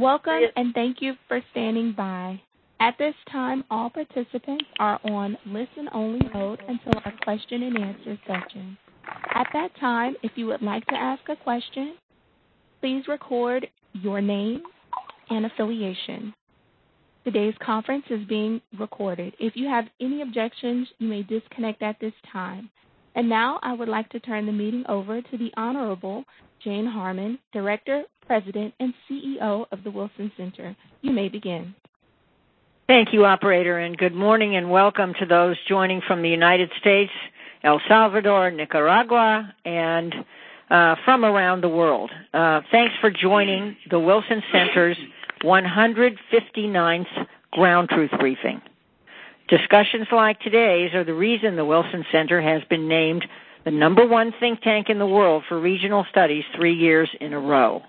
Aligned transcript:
Welcome, 0.00 0.44
and 0.56 0.72
thank 0.72 1.02
you 1.02 1.12
for 1.28 1.42
standing 1.50 1.92
by. 1.94 2.40
At 2.80 2.96
this 2.96 3.14
time, 3.30 3.64
all 3.70 3.90
participants 3.90 4.64
are 4.78 4.98
on 5.04 5.36
listen-only 5.44 6.26
mode 6.32 6.62
until 6.66 7.02
our 7.04 7.12
question-and-answer 7.22 8.18
session. 8.26 8.78
At 9.34 9.48
that 9.52 9.68
time, 9.78 10.16
if 10.22 10.32
you 10.36 10.46
would 10.46 10.62
like 10.62 10.86
to 10.86 10.94
ask 10.94 11.20
a 11.28 11.36
question, 11.36 11.96
please 12.80 13.04
record 13.08 13.66
your 13.92 14.22
name 14.22 14.62
and 15.28 15.44
affiliation. 15.44 16.32
Today's 17.24 17.54
conference 17.62 18.06
is 18.08 18.26
being 18.26 18.62
recorded. 18.78 19.34
If 19.38 19.54
you 19.54 19.68
have 19.68 19.84
any 20.00 20.22
objections, 20.22 20.88
you 20.98 21.08
may 21.08 21.24
disconnect 21.24 21.82
at 21.82 22.00
this 22.00 22.14
time. 22.32 22.70
And 23.16 23.28
now 23.28 23.60
I 23.62 23.74
would 23.74 23.88
like 23.88 24.08
to 24.10 24.20
turn 24.20 24.46
the 24.46 24.52
meeting 24.52 24.84
over 24.88 25.20
to 25.20 25.36
the 25.36 25.52
Honorable 25.58 26.24
Jane 26.62 26.86
Harman, 26.86 27.38
Director, 27.52 28.04
President, 28.26 28.74
and 28.80 28.92
CEO 29.08 29.66
of 29.72 29.82
the 29.82 29.90
Wilson 29.90 30.30
Center. 30.36 30.76
You 31.02 31.12
may 31.12 31.28
begin. 31.28 31.74
Thank 32.86 33.12
you, 33.12 33.24
operator, 33.24 33.78
and 33.78 33.96
good 33.96 34.14
morning 34.14 34.56
and 34.56 34.70
welcome 34.70 35.14
to 35.20 35.26
those 35.26 35.56
joining 35.68 36.00
from 36.06 36.22
the 36.22 36.28
United 36.28 36.70
States, 36.80 37.12
El 37.62 37.80
Salvador, 37.88 38.50
Nicaragua, 38.50 39.54
and 39.64 40.14
uh, 40.70 40.96
from 41.04 41.24
around 41.24 41.62
the 41.62 41.68
world. 41.68 42.10
Uh, 42.34 42.60
thanks 42.70 42.94
for 43.00 43.10
joining 43.10 43.76
the 43.90 43.98
Wilson 43.98 44.42
Center's 44.52 44.96
159th 45.42 47.26
Ground 47.52 47.88
Truth 47.88 48.10
Briefing. 48.18 48.60
Discussions 49.48 50.06
like 50.12 50.40
today's 50.40 50.94
are 50.94 51.04
the 51.04 51.14
reason 51.14 51.56
the 51.56 51.64
Wilson 51.64 52.04
Center 52.12 52.40
has 52.40 52.62
been 52.68 52.86
named 52.86 53.26
the 53.64 53.70
number 53.70 54.06
one 54.06 54.32
think 54.40 54.60
tank 54.62 54.88
in 54.88 54.98
the 54.98 55.06
world 55.06 55.44
for 55.48 55.60
regional 55.60 56.06
studies 56.10 56.44
three 56.56 56.74
years 56.74 57.10
in 57.20 57.32
a 57.32 57.40
row. 57.40 57.82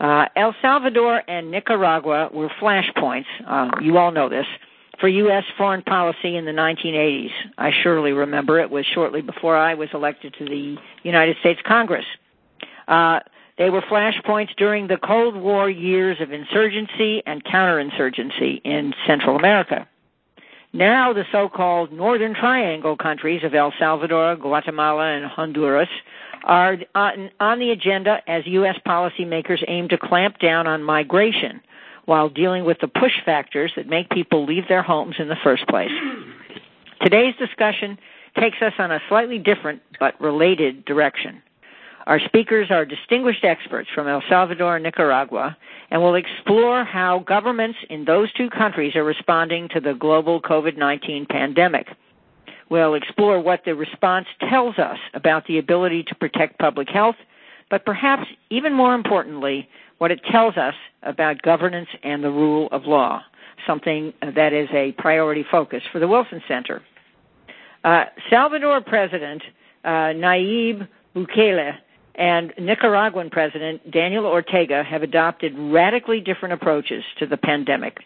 Uh, 0.00 0.26
El 0.36 0.54
Salvador 0.60 1.22
and 1.28 1.50
Nicaragua 1.50 2.28
were 2.32 2.50
flashpoints, 2.60 3.26
um, 3.46 3.70
you 3.80 3.96
all 3.96 4.10
know 4.10 4.28
this, 4.28 4.46
for 5.00 5.08
U.S. 5.08 5.44
foreign 5.56 5.82
policy 5.82 6.36
in 6.36 6.44
the 6.44 6.52
1980s. 6.52 7.30
I 7.58 7.70
surely 7.82 8.12
remember 8.12 8.60
it 8.60 8.70
was 8.70 8.84
shortly 8.86 9.22
before 9.22 9.56
I 9.56 9.74
was 9.74 9.88
elected 9.94 10.34
to 10.38 10.44
the 10.44 10.76
United 11.02 11.36
States 11.40 11.60
Congress. 11.66 12.04
Uh, 12.88 13.20
they 13.58 13.70
were 13.70 13.80
flashpoints 13.82 14.54
during 14.56 14.86
the 14.86 14.98
Cold 14.98 15.34
War 15.34 15.70
years 15.70 16.18
of 16.20 16.30
insurgency 16.30 17.22
and 17.26 17.42
counterinsurgency 17.44 18.60
in 18.64 18.92
Central 19.06 19.36
America. 19.36 19.88
Now, 20.76 21.14
the 21.14 21.24
so-called 21.32 21.90
Northern 21.90 22.34
Triangle 22.34 22.98
countries 22.98 23.42
of 23.42 23.54
El 23.54 23.72
Salvador, 23.78 24.36
Guatemala, 24.36 25.16
and 25.16 25.24
Honduras 25.24 25.88
are 26.44 26.76
uh, 26.94 27.12
on 27.40 27.58
the 27.58 27.70
agenda 27.70 28.18
as 28.28 28.46
U.S. 28.46 28.76
policymakers 28.86 29.64
aim 29.68 29.88
to 29.88 29.96
clamp 29.96 30.38
down 30.38 30.66
on 30.66 30.82
migration 30.82 31.62
while 32.04 32.28
dealing 32.28 32.66
with 32.66 32.76
the 32.82 32.88
push 32.88 33.14
factors 33.24 33.72
that 33.74 33.86
make 33.86 34.10
people 34.10 34.44
leave 34.44 34.68
their 34.68 34.82
homes 34.82 35.16
in 35.18 35.28
the 35.28 35.36
first 35.42 35.66
place. 35.66 35.90
Today's 37.00 37.34
discussion 37.36 37.96
takes 38.38 38.58
us 38.60 38.74
on 38.78 38.92
a 38.92 39.00
slightly 39.08 39.38
different 39.38 39.80
but 39.98 40.20
related 40.20 40.84
direction. 40.84 41.40
Our 42.06 42.20
speakers 42.20 42.68
are 42.70 42.84
distinguished 42.84 43.44
experts 43.44 43.88
from 43.92 44.06
El 44.06 44.22
Salvador 44.28 44.76
and 44.76 44.84
Nicaragua 44.84 45.56
and 45.90 46.00
will 46.00 46.14
explore 46.14 46.84
how 46.84 47.24
governments 47.26 47.78
in 47.90 48.04
those 48.04 48.32
two 48.34 48.48
countries 48.48 48.94
are 48.94 49.02
responding 49.02 49.68
to 49.74 49.80
the 49.80 49.94
global 49.94 50.40
COVID-19 50.40 51.28
pandemic. 51.28 51.88
We'll 52.70 52.94
explore 52.94 53.40
what 53.40 53.62
the 53.64 53.74
response 53.74 54.26
tells 54.48 54.78
us 54.78 54.98
about 55.14 55.46
the 55.46 55.58
ability 55.58 56.04
to 56.04 56.14
protect 56.14 56.60
public 56.60 56.88
health, 56.88 57.16
but 57.70 57.84
perhaps 57.84 58.24
even 58.50 58.72
more 58.72 58.94
importantly, 58.94 59.68
what 59.98 60.12
it 60.12 60.20
tells 60.30 60.56
us 60.56 60.74
about 61.02 61.42
governance 61.42 61.88
and 62.04 62.22
the 62.22 62.30
rule 62.30 62.68
of 62.70 62.84
law, 62.84 63.20
something 63.66 64.12
that 64.34 64.52
is 64.52 64.68
a 64.72 64.92
priority 64.92 65.44
focus 65.50 65.82
for 65.90 65.98
the 65.98 66.06
Wilson 66.06 66.40
Center. 66.46 66.82
Uh, 67.82 68.04
Salvador 68.30 68.80
President 68.80 69.42
uh, 69.84 70.12
Nayib 70.14 70.86
Bukele 71.14 71.76
and 72.16 72.52
Nicaraguan 72.58 73.30
President 73.30 73.90
Daniel 73.90 74.26
Ortega 74.26 74.82
have 74.82 75.02
adopted 75.02 75.52
radically 75.56 76.20
different 76.20 76.54
approaches 76.54 77.04
to 77.18 77.26
the 77.26 77.36
pandemic. 77.36 77.98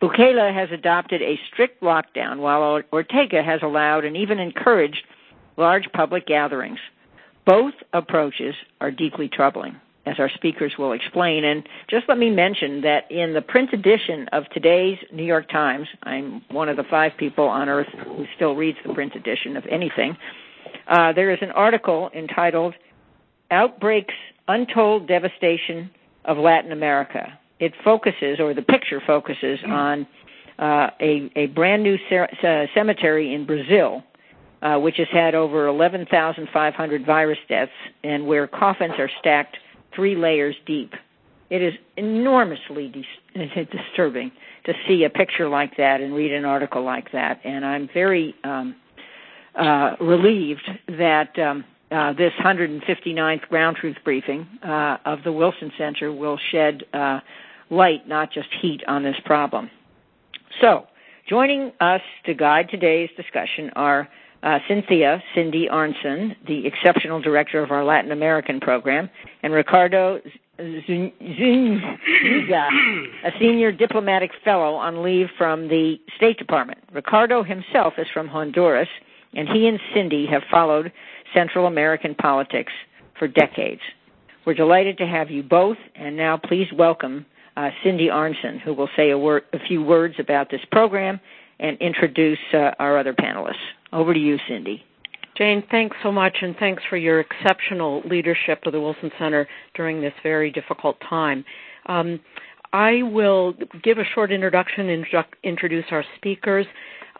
Bukele 0.00 0.54
has 0.54 0.68
adopted 0.72 1.22
a 1.22 1.38
strict 1.52 1.82
lockdown, 1.82 2.38
while 2.38 2.80
Ortega 2.92 3.42
has 3.42 3.60
allowed 3.62 4.04
and 4.04 4.16
even 4.16 4.38
encouraged 4.38 5.02
large 5.56 5.88
public 5.92 6.26
gatherings. 6.26 6.78
Both 7.44 7.74
approaches 7.92 8.54
are 8.80 8.92
deeply 8.92 9.28
troubling, 9.28 9.74
as 10.06 10.16
our 10.20 10.30
speakers 10.30 10.74
will 10.78 10.92
explain. 10.92 11.44
And 11.44 11.68
just 11.90 12.08
let 12.08 12.18
me 12.18 12.30
mention 12.30 12.82
that 12.82 13.10
in 13.10 13.34
the 13.34 13.42
print 13.42 13.72
edition 13.72 14.28
of 14.32 14.44
today's 14.50 14.98
New 15.12 15.24
York 15.24 15.50
Times, 15.50 15.88
I'm 16.04 16.42
one 16.50 16.68
of 16.68 16.76
the 16.76 16.84
five 16.84 17.12
people 17.18 17.46
on 17.46 17.68
Earth 17.68 17.88
who 18.04 18.24
still 18.36 18.54
reads 18.54 18.78
the 18.86 18.94
print 18.94 19.16
edition 19.16 19.56
of 19.56 19.64
anything, 19.68 20.16
uh, 20.86 21.12
there 21.12 21.32
is 21.32 21.38
an 21.42 21.50
article 21.50 22.10
entitled 22.14 22.74
Outbreaks: 23.50 24.14
Untold 24.48 25.06
Devastation 25.06 25.90
of 26.24 26.36
Latin 26.36 26.72
America. 26.72 27.38
It 27.60 27.72
focuses, 27.82 28.38
or 28.38 28.54
the 28.54 28.62
picture 28.62 29.02
focuses 29.04 29.58
mm. 29.60 29.70
on 29.70 30.06
uh, 30.58 30.90
a 31.00 31.46
brand-new 31.54 31.96
uh, 32.10 32.66
cemetery 32.74 33.34
in 33.34 33.46
Brazil, 33.46 34.02
uh, 34.62 34.76
which 34.76 34.96
has 34.96 35.08
had 35.12 35.34
over 35.34 35.66
11,500 35.66 37.06
virus 37.06 37.38
deaths 37.48 37.72
and 38.02 38.26
where 38.26 38.46
coffins 38.46 38.94
are 38.98 39.10
stacked 39.20 39.56
three 39.94 40.16
layers 40.16 40.56
deep. 40.66 40.94
It 41.50 41.62
is 41.62 41.74
enormously 41.96 42.92
disturbing 43.34 44.32
to 44.64 44.74
see 44.86 45.04
a 45.04 45.10
picture 45.10 45.48
like 45.48 45.76
that 45.76 46.00
and 46.00 46.14
read 46.14 46.32
an 46.32 46.44
article 46.44 46.82
like 46.82 47.12
that. 47.12 47.40
And 47.44 47.64
I'm 47.64 47.88
very 47.94 48.34
um, 48.44 48.76
relieved 50.00 50.68
that 50.88 51.38
um, 51.38 51.64
Uh, 51.90 52.12
this 52.12 52.32
159th 52.44 53.48
Ground 53.48 53.76
Truth 53.80 53.96
Briefing 54.04 54.46
uh, 54.62 54.98
of 55.06 55.22
the 55.24 55.32
Wilson 55.32 55.72
Center 55.78 56.12
will 56.12 56.38
shed 56.52 56.84
uh, 56.92 57.20
light, 57.70 58.06
not 58.06 58.30
just 58.30 58.48
heat, 58.60 58.82
on 58.86 59.02
this 59.02 59.16
problem. 59.24 59.70
So, 60.60 60.86
joining 61.26 61.72
us 61.80 62.02
to 62.26 62.34
guide 62.34 62.68
today's 62.70 63.08
discussion 63.16 63.70
are 63.74 64.06
Cynthia 64.68 65.22
"Cindy" 65.34 65.66
Arnson, 65.70 66.36
the 66.46 66.66
Exceptional 66.66 67.22
Director 67.22 67.62
of 67.62 67.70
our 67.70 67.84
Latin 67.84 68.12
American 68.12 68.60
program, 68.60 69.08
and 69.42 69.54
Ricardo 69.54 70.20
Zuniga, 70.58 71.14
a 73.24 73.30
Senior 73.40 73.72
Diplomatic 73.72 74.32
Fellow 74.44 74.74
on 74.74 75.02
leave 75.02 75.28
from 75.38 75.68
the 75.68 75.96
State 76.16 76.36
Department. 76.36 76.80
Ricardo 76.92 77.42
himself 77.42 77.94
is 77.96 78.06
from 78.12 78.28
Honduras, 78.28 78.88
and 79.34 79.48
he 79.48 79.68
and 79.68 79.80
Cindy 79.94 80.26
have 80.26 80.42
followed 80.50 80.92
Central 81.34 81.66
American 81.66 82.14
politics 82.14 82.72
for 83.18 83.28
decades. 83.28 83.80
We're 84.46 84.54
delighted 84.54 84.98
to 84.98 85.06
have 85.06 85.30
you 85.30 85.42
both, 85.42 85.76
and 85.94 86.16
now 86.16 86.36
please 86.36 86.68
welcome 86.72 87.26
uh, 87.56 87.70
Cindy 87.82 88.06
Arnson, 88.06 88.60
who 88.60 88.72
will 88.72 88.88
say 88.96 89.10
a 89.10 89.58
few 89.66 89.82
words 89.82 90.14
about 90.18 90.50
this 90.50 90.60
program 90.70 91.20
and 91.60 91.76
introduce 91.78 92.38
uh, 92.54 92.70
our 92.78 92.98
other 92.98 93.12
panelists. 93.12 93.54
Over 93.92 94.14
to 94.14 94.20
you, 94.20 94.38
Cindy. 94.48 94.84
Jane, 95.36 95.62
thanks 95.70 95.96
so 96.02 96.10
much, 96.10 96.36
and 96.42 96.56
thanks 96.56 96.82
for 96.88 96.96
your 96.96 97.20
exceptional 97.20 98.02
leadership 98.04 98.60
of 98.66 98.72
the 98.72 98.80
Wilson 98.80 99.10
Center 99.18 99.46
during 99.74 100.00
this 100.00 100.12
very 100.22 100.50
difficult 100.50 100.96
time. 101.08 101.44
Um, 101.86 102.20
I 102.72 103.02
will 103.02 103.54
give 103.82 103.98
a 103.98 104.04
short 104.14 104.32
introduction 104.32 104.88
and 104.90 105.06
introduce 105.44 105.84
our 105.90 106.04
speakers. 106.16 106.66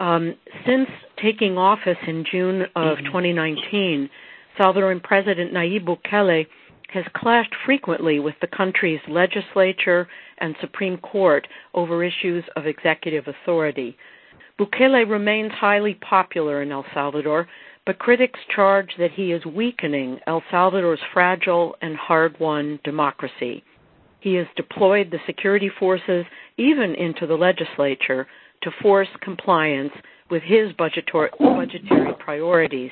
Um, 0.00 0.34
since 0.66 0.88
taking 1.20 1.58
office 1.58 1.98
in 2.06 2.24
June 2.30 2.62
of 2.76 2.98
mm-hmm. 2.98 3.06
2019, 3.06 4.10
Salvadoran 4.58 5.02
President 5.02 5.52
Nayib 5.52 5.84
Bukele 5.86 6.46
has 6.92 7.04
clashed 7.14 7.54
frequently 7.66 8.18
with 8.18 8.34
the 8.40 8.46
country's 8.46 9.00
legislature 9.08 10.08
and 10.38 10.54
Supreme 10.60 10.96
Court 10.98 11.46
over 11.74 12.02
issues 12.02 12.44
of 12.56 12.66
executive 12.66 13.26
authority. 13.28 13.96
Bukele 14.58 15.08
remains 15.08 15.52
highly 15.52 15.94
popular 15.94 16.62
in 16.62 16.72
El 16.72 16.84
Salvador, 16.94 17.46
but 17.84 17.98
critics 17.98 18.40
charge 18.54 18.90
that 18.98 19.12
he 19.12 19.32
is 19.32 19.44
weakening 19.44 20.18
El 20.26 20.42
Salvador's 20.50 21.00
fragile 21.12 21.76
and 21.82 21.96
hard-won 21.96 22.80
democracy. 22.84 23.62
He 24.20 24.34
has 24.34 24.46
deployed 24.56 25.10
the 25.10 25.20
security 25.26 25.70
forces 25.78 26.24
even 26.56 26.94
into 26.94 27.26
the 27.26 27.36
legislature 27.36 28.26
to 28.62 28.70
force 28.82 29.08
compliance 29.20 29.92
with 30.30 30.42
his 30.42 30.72
budgetary 30.72 31.30
priorities, 32.18 32.90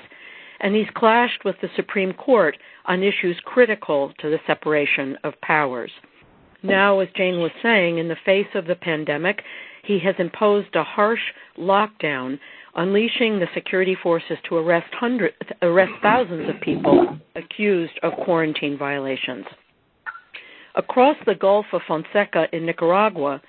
and 0.60 0.74
he's 0.74 0.86
clashed 0.94 1.44
with 1.44 1.56
the 1.60 1.68
Supreme 1.76 2.12
Court 2.14 2.56
on 2.86 3.02
issues 3.02 3.38
critical 3.44 4.12
to 4.20 4.30
the 4.30 4.38
separation 4.46 5.16
of 5.24 5.40
powers. 5.42 5.90
Now, 6.62 7.00
as 7.00 7.08
Jane 7.14 7.40
was 7.40 7.50
saying, 7.62 7.98
in 7.98 8.08
the 8.08 8.16
face 8.24 8.46
of 8.54 8.66
the 8.66 8.74
pandemic, 8.74 9.42
he 9.84 9.98
has 10.00 10.14
imposed 10.18 10.74
a 10.74 10.82
harsh 10.82 11.20
lockdown, 11.58 12.38
unleashing 12.74 13.38
the 13.38 13.46
security 13.54 13.96
forces 14.02 14.38
to 14.48 14.56
arrest 14.56 14.90
thousands 16.02 16.48
of 16.48 16.60
people 16.60 17.18
accused 17.36 17.98
of 18.02 18.12
quarantine 18.24 18.76
violations. 18.78 19.44
Across 20.74 21.16
the 21.24 21.34
Gulf 21.34 21.66
of 21.72 21.82
Fonseca 21.86 22.48
in 22.52 22.66
Nicaragua, 22.66 23.40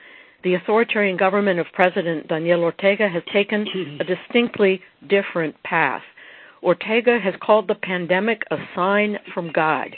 the 0.44 0.54
authoritarian 0.54 1.18
government 1.18 1.60
of 1.60 1.66
President 1.74 2.28
Daniel 2.28 2.64
Ortega 2.64 3.10
has 3.10 3.24
taken 3.34 3.66
a 4.00 4.04
distinctly 4.04 4.82
different 5.10 5.56
path. 5.64 6.04
Ortega 6.64 7.20
has 7.20 7.34
called 7.42 7.68
the 7.68 7.76
pandemic 7.76 8.42
a 8.52 8.58
sign 8.76 9.18
from 9.34 9.52
God, 9.52 9.96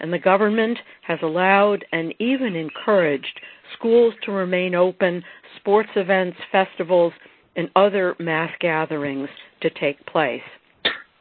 and 0.00 0.12
the 0.12 0.18
government 0.18 0.78
has 1.02 1.18
allowed 1.22 1.84
and 1.92 2.14
even 2.18 2.54
encouraged 2.54 3.40
schools 3.76 4.14
to 4.24 4.32
remain 4.32 4.74
open, 4.74 5.22
sports 5.56 5.90
events, 5.96 6.36
festivals, 6.50 7.12
and 7.56 7.70
other 7.76 8.14
mass 8.18 8.50
gatherings 8.60 9.28
to 9.60 9.70
take 9.70 10.04
place. 10.06 10.42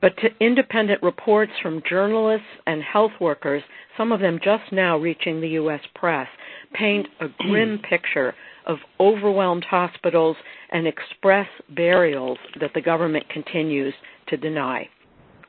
But 0.01 0.17
to 0.17 0.29
independent 0.39 1.03
reports 1.03 1.51
from 1.61 1.83
journalists 1.87 2.47
and 2.65 2.81
health 2.81 3.11
workers, 3.21 3.61
some 3.97 4.11
of 4.11 4.19
them 4.19 4.39
just 4.43 4.71
now 4.71 4.97
reaching 4.97 5.39
the 5.39 5.49
U.S. 5.49 5.81
press, 5.93 6.27
paint 6.73 7.07
a 7.19 7.27
grim 7.37 7.79
picture 7.87 8.33
of 8.65 8.77
overwhelmed 8.99 9.63
hospitals 9.63 10.37
and 10.71 10.87
express 10.87 11.47
burials 11.69 12.37
that 12.59 12.73
the 12.73 12.81
government 12.81 13.27
continues 13.29 13.93
to 14.27 14.37
deny. 14.37 14.87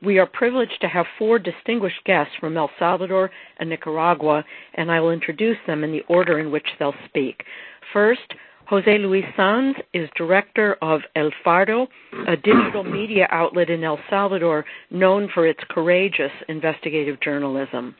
We 0.04 0.18
are 0.18 0.26
privileged 0.26 0.80
to 0.80 0.88
have 0.88 1.06
four 1.18 1.38
distinguished 1.38 2.02
guests 2.04 2.34
from 2.40 2.56
El 2.56 2.70
Salvador 2.78 3.30
and 3.58 3.70
Nicaragua, 3.70 4.44
and 4.74 4.90
I 4.90 4.98
will 4.98 5.12
introduce 5.12 5.58
them 5.66 5.84
in 5.84 5.92
the 5.92 6.02
order 6.08 6.40
in 6.40 6.50
which 6.50 6.66
they'll 6.78 6.94
speak. 7.06 7.44
First, 7.92 8.34
Jose 8.66 8.98
Luis 8.98 9.24
Sanz 9.36 9.76
is 9.92 10.08
director 10.16 10.76
of 10.82 11.02
El 11.14 11.30
Faro, 11.44 11.88
a 12.26 12.36
digital 12.36 12.82
media 12.82 13.28
outlet 13.30 13.70
in 13.70 13.84
El 13.84 13.98
Salvador 14.08 14.64
known 14.90 15.28
for 15.32 15.46
its 15.46 15.60
courageous 15.68 16.32
investigative 16.48 17.20
journalism. 17.20 17.94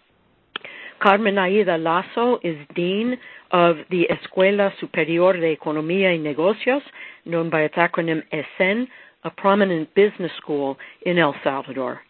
Carmen 1.02 1.36
Aida 1.36 1.76
Lazo 1.78 2.38
is 2.44 2.56
dean 2.76 3.18
of 3.50 3.76
the 3.90 4.06
Escuela 4.08 4.70
Superior 4.78 5.32
de 5.32 5.56
Economía 5.56 6.16
y 6.16 6.18
Negocios, 6.18 6.82
known 7.24 7.50
by 7.50 7.62
its 7.62 7.74
acronym 7.74 8.22
ESEN, 8.32 8.86
a 9.24 9.30
prominent 9.30 9.92
business 9.96 10.30
school 10.40 10.76
in 11.04 11.18
El 11.18 11.34
Salvador. 11.42 12.00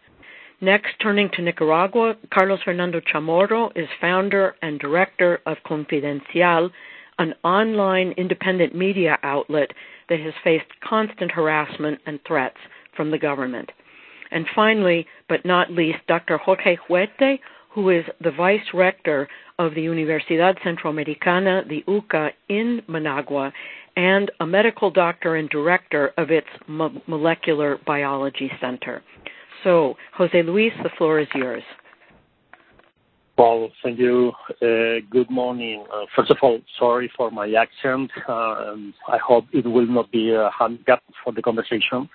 Next, 0.61 0.91
turning 1.01 1.31
to 1.33 1.43
Nicaragua, 1.43 2.17
Carlos 2.35 2.61
Fernando 2.65 3.01
Chamorro 3.01 3.73
is 3.75 3.89
founder 3.99 4.57
and 4.61 4.79
director 4.79 5.41
of 5.47 5.57
Confidencial, 5.67 6.71
an 7.19 7.33
online 7.45 8.13
independent 8.19 8.75
media 8.75 9.17
outlet 9.23 9.71
that 10.11 10.21
has 10.21 10.35
faced 10.45 10.67
constant 10.87 11.31
harassment 11.31 11.99
and 12.05 12.21
threats 12.29 12.59
from 12.95 13.11
the 13.11 13.19
government. 13.19 13.73
And 14.31 14.47
finally, 14.55 15.07
but 15.31 15.47
not 15.47 15.71
least, 15.71 15.99
Dr. 16.09 16.37
Jorge 16.37 16.77
Huete, 16.89 17.39
who 17.75 17.91
is 17.91 18.05
the 18.21 18.31
vice 18.31 18.61
rector 18.75 19.29
of 19.59 19.75
the 19.75 19.81
Universidad 19.81 20.59
Centroamericana, 20.61 21.67
the 21.69 21.83
UCA, 21.89 22.31
in 22.49 22.83
Managua, 22.89 23.53
and 23.97 24.31
a 24.41 24.47
medical 24.47 24.91
doctor 24.91 25.37
and 25.37 25.49
director 25.51 26.13
of 26.17 26.31
its 26.31 26.47
Molecular 26.69 27.79
Biology 27.87 28.51
Center. 28.61 29.03
So, 29.65 29.97
Jose 30.15 30.43
Luis, 30.43 30.73
the 30.83 30.91
floor 30.99 31.21
is 31.21 31.29
yours. 31.35 31.63
Well, 33.39 33.71
thank 33.83 33.99
you. 33.99 34.33
Uh, 34.61 35.01
good 35.11 35.31
morning. 35.31 35.85
Uh, 35.93 36.05
first 36.15 36.31
of 36.31 36.37
all, 36.43 36.61
sorry 36.79 37.11
for 37.17 37.31
my 37.31 37.51
accent. 37.53 38.11
Uh, 38.29 38.77
I 39.09 39.19
hope 39.25 39.47
it 39.53 39.67
will 39.67 39.87
not 39.87 40.11
be 40.13 40.33
a 40.33 40.51
handicap 40.57 41.03
for 41.25 41.33
the 41.33 41.41
conversation. 41.41 42.09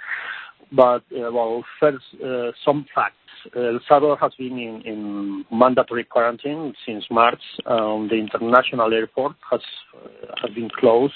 But, 0.72 1.04
uh, 1.16 1.32
well, 1.32 1.64
first, 1.80 2.04
uh, 2.24 2.52
some 2.66 2.86
facts. 2.94 3.16
El 3.56 3.80
Salvador 3.88 4.18
has 4.18 4.34
been 4.38 4.58
in, 4.58 4.82
in, 4.82 5.46
mandatory 5.52 6.04
quarantine 6.04 6.74
since 6.86 7.06
March. 7.10 7.42
Um, 7.66 8.10
the 8.10 8.16
international 8.16 8.92
airport 8.94 9.36
has 9.50 9.62
uh, 9.96 10.34
has 10.42 10.54
been 10.54 10.70
closed 10.70 11.14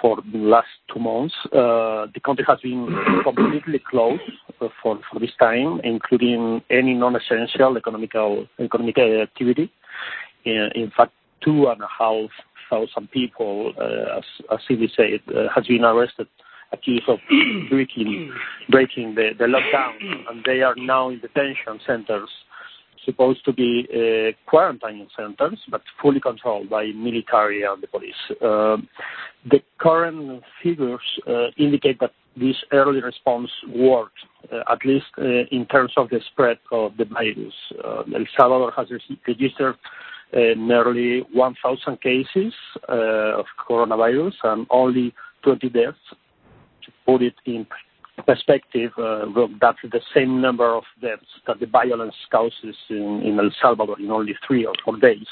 for 0.00 0.18
the 0.32 0.38
last 0.38 0.68
two 0.92 1.00
months. 1.00 1.34
Uh, 1.46 2.06
the 2.14 2.20
country 2.24 2.44
has 2.48 2.60
been 2.60 2.88
completely 3.24 3.82
closed 3.90 4.22
for, 4.58 4.70
for 4.82 5.20
this 5.20 5.32
time, 5.38 5.80
including 5.84 6.62
any 6.70 6.94
non-essential 6.94 7.76
economical 7.76 8.46
economic 8.58 8.96
activity. 8.98 9.70
In, 10.44 10.70
in 10.74 10.92
fact, 10.96 11.12
two 11.44 11.66
and 11.68 11.82
a 11.82 11.88
half 11.98 12.30
thousand 12.70 13.10
people, 13.10 13.72
uh, 13.80 14.18
as, 14.18 14.24
as 14.52 14.58
Cindy 14.66 14.90
said, 14.94 15.20
uh, 15.34 15.48
has 15.54 15.66
been 15.66 15.84
arrested, 15.84 16.28
accused 16.72 17.08
of 17.08 17.18
breaking 17.70 18.32
breaking 18.68 19.14
the, 19.14 19.30
the 19.38 19.44
lockdown, 19.44 19.94
and 20.30 20.44
they 20.44 20.62
are 20.62 20.74
now 20.76 21.08
in 21.08 21.20
detention 21.20 21.80
centers 21.86 22.28
supposed 23.08 23.42
to 23.44 23.52
be 23.52 23.88
uh, 23.90 24.32
quarantine 24.50 25.08
centers, 25.16 25.58
but 25.70 25.80
fully 26.00 26.20
controlled 26.20 26.68
by 26.68 26.86
military 26.94 27.62
and 27.62 27.82
the 27.82 27.86
police. 27.86 28.20
Uh, 28.42 28.76
the 29.50 29.60
current 29.78 30.42
figures 30.62 31.00
uh, 31.26 31.46
indicate 31.56 31.98
that 32.00 32.12
this 32.36 32.56
early 32.72 33.00
response 33.00 33.50
worked, 33.74 34.18
uh, 34.52 34.60
at 34.70 34.84
least 34.84 35.06
uh, 35.18 35.44
in 35.50 35.66
terms 35.70 35.92
of 35.96 36.10
the 36.10 36.20
spread 36.30 36.58
of 36.70 36.96
the 36.98 37.04
virus. 37.06 37.54
Uh, 37.82 38.02
El 38.14 38.26
Salvador 38.36 38.72
has 38.76 38.88
registered 39.26 39.76
nearly 40.32 41.20
1,000 41.32 42.00
cases 42.02 42.52
of 42.88 43.46
coronavirus 43.66 44.34
and 44.44 44.66
only 44.68 45.14
20 45.42 45.70
deaths. 45.70 45.96
Put 47.08 47.22
it 47.22 47.36
in 47.46 47.66
perspective, 48.26 48.92
uh, 48.98 49.24
that's 49.62 49.78
the 49.82 50.00
same 50.14 50.42
number 50.42 50.74
of 50.74 50.84
deaths 51.00 51.24
that 51.46 51.58
the 51.58 51.66
violence 51.66 52.14
causes 52.30 52.76
in, 52.90 53.38
El 53.40 53.50
Salvador 53.62 53.98
in 53.98 54.10
only 54.10 54.34
three 54.46 54.66
or 54.66 54.74
four 54.84 54.98
days. 54.98 55.26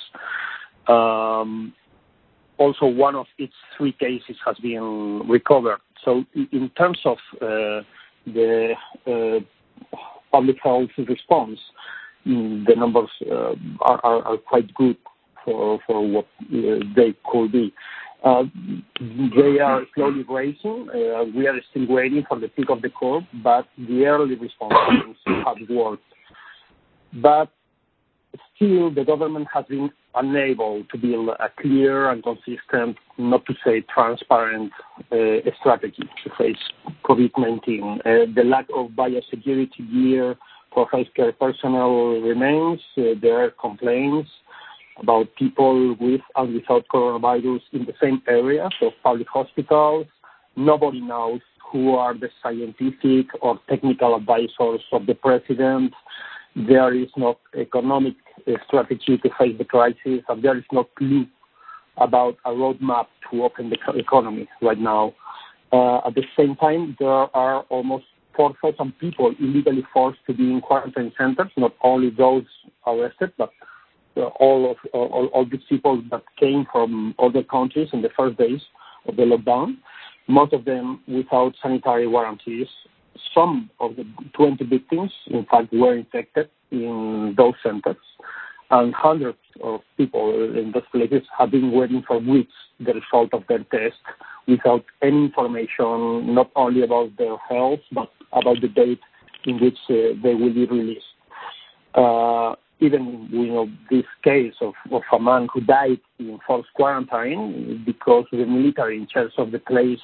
Um, 0.89 1.75
also, 2.57 2.87
one 2.87 3.15
of 3.15 3.27
its 3.37 3.53
three 3.77 3.93
cases 3.93 4.37
has 4.47 4.57
been 4.59 5.23
recovered. 5.29 5.81
So, 6.03 6.25
in 6.35 6.71
terms 6.79 6.99
of 7.05 7.19
uh, 7.43 7.83
the 8.27 8.73
uh, 9.07 9.97
public 10.33 10.57
health 10.63 10.89
response, 10.97 11.59
mm, 12.27 12.65
the 12.67 12.75
numbers 12.77 13.11
are, 13.83 14.39
quite 14.49 14.73
good 14.75 14.97
for, 15.45 15.79
what 15.89 16.27
they 16.51 17.15
could 17.31 17.53
be. 17.53 17.75
Uh, 18.27 18.43
they 19.37 19.61
are 19.61 19.83
slowly 19.95 20.25
raising. 20.29 20.89
Uh, 20.91 21.23
we 21.33 21.47
are 21.47 21.61
still 21.71 21.87
waiting 21.89 22.25
for 22.29 22.41
the 22.41 22.49
peak 22.49 22.69
of 22.71 22.83
the 22.83 22.91
curve, 22.91 23.23
but 23.45 23.67
the 23.79 24.05
early 24.05 24.35
responses 24.35 25.17
have 25.27 25.57
worked. 25.71 26.03
But 27.13 27.51
still, 28.57 28.93
the 28.93 29.05
government 29.05 29.47
has 29.55 29.65
been 29.67 29.91
unable 30.17 30.83
to 30.91 30.99
build 30.99 31.29
a 31.29 31.49
clear 31.61 32.11
and 32.11 32.21
consistent, 32.25 32.97
not 33.17 33.47
to 33.47 33.55
say 33.65 33.85
transparent, 33.95 34.73
uh, 35.13 35.49
strategy 35.61 36.03
to 36.25 36.31
face 36.37 36.59
COVID-19. 37.05 37.99
Uh, 38.01 38.33
the 38.35 38.43
lack 38.45 38.67
of 38.75 38.91
biosecurity 38.91 39.89
gear 39.93 40.35
for 40.75 40.89
healthcare 40.91 41.33
personnel 41.39 42.21
remains. 42.21 42.81
There 42.97 43.45
are 43.45 43.51
complaints 43.51 44.31
about 44.99 45.35
people 45.37 45.97
with 46.01 46.21
and 46.37 46.55
without 46.55 46.87
coronavirus 46.89 47.61
in 47.73 47.85
the 47.85 47.95
same 48.01 48.23
area, 48.29 48.69
so 48.81 48.91
public 49.03 49.29
hospitals. 49.29 50.07
Nobody 50.57 51.01
knows 51.01 51.41
who 51.71 51.95
are 51.95 52.15
the 52.15 52.29
scientific 52.43 53.27
or 53.43 53.59
technical 53.69 54.15
advisors 54.17 54.81
of 54.93 55.07
the 55.07 55.15
president. 55.15 55.93
There 56.55 56.95
is 56.95 57.09
no 57.17 57.39
economic 57.59 58.15
uh, 58.47 58.53
strategy 58.67 59.19
to 59.19 59.31
face 59.39 59.59
the 59.59 59.65
crisis, 59.65 60.23
and 60.29 60.43
there 60.43 60.57
is 60.57 60.65
no 60.73 60.85
clue 60.97 61.27
about 61.99 62.37
a 62.45 62.51
roadmap 62.51 63.07
to 63.31 63.45
open 63.45 63.71
the 63.71 63.79
economy 63.99 64.49
right 64.63 64.79
now. 64.79 65.15
Uh, 65.73 65.99
at 66.07 66.15
the 66.15 66.23
same 66.37 66.57
time, 66.57 66.97
there 66.99 67.09
are 67.09 67.63
almost 67.69 68.05
4,000 68.37 68.99
people 68.99 69.35
illegally 69.41 69.85
forced 69.93 70.21
to 70.27 70.35
be 70.35 70.45
in 70.45 70.61
quarantine 70.61 71.13
centers, 71.19 71.51
not 71.57 71.75
only 71.83 72.11
those 72.11 72.45
arrested, 72.87 73.33
but 73.39 73.51
all 74.17 74.71
of 74.71 74.77
all, 74.93 75.27
all 75.33 75.45
these 75.45 75.61
people 75.69 76.03
that 76.11 76.23
came 76.39 76.67
from 76.71 77.15
other 77.19 77.43
countries 77.43 77.89
in 77.93 78.03
the 78.03 78.11
first 78.17 78.39
days 78.39 78.61
of 79.07 79.17
the 79.17 79.23
lockdown, 79.23 79.77
most 80.29 80.53
of 80.53 80.65
them 80.65 81.01
without 81.07 81.55
sanitary 81.63 82.07
warranties. 82.07 82.67
Some 83.35 83.71
of 83.81 83.97
the 83.97 84.05
20 84.35 84.65
victims, 84.65 85.13
in 85.29 85.47
fact, 85.47 85.73
were 85.73 85.97
infected 85.97 86.49
in 86.71 87.35
those 87.37 87.55
centers, 87.63 87.97
and 88.71 88.93
hundreds 88.95 89.39
of 89.63 89.81
people 89.97 90.33
in 90.57 90.73
those 90.73 90.83
places 90.93 91.27
have 91.39 91.51
been 91.51 91.73
waiting 91.73 92.03
for 92.07 92.19
weeks 92.19 92.53
the 92.81 92.93
result 92.93 93.33
of 93.33 93.43
their 93.49 93.65
test 93.65 93.97
without 94.47 94.85
any 95.03 95.25
information, 95.25 96.35
not 96.35 96.51
only 96.57 96.83
about 96.83 97.17
their 97.17 97.37
health, 97.49 97.81
but 97.93 98.11
about 98.33 98.61
the 98.61 98.69
date 98.69 99.01
in 99.45 99.61
which 99.61 99.79
uh, 99.89 100.15
they 100.23 100.35
will 100.35 100.53
be 100.53 100.67
released. 100.67 101.05
Uh, 101.95 102.55
even 102.81 103.29
you 103.31 103.47
know 103.47 103.69
this 103.91 104.05
case 104.23 104.55
of, 104.61 104.75
of 104.91 105.03
a 105.13 105.19
man 105.19 105.49
who 105.53 105.61
died 105.63 106.01
in 106.19 106.39
forced 106.47 106.73
quarantine 106.75 107.83
because 107.87 108.25
the 108.31 108.45
military 108.45 108.99
in 108.99 109.07
charge 109.07 109.33
of 109.39 109.51
the 109.51 109.59
place 109.59 110.01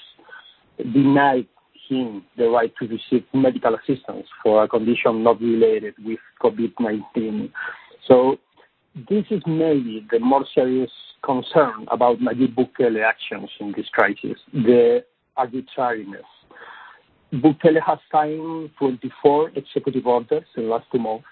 denied 0.79 1.47
him 1.89 2.25
the 2.37 2.49
right 2.49 2.73
to 2.79 2.87
receive 2.87 3.25
medical 3.35 3.75
assistance 3.75 4.27
for 4.43 4.65
a 4.65 4.69
condition 4.69 5.23
not 5.23 5.41
related 5.41 5.95
with 6.05 6.19
COVID-19. 6.43 7.51
So 8.09 8.39
this 9.09 9.25
is 9.31 9.43
maybe 9.47 10.07
the 10.11 10.19
more 10.19 10.45
serious 10.55 10.91
concern 11.25 11.87
about 11.91 12.19
Nayib 12.19 12.55
Bukele 12.55 13.05
actions 13.05 13.51
in 13.61 13.73
this 13.77 13.87
crisis, 13.93 14.39
the 14.53 15.05
arbitrariness. 15.37 16.25
Bukele 17.33 17.81
has 17.87 17.99
signed 18.11 18.71
24 18.79 19.53
executive 19.57 20.07
orders 20.07 20.45
in 20.57 20.65
the 20.65 20.69
last 20.69 20.87
two 20.93 20.99
months. 20.99 21.25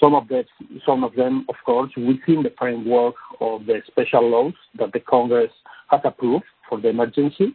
Some 0.00 0.14
of, 0.14 0.28
them, 0.28 1.46
of 1.48 1.54
course, 1.64 1.90
within 1.96 2.42
the 2.42 2.52
framework 2.58 3.14
of 3.40 3.66
the 3.66 3.82
special 3.86 4.28
laws 4.28 4.54
that 4.78 4.92
the 4.92 5.00
Congress 5.00 5.50
has 5.88 6.00
approved 6.04 6.44
for 6.68 6.80
the 6.80 6.88
emergency, 6.88 7.54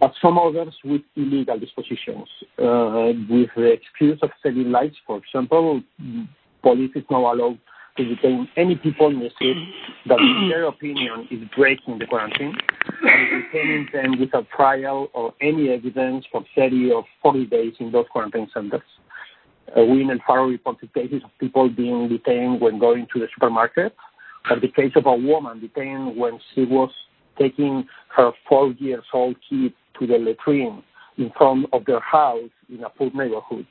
but 0.00 0.12
some 0.20 0.38
others 0.38 0.74
with 0.84 1.02
illegal 1.16 1.58
dispositions, 1.58 2.28
uh, 2.58 3.12
with 3.30 3.50
the 3.56 3.70
excuse 3.72 4.18
of 4.22 4.30
saving 4.42 4.70
lives. 4.72 4.96
For 5.06 5.18
example, 5.18 5.82
police 6.62 6.90
is 6.94 7.04
now 7.10 7.32
allowed 7.32 7.58
to 7.96 8.04
detain 8.04 8.48
any 8.56 8.74
people 8.74 9.08
in 9.08 9.20
the 9.20 9.30
street 9.36 9.56
that, 10.06 10.18
in 10.18 10.48
their 10.48 10.64
opinion, 10.64 11.28
is 11.30 11.40
breaking 11.56 11.98
the 12.00 12.06
quarantine, 12.06 12.52
and 13.02 13.42
detaining 13.52 13.88
them 13.92 14.18
without 14.18 14.48
trial 14.50 15.08
or 15.14 15.32
any 15.40 15.68
evidence 15.70 16.24
for 16.32 16.44
30 16.56 16.90
or 16.90 17.04
40 17.22 17.46
days 17.46 17.74
in 17.78 17.92
those 17.92 18.06
quarantine 18.10 18.50
centers. 18.52 18.82
We 19.76 20.02
in 20.02 20.10
El 20.10 20.18
Faro 20.26 20.48
reported 20.48 20.94
cases 20.94 21.22
of 21.24 21.30
people 21.38 21.68
being 21.68 22.08
detained 22.08 22.60
when 22.60 22.78
going 22.78 23.06
to 23.12 23.18
the 23.18 23.26
supermarket, 23.34 23.94
or 24.48 24.60
the 24.60 24.68
case 24.68 24.92
of 24.94 25.06
a 25.06 25.14
woman 25.14 25.60
detained 25.60 26.16
when 26.16 26.38
she 26.54 26.64
was 26.64 26.90
taking 27.38 27.84
her 28.14 28.30
four 28.48 28.72
years 28.72 29.04
old 29.12 29.36
kid 29.48 29.72
to 29.98 30.06
the 30.06 30.16
latrine 30.18 30.82
in 31.18 31.30
front 31.36 31.66
of 31.72 31.84
their 31.86 32.00
house 32.00 32.50
in 32.68 32.84
a 32.84 32.88
poor 32.88 33.10
neighborhood. 33.14 33.66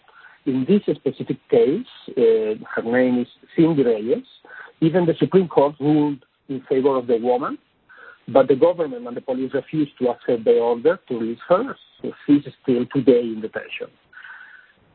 In 0.45 0.65
this 0.67 0.81
specific 0.95 1.37
case, 1.49 1.85
uh, 2.09 2.55
her 2.75 2.83
name 2.83 3.19
is 3.21 3.27
Cindy 3.55 3.83
Reyes. 3.83 4.25
Even 4.81 5.05
the 5.05 5.13
Supreme 5.17 5.47
Court 5.47 5.75
ruled 5.79 6.25
in 6.49 6.61
favor 6.67 6.97
of 6.97 7.07
the 7.07 7.17
woman, 7.17 7.57
but 8.27 8.49
the 8.49 8.55
government 8.55 9.07
and 9.07 9.15
the 9.15 9.21
police 9.21 9.53
refused 9.53 9.91
to 9.99 10.09
accept 10.09 10.43
the 10.43 10.59
order 10.59 10.99
to 11.07 11.17
release 11.17 11.39
her, 11.47 11.75
she's 12.25 12.43
still 12.61 12.85
today 12.93 13.21
in 13.21 13.39
detention. 13.41 13.87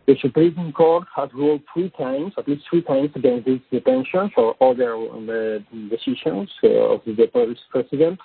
The 0.08 0.16
Supreme 0.22 0.72
Court 0.72 1.06
has 1.14 1.28
ruled 1.34 1.60
three 1.70 1.90
times, 1.90 2.32
at 2.38 2.48
least 2.48 2.62
three 2.70 2.80
times, 2.80 3.10
against 3.14 3.44
this 3.44 3.60
detention 3.70 4.30
or 4.38 4.56
other 4.58 4.96
uh, 4.96 5.58
decisions 5.90 6.48
uh, 6.64 6.94
of 6.94 7.02
the 7.04 7.26
police 7.26 7.58
president, 7.70 8.18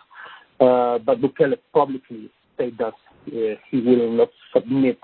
uh, 0.61 0.99
but 0.99 1.19
Bukele 1.19 1.57
publicly 1.73 2.31
said 2.55 2.77
that 2.79 2.93
uh, 2.93 3.59
he 3.69 3.81
will 3.81 4.13
not 4.13 4.29
submit 4.53 4.97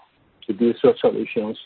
to 0.48 0.54
these 0.54 0.76
resolutions. 0.82 1.58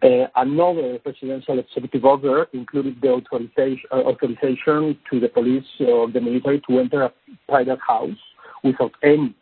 Uh, 0.00 0.26
another 0.36 1.00
presidential 1.00 1.58
executive 1.58 2.04
order 2.04 2.46
included 2.52 3.00
the 3.02 3.08
authorization, 3.08 3.88
uh, 3.90 3.96
authorization 3.96 4.96
to 5.10 5.18
the 5.18 5.28
police 5.28 5.66
or 5.80 6.08
the 6.08 6.20
military 6.20 6.62
to 6.70 6.78
enter 6.78 7.02
a 7.02 7.12
private 7.48 7.80
house 7.84 8.22
without 8.62 8.92
any 9.02 9.34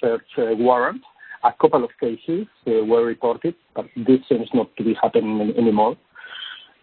search 0.00 0.26
warrant. 0.36 1.02
A 1.44 1.52
couple 1.60 1.84
of 1.84 1.90
cases 2.00 2.46
uh, 2.66 2.84
were 2.84 3.04
reported, 3.04 3.54
but 3.74 3.86
this 3.96 4.20
seems 4.28 4.48
not 4.54 4.74
to 4.76 4.84
be 4.84 4.94
happening 5.00 5.52
anymore. 5.58 5.96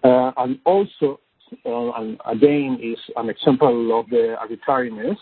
Uh, 0.04 0.32
and 0.38 0.60
also, 0.66 1.20
uh, 1.66 1.92
again, 2.30 2.80
is 2.82 3.00
an 3.16 3.30
example 3.30 4.00
of 4.00 4.10
the 4.10 4.36
arbitrariness 4.40 5.18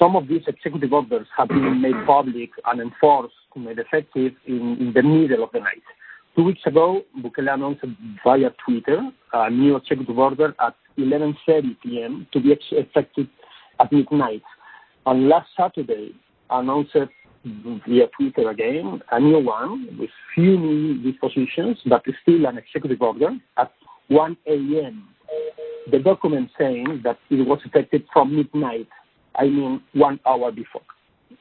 some 0.00 0.16
of 0.16 0.26
these 0.26 0.42
executive 0.46 0.92
orders 0.92 1.26
have 1.36 1.48
been 1.48 1.80
made 1.82 1.94
public 2.06 2.50
and 2.66 2.80
enforced, 2.80 3.34
made 3.54 3.78
effective 3.78 4.32
in, 4.46 4.92
the 4.94 5.02
middle 5.02 5.44
of 5.44 5.50
the 5.52 5.60
night. 5.60 5.82
Two 6.34 6.44
weeks 6.44 6.62
ago, 6.64 7.02
Bukele 7.22 7.52
announced 7.52 7.84
via 8.24 8.50
Twitter 8.64 9.00
a 9.32 9.50
new 9.50 9.76
executive 9.76 10.18
order 10.18 10.54
at 10.60 10.74
11.30 10.96 11.76
p.m. 11.82 12.26
to 12.32 12.40
be 12.40 12.56
effective 12.72 13.26
at 13.78 13.92
midnight. 13.92 14.42
Last 15.06 15.48
Saturday, 15.56 16.14
announced 16.50 16.96
via 17.44 18.06
Twitter 18.16 18.50
again 18.50 19.00
a 19.12 19.20
new 19.20 19.38
one 19.38 19.96
with 19.98 20.10
few 20.34 20.58
new 20.58 21.12
dispositions, 21.12 21.78
but 21.86 22.02
still 22.22 22.46
an 22.46 22.58
executive 22.58 23.00
order 23.00 23.30
at 23.56 23.72
1 24.08 24.36
a.m. 24.46 25.08
The 25.90 25.98
document 25.98 26.50
saying 26.58 27.00
that 27.04 27.18
it 27.30 27.46
was 27.46 27.60
effective 27.64 28.02
from 28.12 28.36
midnight 28.36 28.88
I 29.36 29.44
mean 29.44 29.82
one 29.94 30.20
hour 30.26 30.50
before. 30.52 30.82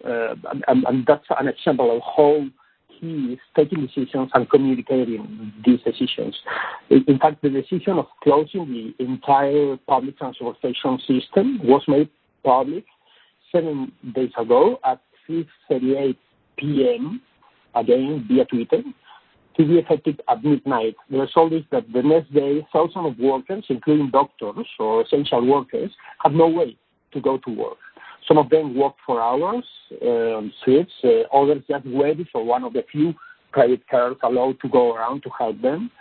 Uh, 0.06 0.36
and, 0.68 0.86
and, 0.86 1.06
that's 1.06 1.26
an 1.38 1.48
example 1.48 1.96
of 1.96 2.02
how 2.16 2.46
he 2.88 3.34
is 3.34 3.40
taking 3.56 3.86
decisions 3.86 4.30
and 4.34 4.50
communicating 4.50 5.52
these 5.66 5.80
decisions. 5.82 6.38
In 6.90 7.18
fact, 7.20 7.42
the 7.42 7.50
decision 7.50 7.98
of 7.98 8.06
closing 8.24 8.94
the 8.98 9.04
entire 9.04 9.78
public 9.88 10.18
transportation 10.18 11.00
system 11.00 11.60
was 11.64 11.82
made 11.88 12.10
public 12.44 12.86
seven 13.52 13.92
days 14.16 14.32
ago 14.38 14.80
at 14.86 15.02
6.38 15.30 16.18
p.m., 16.58 17.22
again 17.76 18.26
via 18.28 18.46
Twitter, 18.46 18.82
to 19.58 19.68
be 19.68 19.78
effective 19.78 20.20
at 20.30 20.44
midnight. 20.44 20.96
The 21.10 21.20
result 21.20 21.54
is 21.54 21.64
that 21.72 21.92
the 21.94 22.02
next 22.02 22.34
day, 22.34 22.66
thousands 22.72 23.08
of 23.08 23.20
workers, 23.20 23.66
including 23.70 24.10
doctors 24.10 24.66
or 24.80 25.02
essential 25.02 25.46
workers, 25.46 25.92
have 26.24 26.32
no 26.32 26.48
way 26.48 26.78
to 27.14 27.22
go 27.22 27.38
to 27.38 27.52
work. 27.52 27.78
Some 28.28 28.38
of 28.38 28.50
them 28.50 28.76
work 28.76 28.94
for 29.06 29.22
hours 29.22 29.66
on 30.02 30.54
streets. 30.62 30.92
Uh, 31.04 31.22
others 31.36 31.64
just 31.68 31.86
waited 31.86 32.28
for 32.32 32.44
one 32.44 32.64
of 32.64 32.74
the 32.74 32.84
few 32.92 33.14
private 33.52 33.88
cars 33.90 34.16
allowed 34.24 34.60
to 34.62 34.70
go 34.70 34.96
around 34.96 35.24
to 35.24 35.30
help 35.38 35.62
them. 35.62 35.92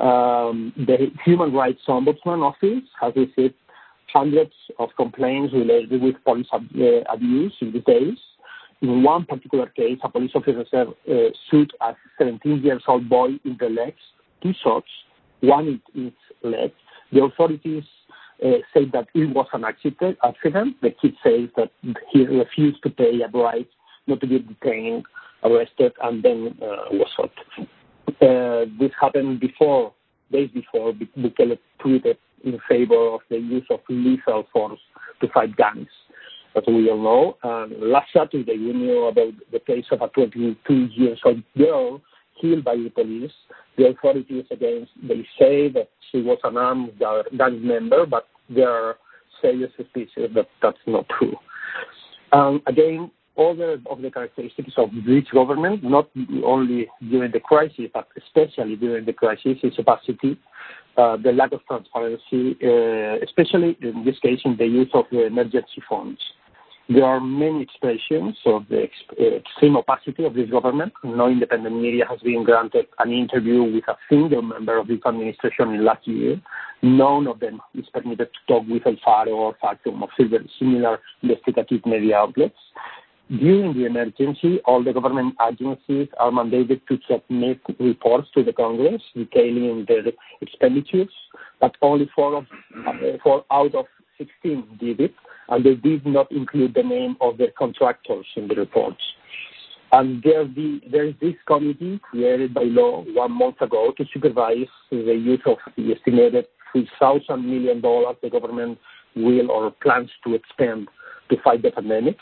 Um, 0.00 0.72
the 0.76 1.10
Human 1.24 1.52
Rights 1.52 1.80
Ombudsman 1.88 2.42
Office 2.42 2.84
has 3.00 3.14
received 3.16 3.54
hundreds 4.12 4.52
of 4.78 4.90
complaints 4.96 5.54
related 5.54 6.02
with 6.02 6.16
police 6.24 6.46
uh, 6.52 6.58
abuse 7.12 7.54
in 7.60 7.72
these 7.72 7.84
days. 7.84 8.18
In 8.82 9.02
one 9.02 9.24
particular 9.24 9.66
case, 9.66 9.98
a 10.02 10.08
police 10.08 10.32
officer 10.34 10.86
uh, 11.08 11.14
shot 11.50 11.68
a 11.80 11.94
17 12.18 12.62
years 12.62 12.82
old 12.86 13.08
boy 13.08 13.28
in 13.44 13.56
the 13.58 13.68
legs, 13.68 14.00
two 14.42 14.52
shots, 14.62 14.88
one 15.40 15.80
in 15.94 16.06
each 16.06 16.14
leg. 16.42 16.72
The 17.12 17.24
authorities 17.24 17.84
uh, 18.44 18.58
said 18.74 18.90
that 18.92 19.08
it 19.14 19.34
was 19.34 19.46
an 19.52 19.64
accident. 19.64 20.18
accident. 20.22 20.76
The 20.82 20.90
kid 20.90 21.14
says 21.24 21.48
that 21.56 21.70
he 22.12 22.26
refused 22.26 22.82
to 22.82 22.90
pay 22.90 23.22
a 23.22 23.28
bribe 23.28 23.66
not 24.06 24.20
to 24.20 24.26
be 24.26 24.38
detained, 24.38 25.04
arrested, 25.42 25.92
and 26.02 26.22
then 26.22 26.56
uh, 26.62 26.92
was 26.92 27.08
shot. 27.16 27.30
This 28.78 28.90
happened 29.00 29.40
before, 29.40 29.92
days 30.30 30.50
before, 30.52 30.92
Bukele 30.92 31.58
tweeted 31.84 32.16
in 32.44 32.58
favor 32.68 33.08
of 33.14 33.20
the 33.30 33.38
use 33.38 33.66
of 33.70 33.80
lethal 33.88 34.46
force 34.52 34.78
to 35.20 35.28
fight 35.28 35.56
gangs, 35.56 35.88
as 36.56 36.62
we 36.66 36.90
all 36.90 37.36
know. 37.42 37.68
Last 37.78 38.08
Saturday, 38.12 38.56
we 38.58 38.72
knew 38.72 39.04
about 39.04 39.32
the 39.52 39.60
case 39.60 39.84
of 39.90 40.02
a 40.02 40.08
22 40.08 40.74
years 40.92 41.20
old 41.24 41.42
girl 41.56 42.00
killed 42.40 42.64
by 42.64 42.76
the 42.76 42.90
police. 42.90 43.32
The 43.76 43.88
authorities 43.88 44.44
against 44.50 44.92
they 45.02 45.26
say 45.38 45.68
that 45.70 45.90
she 46.10 46.22
was 46.22 46.38
an 46.44 46.56
armed 46.56 46.92
gang 47.36 47.66
member, 47.66 48.06
but 48.06 48.28
there 48.48 48.70
are 48.70 48.96
serious 49.42 49.70
suspicions 49.76 50.34
that 50.34 50.48
that's 50.62 50.78
not 50.86 51.06
true. 51.08 51.34
Um, 52.32 52.62
again, 52.66 53.10
the, 53.36 53.80
of 53.90 54.00
the 54.00 54.10
characteristics 54.10 54.72
of 54.76 54.90
this 55.06 55.24
government, 55.32 55.84
not 55.84 56.08
only 56.44 56.88
during 57.10 57.32
the 57.32 57.40
crisis, 57.40 57.90
but 57.92 58.08
especially 58.16 58.76
during 58.76 59.04
the 59.04 59.12
crisis, 59.12 59.58
is 59.62 59.78
opacity, 59.78 60.38
uh, 60.96 61.16
the 61.18 61.32
lack 61.32 61.52
of 61.52 61.60
transparency, 61.66 62.56
uh, 62.64 63.22
especially 63.22 63.76
in 63.82 64.04
this 64.04 64.18
case 64.20 64.40
in 64.44 64.56
the 64.56 64.64
use 64.64 64.88
of 64.94 65.04
the 65.10 65.26
emergency 65.26 65.82
funds. 65.88 66.18
There 66.88 67.04
are 67.04 67.18
many 67.20 67.62
expressions 67.62 68.36
of 68.46 68.66
the 68.68 68.84
ex- 68.84 69.18
extreme 69.20 69.76
opacity 69.76 70.24
of 70.24 70.34
this 70.34 70.48
government. 70.48 70.92
No 71.02 71.26
independent 71.28 71.80
media 71.80 72.04
has 72.08 72.20
been 72.20 72.44
granted 72.44 72.86
an 73.00 73.12
interview 73.12 73.64
with 73.64 73.88
a 73.88 73.96
single 74.08 74.42
member 74.42 74.78
of 74.78 74.86
this 74.86 75.00
administration 75.04 75.70
in 75.70 75.84
last 75.84 76.06
year. 76.06 76.40
None 76.82 77.26
of 77.26 77.40
them 77.40 77.60
is 77.74 77.86
permitted 77.92 78.28
to 78.32 78.52
talk 78.52 78.68
with 78.68 78.86
El 78.86 78.96
Faro 79.04 79.32
or 79.32 79.56
Factum 79.60 80.00
or 80.00 80.08
similar 80.58 81.00
investigative 81.22 81.84
media 81.84 82.18
outlets. 82.18 82.58
During 83.28 83.72
the 83.72 83.86
emergency, 83.86 84.60
all 84.66 84.84
the 84.84 84.92
government 84.92 85.34
agencies 85.50 86.06
are 86.20 86.30
mandated 86.30 86.86
to 86.86 86.98
submit 87.10 87.60
reports 87.80 88.28
to 88.34 88.44
the 88.44 88.52
Congress 88.52 89.02
detailing 89.16 89.84
their 89.88 90.04
expenditures, 90.40 91.10
but 91.60 91.76
only 91.82 92.08
four, 92.14 92.36
of, 92.36 92.46
uh, 92.86 92.92
four 93.24 93.44
out 93.50 93.74
of 93.74 93.86
16 94.18 94.78
did 94.80 95.00
it 95.00 95.14
and 95.48 95.64
they 95.64 95.74
did 95.74 96.04
not 96.06 96.30
include 96.32 96.74
the 96.74 96.82
name 96.82 97.16
of 97.20 97.38
the 97.38 97.48
contractors 97.58 98.26
in 98.36 98.48
the 98.48 98.54
reports. 98.54 99.02
And 99.92 100.22
there 100.22 100.42
is 100.42 101.14
this 101.20 101.34
committee 101.46 102.00
created 102.10 102.52
by 102.52 102.64
law 102.64 103.04
one 103.14 103.32
month 103.32 103.60
ago 103.60 103.92
to 103.96 104.04
supervise 104.12 104.66
the 104.90 104.96
use 104.96 105.40
of 105.46 105.58
the 105.76 105.92
estimated 105.92 106.46
$3,000 106.74 107.44
million 107.44 107.80
the 107.80 108.30
government 108.30 108.78
will 109.14 109.50
or 109.50 109.70
plans 109.82 110.10
to 110.24 110.34
expend 110.34 110.88
to 111.30 111.36
fight 111.42 111.62
the 111.62 111.70
pandemic. 111.70 112.16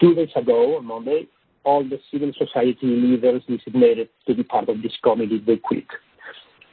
Two 0.00 0.14
days 0.14 0.28
ago, 0.36 0.76
on 0.76 0.84
Monday, 0.84 1.28
all 1.64 1.82
the 1.82 1.98
civil 2.12 2.32
society 2.36 2.86
leaders 2.86 3.42
designated 3.48 4.08
to 4.26 4.34
be 4.34 4.42
part 4.42 4.68
of 4.68 4.82
this 4.82 4.92
committee, 5.02 5.42
they 5.46 5.56
quit. 5.56 5.86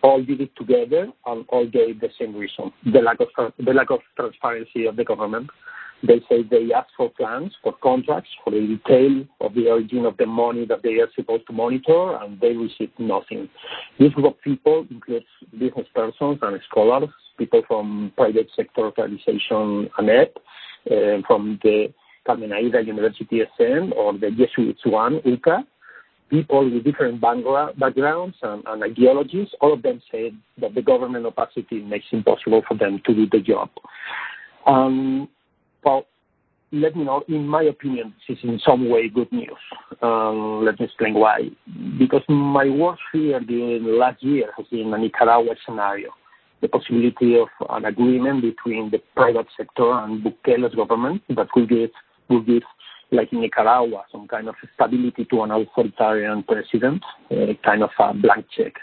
All 0.03 0.23
did 0.23 0.41
it 0.41 0.55
together 0.55 1.07
and 1.25 1.45
all 1.49 1.67
gave 1.67 1.99
the 2.01 2.09
same 2.19 2.35
reason: 2.35 2.71
the 2.85 2.99
lack 2.99 3.19
of 3.19 3.53
the 3.57 3.73
lack 3.73 3.91
of 3.91 3.99
transparency 4.15 4.85
of 4.85 4.95
the 4.95 5.03
government. 5.03 5.49
They 6.03 6.19
say 6.27 6.41
they 6.41 6.73
asked 6.73 6.93
for 6.97 7.11
plans, 7.11 7.53
for 7.61 7.73
contracts, 7.73 8.29
for 8.43 8.49
the 8.49 8.59
detail 8.61 9.23
of 9.39 9.53
the 9.53 9.67
origin 9.69 10.05
of 10.07 10.17
the 10.17 10.25
money 10.25 10.65
that 10.65 10.81
they 10.81 10.99
are 10.99 11.09
supposed 11.15 11.45
to 11.45 11.53
monitor, 11.53 12.15
and 12.15 12.39
they 12.41 12.53
received 12.53 12.97
nothing. 12.97 13.47
This 13.99 14.11
group 14.13 14.33
of 14.33 14.41
people 14.41 14.87
includes 14.89 15.27
business 15.51 15.85
persons 15.93 16.39
and 16.41 16.59
scholars, 16.67 17.09
people 17.37 17.61
from 17.67 18.11
private 18.17 18.49
sector 18.55 18.81
organization 18.81 19.91
ANEP, 19.99 20.31
uh, 20.89 21.21
from 21.27 21.59
the 21.61 21.93
Carmen 22.25 22.51
Aida 22.51 22.81
University 22.81 23.41
ESEN 23.41 23.91
or 23.95 24.13
the 24.13 24.31
Jesuits 24.31 24.81
one, 24.85 25.19
UCA, 25.21 25.63
people 26.31 26.67
with 26.71 26.83
different 26.83 27.21
backgrounds 27.21 28.37
and, 28.41 28.83
ideologies, 28.83 29.49
all 29.59 29.73
of 29.73 29.83
them 29.83 30.01
said 30.09 30.31
that 30.59 30.73
the 30.73 30.81
government 30.81 31.25
opacity 31.25 31.81
makes 31.81 32.05
it 32.11 32.15
impossible 32.15 32.63
for 32.67 32.75
them 32.75 33.01
to 33.05 33.13
do 33.13 33.27
the 33.29 33.39
job. 33.39 33.69
Um, 34.65 35.29
well, 35.83 36.05
let 36.71 36.95
me 36.95 37.03
know, 37.03 37.21
in 37.27 37.45
my 37.45 37.63
opinion, 37.63 38.13
this 38.27 38.37
is 38.37 38.43
in 38.45 38.59
some 38.65 38.89
way 38.89 39.09
good 39.09 39.31
news. 39.31 39.49
Um, 40.01 40.63
let 40.63 40.79
me 40.79 40.85
explain 40.85 41.15
why. 41.15 41.49
Because 41.99 42.21
my 42.29 42.69
worst 42.69 43.01
fear 43.11 43.41
during 43.41 43.83
the 43.83 43.91
last 43.91 44.23
year 44.23 44.51
has 44.57 44.65
been 44.67 44.93
a 44.93 44.97
Nicaragua 44.97 45.55
scenario, 45.65 46.11
the 46.61 46.69
possibility 46.69 47.37
of 47.37 47.49
an 47.69 47.85
agreement 47.85 48.41
between 48.41 48.89
the 48.89 49.01
private 49.15 49.47
sector 49.57 49.91
and 49.91 50.23
Bukele's 50.23 50.75
government 50.75 51.21
that 51.35 51.49
could 51.51 51.67
give, 51.67 51.89
like 53.11 53.31
in 53.33 53.41
Nicaragua, 53.41 54.05
some 54.11 54.27
kind 54.27 54.47
of 54.47 54.55
stability 54.73 55.25
to 55.25 55.41
an 55.43 55.51
authoritarian 55.51 56.43
president, 56.43 57.03
a 57.29 57.57
kind 57.63 57.83
of 57.83 57.89
a 57.99 58.13
blank 58.13 58.45
check. 58.55 58.73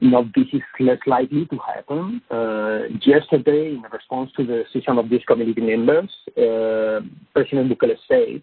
Now, 0.00 0.28
this 0.34 0.46
is 0.52 0.60
less 0.78 0.98
likely 1.06 1.46
to 1.46 1.58
happen. 1.58 2.20
Uh, 2.30 2.80
yesterday, 3.00 3.70
in 3.70 3.84
response 3.90 4.30
to 4.36 4.44
the 4.44 4.64
decision 4.64 4.98
of 4.98 5.08
these 5.08 5.22
committee 5.26 5.58
members, 5.60 6.10
uh, 6.36 7.00
President 7.32 7.72
Bukele 7.72 7.96
said, 8.06 8.42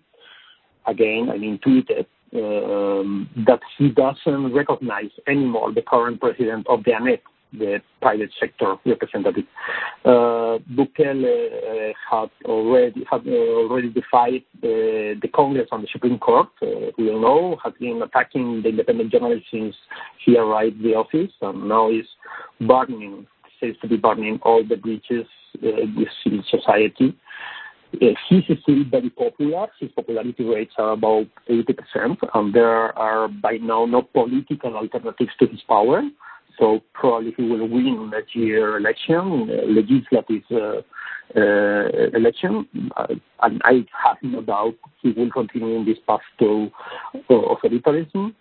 again, 0.88 1.30
I 1.32 1.38
mean, 1.38 1.60
tweeted, 1.60 2.08
um, 2.36 3.30
that 3.46 3.60
he 3.78 3.90
doesn't 3.90 4.54
recognize 4.54 5.12
anymore 5.28 5.72
the 5.72 5.84
current 5.84 6.20
president 6.20 6.66
of 6.68 6.84
the 6.84 6.92
ANEP, 6.92 7.20
the 7.58 7.82
private 8.02 8.32
sector 8.40 8.76
representative. 8.86 9.46
Uh, 10.04 10.58
Bukele 10.74 11.92
uh, 11.92 11.94
had 12.10 12.30
already 12.46 13.90
defied 13.90 14.44
the, 14.62 15.16
Congress 15.34 15.68
and 15.72 15.84
the 15.84 15.88
Supreme 15.92 16.20
Court. 16.20 16.50
Uh, 16.62 16.92
we 16.98 17.10
all 17.10 17.22
know 17.22 17.58
has 17.64 17.74
been 17.80 18.02
attacking 18.02 18.62
the 18.62 18.70
independent 18.70 19.12
journalists 19.12 19.48
since 19.52 19.76
he 20.26 20.38
arrived 20.38 20.82
the 20.84 20.96
office, 20.96 21.32
and 21.42 21.68
now 21.68 21.90
is 21.90 22.06
burning, 22.62 23.26
says 23.60 23.76
to 23.82 23.88
be 23.88 23.98
burning 23.98 24.40
all 24.44 24.64
the 24.68 24.76
bridges 24.76 25.26
uh, 25.64 25.86
with 25.96 26.08
civil 26.24 26.44
society. 26.50 27.16
Uh, 28.02 28.08
he's 28.28 28.44
still 28.64 28.84
very 28.90 29.10
popular. 29.10 29.68
His 29.80 29.92
popularity 29.92 30.44
rates 30.44 30.74
are 30.78 30.92
about 30.92 31.28
80%, 31.50 32.18
and 32.34 32.54
there 32.54 32.98
are 32.98 33.28
by 33.28 33.58
now 33.62 33.86
no 33.86 34.02
political 34.02 34.76
alternatives 34.76 35.32
to 35.40 35.48
his 35.48 35.62
power. 35.68 36.02
So 36.60 36.82
probably 36.94 37.34
he 37.36 37.44
will 37.44 37.68
win 37.68 38.12
next 38.12 38.36
year 38.36 38.78
election, 38.78 39.50
legislative 39.76 40.44
uh, 40.52 40.82
uh, 41.36 42.10
election, 42.14 42.68
uh, 42.96 43.08
and 43.42 43.62
I 43.66 43.86
have 44.04 44.18
no 44.22 44.42
doubt 44.42 44.76
he 45.02 45.12
will 45.12 45.32
continue 45.32 45.78
in 45.78 45.86
this 45.86 45.98
path 46.08 46.22
to 46.40 46.70
authoritarianism. 47.30 48.36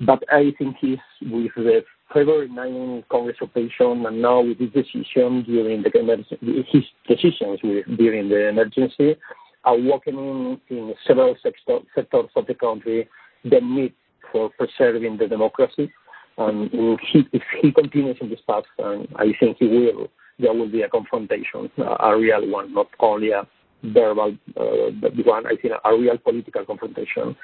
But 0.00 0.24
I 0.32 0.52
think 0.58 0.76
he's 0.80 0.98
with 1.20 1.52
the 1.54 1.84
February 2.12 2.48
9 2.48 3.04
Congress 3.10 3.36
rotation 3.40 4.04
and 4.06 4.20
now 4.20 4.40
with 4.40 4.58
his 4.58 4.70
decision 4.70 5.44
during 5.44 5.82
the 5.82 5.98
emergency, 5.98 6.36
his 6.70 6.82
decisions 7.06 7.60
during 7.96 8.28
the 8.28 8.48
emergency 8.48 9.16
are 9.64 9.76
awakening 9.76 10.60
in 10.68 10.94
several 11.06 11.36
sector, 11.42 11.78
sectors 11.94 12.30
of 12.34 12.46
the 12.46 12.54
country 12.54 13.08
the 13.44 13.60
need 13.60 13.94
for 14.30 14.50
preserving 14.58 15.16
the 15.18 15.28
democracy 15.28 15.90
if 16.38 17.00
he, 17.12 17.28
if 17.32 17.42
he 17.60 17.72
continues 17.72 18.16
in 18.20 18.30
this 18.30 18.40
path, 18.46 18.64
and 18.78 19.08
I 19.16 19.32
think 19.38 19.58
he 19.58 19.66
will, 19.66 20.08
there 20.38 20.52
will 20.52 20.70
be 20.70 20.82
a 20.82 20.88
confrontation, 20.88 21.70
a 21.78 22.16
real 22.16 22.48
one, 22.50 22.74
not 22.74 22.88
only 23.00 23.30
a 23.30 23.46
verbal 23.84 24.36
uh, 24.56 25.08
one, 25.24 25.46
I 25.46 25.56
think 25.60 25.74
a 25.84 25.96
real 25.96 26.18
political 26.18 26.64
confrontation. 26.64 27.36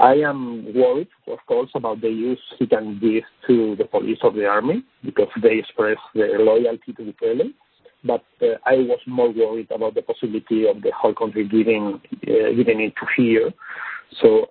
I 0.00 0.14
am 0.14 0.74
worried, 0.74 1.08
of 1.26 1.38
course, 1.46 1.70
about 1.74 2.00
the 2.00 2.08
use 2.08 2.40
he 2.58 2.66
can 2.66 2.98
give 2.98 3.24
to 3.46 3.76
the 3.76 3.84
police 3.84 4.18
or 4.22 4.32
the 4.32 4.46
army 4.46 4.84
because 5.04 5.28
they 5.42 5.58
express 5.58 5.98
their 6.14 6.38
loyalty 6.38 6.92
to 6.96 7.04
the 7.04 7.12
Bukele. 7.12 7.52
But 8.04 8.24
uh, 8.40 8.56
I 8.64 8.74
was 8.74 9.00
more 9.06 9.32
worried 9.32 9.70
about 9.70 9.94
the 9.94 10.02
possibility 10.02 10.66
of 10.68 10.82
the 10.82 10.92
whole 10.96 11.14
country 11.14 11.48
giving 11.48 12.00
uh, 12.28 12.52
giving 12.54 12.80
into 12.80 13.06
fear 13.16 13.52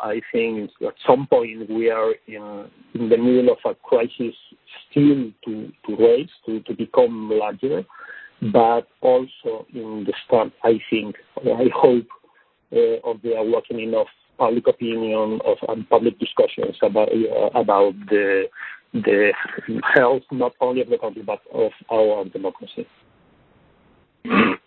I 0.01 0.21
think 0.31 0.69
at 0.85 0.93
some 1.07 1.27
point 1.27 1.69
we 1.69 1.89
are 1.89 2.13
in, 2.27 2.69
the 2.93 3.17
middle 3.17 3.49
of 3.51 3.57
a 3.65 3.75
crisis 3.75 4.35
still 4.89 5.31
to, 5.45 5.71
raise, 5.97 6.29
to, 6.45 6.61
become 6.75 7.29
larger, 7.31 7.83
but 8.53 8.87
also 9.01 9.65
in 9.73 10.05
the 10.05 10.13
start, 10.25 10.51
I 10.63 10.79
think, 10.89 11.15
I 11.37 11.69
hope, 11.73 12.07
uh, 12.71 12.99
of 13.03 13.21
the 13.21 13.35
awakening 13.35 13.93
of 13.95 14.07
public 14.37 14.67
opinion 14.67 15.39
of 15.45 15.57
and 15.69 15.89
public 15.89 16.19
discussions 16.19 16.75
about 16.81 17.09
uh, 17.09 17.61
the 18.93 19.31
health 19.93 20.23
not 20.31 20.53
only 20.61 20.81
of 20.81 20.89
the 20.89 20.97
country 20.97 21.21
but 21.21 21.39
of 21.53 21.71
our 21.91 22.25
democracy. 22.25 22.87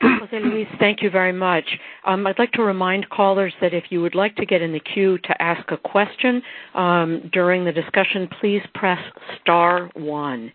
Jose 0.01 0.39
Luis, 0.45 0.67
thank 0.79 1.03
you 1.03 1.11
very 1.11 1.33
much. 1.33 1.65
Um, 2.05 2.27
I'd 2.27 2.39
like 2.39 2.53
to 2.53 2.63
remind 2.63 3.09
callers 3.11 3.53
that 3.61 3.75
if 3.75 3.85
you 3.91 4.01
would 4.03 4.15
like 4.15 4.37
to 4.37 4.47
get 4.47 4.63
in 4.63 4.73
the 4.73 4.81
queue 4.81 5.19
to 5.19 5.43
ask 5.43 5.71
a 5.71 5.77
question 5.77 6.43
um, 6.75 7.31
during 7.33 7.65
the 7.65 7.73
discussion, 7.73 8.29
please 8.41 8.63
press 8.75 8.99
star 9.41 9.91
one. 9.95 10.53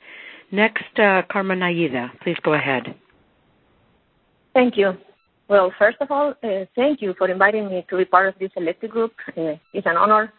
Next, 0.51 0.99
uh, 0.99 1.23
Carmen 1.31 1.63
Aida, 1.63 2.11
please 2.21 2.37
go 2.43 2.53
ahead. 2.53 2.95
Thank 4.53 4.77
you. 4.77 4.93
Well, 5.47 5.73
first 5.77 5.97
of 5.99 6.11
all, 6.11 6.33
uh, 6.43 6.65
thank 6.75 7.01
you 7.01 7.13
for 7.17 7.29
inviting 7.29 7.67
me 7.67 7.85
to 7.89 7.97
be 7.97 8.05
part 8.05 8.29
of 8.29 8.39
this 8.39 8.51
elected 8.55 8.91
group. 8.91 9.13
Uh, 9.35 9.55
it's 9.73 9.87
an 9.87 9.97
honor 9.97 10.31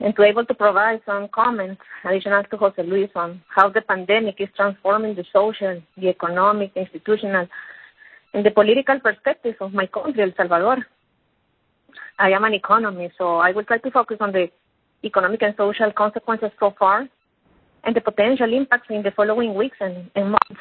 and 0.00 0.14
to 0.14 0.22
be 0.22 0.28
able 0.28 0.46
to 0.46 0.54
provide 0.54 1.00
some 1.04 1.28
comments 1.34 1.80
additional 2.04 2.42
to 2.44 2.56
Jose 2.56 2.82
Luis 2.82 3.10
on 3.14 3.40
how 3.54 3.68
the 3.68 3.82
pandemic 3.82 4.36
is 4.38 4.48
transforming 4.56 5.14
the 5.14 5.24
social, 5.32 5.80
the 5.96 6.08
economic, 6.08 6.72
institutional, 6.74 7.42
in 7.42 7.48
the 8.32 8.50
political 8.50 9.00
perspective 9.00 9.56
of 9.60 9.72
my 9.72 9.86
country, 9.86 10.22
El 10.22 10.32
Salvador. 10.36 10.86
I 12.18 12.30
am 12.30 12.44
an 12.44 12.54
economist, 12.54 13.14
so 13.18 13.36
I 13.38 13.52
will 13.52 13.64
try 13.64 13.78
to 13.78 13.90
focus 13.90 14.18
on 14.20 14.32
the 14.32 14.48
economic 15.04 15.42
and 15.42 15.54
social 15.56 15.90
consequences 15.90 16.50
so 16.60 16.74
far 16.78 17.08
and 17.84 17.96
the 17.96 18.00
potential 18.00 18.52
impacts 18.52 18.88
in 18.90 19.02
the 19.02 19.10
following 19.12 19.54
weeks 19.54 19.76
and, 19.80 20.10
and 20.14 20.32
months. 20.32 20.60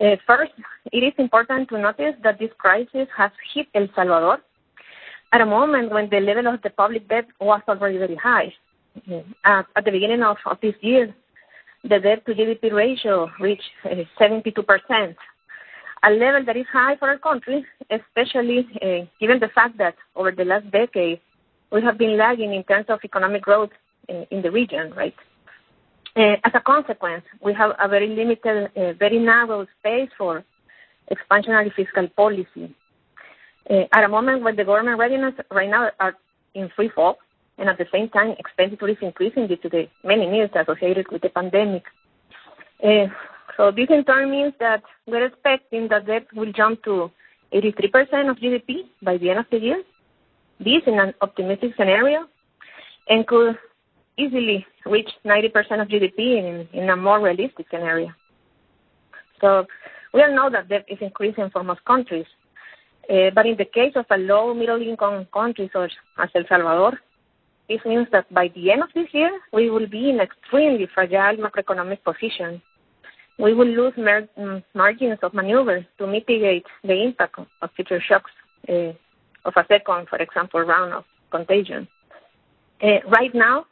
Uh, 0.00 0.14
first, 0.26 0.52
it 0.92 0.98
is 0.98 1.12
important 1.18 1.68
to 1.68 1.78
notice 1.78 2.14
that 2.22 2.38
this 2.38 2.50
crisis 2.56 3.08
has 3.16 3.32
hit 3.52 3.66
El 3.74 3.88
Salvador 3.96 4.38
at 5.32 5.40
a 5.40 5.46
moment 5.46 5.90
when 5.90 6.08
the 6.08 6.20
level 6.20 6.46
of 6.46 6.62
the 6.62 6.70
public 6.70 7.08
debt 7.08 7.26
was 7.40 7.60
already 7.68 7.98
very 7.98 8.16
high. 8.16 8.52
Uh, 9.44 9.62
at 9.76 9.84
the 9.84 9.90
beginning 9.90 10.22
of, 10.22 10.36
of 10.46 10.58
this 10.62 10.74
year, 10.80 11.14
the 11.82 11.98
debt 11.98 12.24
to 12.26 12.34
GDP 12.34 12.72
ratio 12.72 13.28
reached 13.40 13.62
uh, 13.84 13.94
72%, 14.20 15.16
a 16.02 16.10
level 16.10 16.44
that 16.44 16.56
is 16.56 16.66
high 16.72 16.96
for 16.96 17.08
our 17.08 17.18
country, 17.18 17.64
especially 17.90 18.66
uh, 18.82 19.06
given 19.20 19.40
the 19.40 19.48
fact 19.54 19.78
that 19.78 19.94
over 20.16 20.30
the 20.32 20.44
last 20.44 20.70
decade 20.70 21.20
we 21.70 21.82
have 21.82 21.98
been 21.98 22.16
lagging 22.16 22.54
in 22.54 22.64
terms 22.64 22.86
of 22.88 23.00
economic 23.04 23.42
growth 23.42 23.70
in, 24.08 24.26
in 24.30 24.42
the 24.42 24.50
region, 24.50 24.92
right? 24.94 25.14
Uh, 26.16 26.36
as 26.44 26.52
a 26.54 26.60
consequence, 26.60 27.24
we 27.44 27.52
have 27.54 27.72
a 27.78 27.86
very 27.86 28.08
limited, 28.08 28.70
very 28.98 29.18
narrow 29.18 29.66
space 29.78 30.08
for 30.16 30.44
expansionary 31.12 31.72
fiscal 31.74 32.08
policy. 32.08 32.74
At 33.92 34.04
a 34.04 34.08
moment 34.08 34.42
when 34.42 34.56
the 34.56 34.64
government 34.64 34.98
readiness 34.98 35.34
right 35.50 35.68
now 35.68 35.90
are 36.00 36.16
in 36.54 36.70
free 36.74 36.88
fall, 36.88 37.18
and 37.58 37.68
at 37.68 37.76
the 37.76 37.86
same 37.92 38.08
time 38.08 38.34
expenditure 38.38 38.88
is 38.88 38.96
increasing 39.02 39.46
due 39.46 39.56
to 39.56 39.68
the 39.68 39.88
many 40.02 40.26
needs 40.26 40.52
associated 40.54 41.06
with 41.10 41.22
the 41.22 41.28
pandemic. 41.28 41.84
So 43.58 43.72
this 43.72 43.88
in 43.90 44.04
turn 44.04 44.30
means 44.30 44.54
that 44.60 44.82
we're 45.08 45.26
expecting 45.26 45.88
that 45.88 46.06
debt 46.06 46.28
will 46.32 46.52
jump 46.52 46.84
to 46.84 47.10
83% 47.52 48.30
of 48.30 48.36
GDP 48.36 48.84
by 49.02 49.18
the 49.18 49.30
end 49.30 49.40
of 49.40 49.46
the 49.50 49.58
year. 49.58 49.82
This 50.60 50.82
in 50.86 50.98
an 50.98 51.12
optimistic 51.20 51.72
scenario 51.76 52.26
and 53.08 53.26
could 53.26 53.58
easily 54.16 54.64
reach 54.86 55.10
90% 55.26 55.82
of 55.82 55.88
GDP 55.88 56.68
in, 56.72 56.88
a 56.88 56.96
more 56.96 57.20
realistic 57.20 57.66
scenario. 57.68 58.12
So 59.40 59.66
we 60.14 60.22
all 60.22 60.34
know 60.34 60.50
that 60.50 60.68
debt 60.68 60.84
is 60.88 60.98
increasing 61.00 61.50
for 61.50 61.64
most 61.64 61.84
countries. 61.84 62.26
Uh, 63.10 63.30
but 63.34 63.44
in 63.44 63.56
the 63.56 63.64
case 63.64 63.94
of 63.96 64.04
a 64.10 64.18
low 64.18 64.54
middle 64.54 64.80
income 64.80 65.26
country 65.32 65.68
such 65.72 65.92
as 66.18 66.28
El 66.34 66.44
Salvador, 66.48 67.00
this 67.68 67.80
means 67.84 68.06
that 68.12 68.32
by 68.32 68.52
the 68.54 68.70
end 68.70 68.84
of 68.84 68.90
this 68.94 69.08
year, 69.12 69.40
we 69.52 69.68
will 69.68 69.88
be 69.88 70.10
in 70.10 70.20
extremely 70.20 70.86
fragile 70.94 71.42
macroeconomic 71.42 72.04
position. 72.04 72.62
We 73.38 73.54
will 73.54 73.68
lose 73.68 73.94
mm, 73.94 74.64
margins 74.74 75.18
of 75.22 75.32
maneuver 75.32 75.86
to 75.98 76.06
mitigate 76.06 76.66
the 76.82 77.02
impact 77.04 77.38
of 77.38 77.70
future 77.76 78.00
shocks 78.00 78.30
uh, 78.68 78.92
of 79.44 79.54
a 79.56 79.64
second, 79.68 80.08
for 80.08 80.18
example, 80.18 80.60
round 80.60 80.92
of 80.92 81.04
contagion. 81.30 81.86
Uh, 82.82 82.98
right 83.08 83.34
now, 83.34 83.66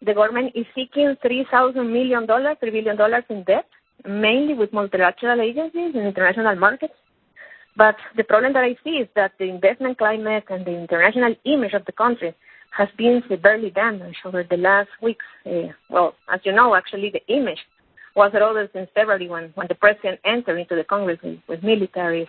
the 0.00 0.14
government 0.14 0.52
is 0.54 0.66
seeking 0.74 1.16
$3,000 1.24 1.74
million, 1.90 2.26
$3 2.26 2.60
billion 2.60 3.22
in 3.30 3.42
debt, 3.44 3.66
mainly 4.06 4.54
with 4.54 4.72
multilateral 4.72 5.40
agencies 5.40 5.94
and 5.94 6.06
international 6.06 6.54
markets. 6.56 6.94
But 7.76 7.96
the 8.16 8.24
problem 8.24 8.52
that 8.52 8.62
I 8.64 8.76
see 8.84 8.98
is 8.98 9.08
that 9.16 9.32
the 9.38 9.46
investment 9.46 9.98
climate 9.98 10.44
and 10.48 10.64
the 10.64 10.76
international 10.76 11.34
image 11.44 11.72
of 11.72 11.84
the 11.86 11.92
country 11.92 12.34
has 12.70 12.88
been 12.96 13.22
severely 13.28 13.70
damaged 13.70 14.18
over 14.24 14.44
the 14.48 14.56
last 14.56 14.90
weeks. 15.02 15.24
Uh, 15.46 15.68
well, 15.88 16.14
as 16.32 16.40
you 16.44 16.52
know, 16.52 16.74
actually, 16.74 17.10
the 17.10 17.34
image 17.34 17.58
was 18.14 18.32
eroded 18.34 18.70
since 18.72 18.88
February 18.94 19.28
when, 19.28 19.50
when 19.54 19.66
the 19.68 19.74
president 19.74 20.20
entered 20.24 20.58
into 20.58 20.76
the 20.76 20.84
Congress 20.84 21.18
with, 21.22 21.38
with 21.48 21.60
militaries. 21.62 22.28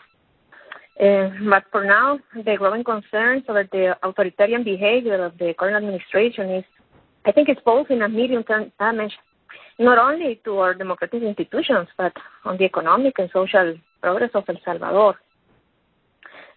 Uh, 1.00 1.30
but 1.50 1.64
for 1.72 1.84
now, 1.84 2.18
the 2.34 2.56
growing 2.58 2.84
concerns 2.84 3.44
over 3.50 3.68
the 3.72 3.96
authoritarian 4.02 4.64
behavior 4.64 5.24
of 5.24 5.38
the 5.38 5.54
current 5.58 5.76
administration 5.76 6.50
is, 6.50 6.64
I 7.26 7.32
think, 7.32 7.50
it's 7.50 7.62
posing 7.62 8.02
a 8.02 8.10
medium-term 8.10 8.72
damage 8.80 9.14
not 9.78 9.98
only 9.98 10.40
to 10.46 10.58
our 10.60 10.74
democratic 10.74 11.22
institutions, 11.22 11.90
but 11.98 12.14
on 12.46 12.58
the 12.58 12.64
economic 12.64 13.20
and 13.20 13.30
social 13.34 13.76
progress 14.02 14.30
of 14.34 14.46
El 14.48 14.56
Salvador. 14.64 15.16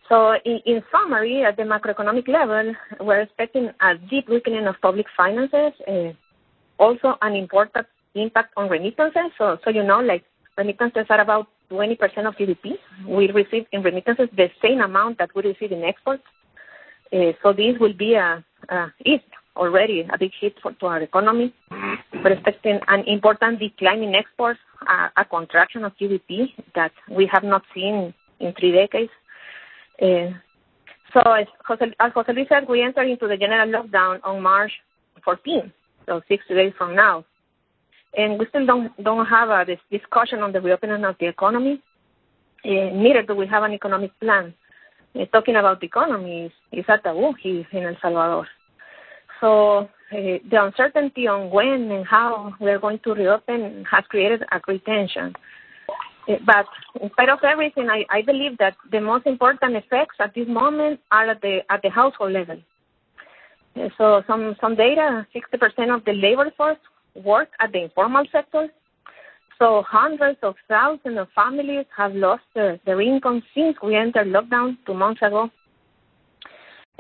So 0.08 0.34
in, 0.44 0.60
in 0.64 0.82
summary, 0.90 1.44
at 1.44 1.56
the 1.56 1.64
macroeconomic 1.64 2.28
level, 2.28 2.74
we're 3.00 3.20
expecting 3.22 3.70
a 3.80 3.96
deep 4.08 4.28
weakening 4.28 4.66
of 4.66 4.76
public 4.80 5.06
finances, 5.16 5.72
uh, 5.86 6.12
also 6.78 7.16
an 7.22 7.34
important 7.34 7.86
impact 8.14 8.52
on 8.56 8.68
remittances. 8.68 9.32
So, 9.38 9.58
you 9.66 9.82
know, 9.82 10.00
like 10.00 10.24
remittances 10.56 11.06
are 11.08 11.20
about 11.20 11.48
20% 11.70 11.98
of 12.26 12.34
GDP. 12.34 12.74
We 13.06 13.30
receive 13.30 13.66
in 13.72 13.82
remittances 13.82 14.28
the 14.36 14.50
same 14.62 14.80
amount 14.80 15.18
that 15.18 15.30
we 15.34 15.42
receive 15.42 15.72
in 15.72 15.84
exports. 15.84 16.22
Uh, 17.12 17.32
so 17.42 17.52
this 17.52 17.78
will 17.78 17.94
be 17.94 18.14
a, 18.14 18.44
is 19.04 19.20
already 19.56 20.06
a 20.12 20.18
big 20.18 20.32
hit 20.40 20.54
to 20.62 20.86
our 20.86 21.00
economy. 21.00 21.52
We're 22.12 22.32
expecting 22.32 22.80
an 22.88 23.04
important 23.06 23.58
decline 23.58 24.02
in 24.02 24.14
exports, 24.14 24.60
a, 25.16 25.24
contraction 25.24 25.84
of 25.84 25.92
GDP 25.96 26.52
that 26.74 26.92
we 27.10 27.28
have 27.32 27.44
not 27.44 27.62
seen 27.74 28.14
in 28.40 28.52
three 28.58 28.72
decades. 28.72 29.10
Uh, 30.00 30.30
so 31.12 31.20
as 31.32 31.46
Jose 31.66 32.32
Luis 32.32 32.48
said, 32.48 32.68
we 32.68 32.82
enter 32.82 33.02
into 33.02 33.26
the 33.26 33.36
general 33.36 33.68
lockdown 33.68 34.20
on 34.24 34.42
March 34.42 34.72
14, 35.24 35.72
so 36.06 36.20
six 36.28 36.44
days 36.48 36.72
from 36.76 36.94
now. 36.94 37.24
And 38.16 38.38
we 38.38 38.46
still 38.46 38.66
don't 38.66 39.26
have 39.26 39.50
a 39.50 39.66
discussion 39.90 40.40
on 40.40 40.52
the 40.52 40.60
reopening 40.60 41.04
of 41.04 41.16
the 41.20 41.26
economy. 41.26 41.82
Uh, 42.64 42.90
neither 42.92 43.22
do 43.22 43.34
we 43.34 43.46
have 43.46 43.62
an 43.62 43.72
economic 43.72 44.18
plan. 44.18 44.54
Uh, 45.18 45.24
talking 45.26 45.56
about 45.56 45.80
the 45.80 45.86
economy 45.86 46.52
is, 46.72 46.84
a 46.88 46.98
taboo 46.98 47.34
here 47.40 47.66
in 47.72 47.84
El 47.84 47.96
Salvador. 48.00 48.46
So 49.40 49.78
uh, 49.78 49.88
the 50.10 50.64
uncertainty 50.64 51.26
on 51.26 51.50
when 51.50 51.90
and 51.90 52.06
how 52.06 52.54
we're 52.60 52.78
going 52.78 52.98
to 53.00 53.14
reopen 53.14 53.84
has 53.90 54.04
created 54.08 54.42
a 54.50 54.58
great 54.58 54.84
tension. 54.84 55.34
But 56.44 56.66
in 57.00 57.10
spite 57.10 57.30
of 57.30 57.38
everything, 57.42 57.88
I, 57.88 58.22
believe 58.22 58.58
that 58.58 58.76
the 58.92 59.00
most 59.00 59.26
important 59.26 59.76
effects 59.76 60.16
at 60.20 60.34
this 60.34 60.46
moment 60.46 61.00
are 61.10 61.30
at 61.30 61.40
the 61.40 61.90
household 61.90 62.32
level. 62.32 62.60
So 63.96 64.22
some 64.26 64.74
data: 64.76 65.26
60% 65.34 65.94
of 65.94 66.04
the 66.04 66.12
labor 66.12 66.50
force 66.54 66.76
work 67.14 67.48
at 67.60 67.72
the 67.72 67.84
informal 67.84 68.24
sector. 68.30 68.68
So 69.58 69.82
hundreds 69.86 70.38
of 70.42 70.54
thousands 70.68 71.18
of 71.18 71.28
families 71.34 71.86
have 71.96 72.14
lost 72.14 72.44
their, 72.54 72.78
their 72.86 73.00
income 73.00 73.42
since 73.54 73.76
we 73.82 73.96
entered 73.96 74.28
lockdown 74.28 74.76
two 74.86 74.94
months 74.94 75.20
ago. 75.22 75.50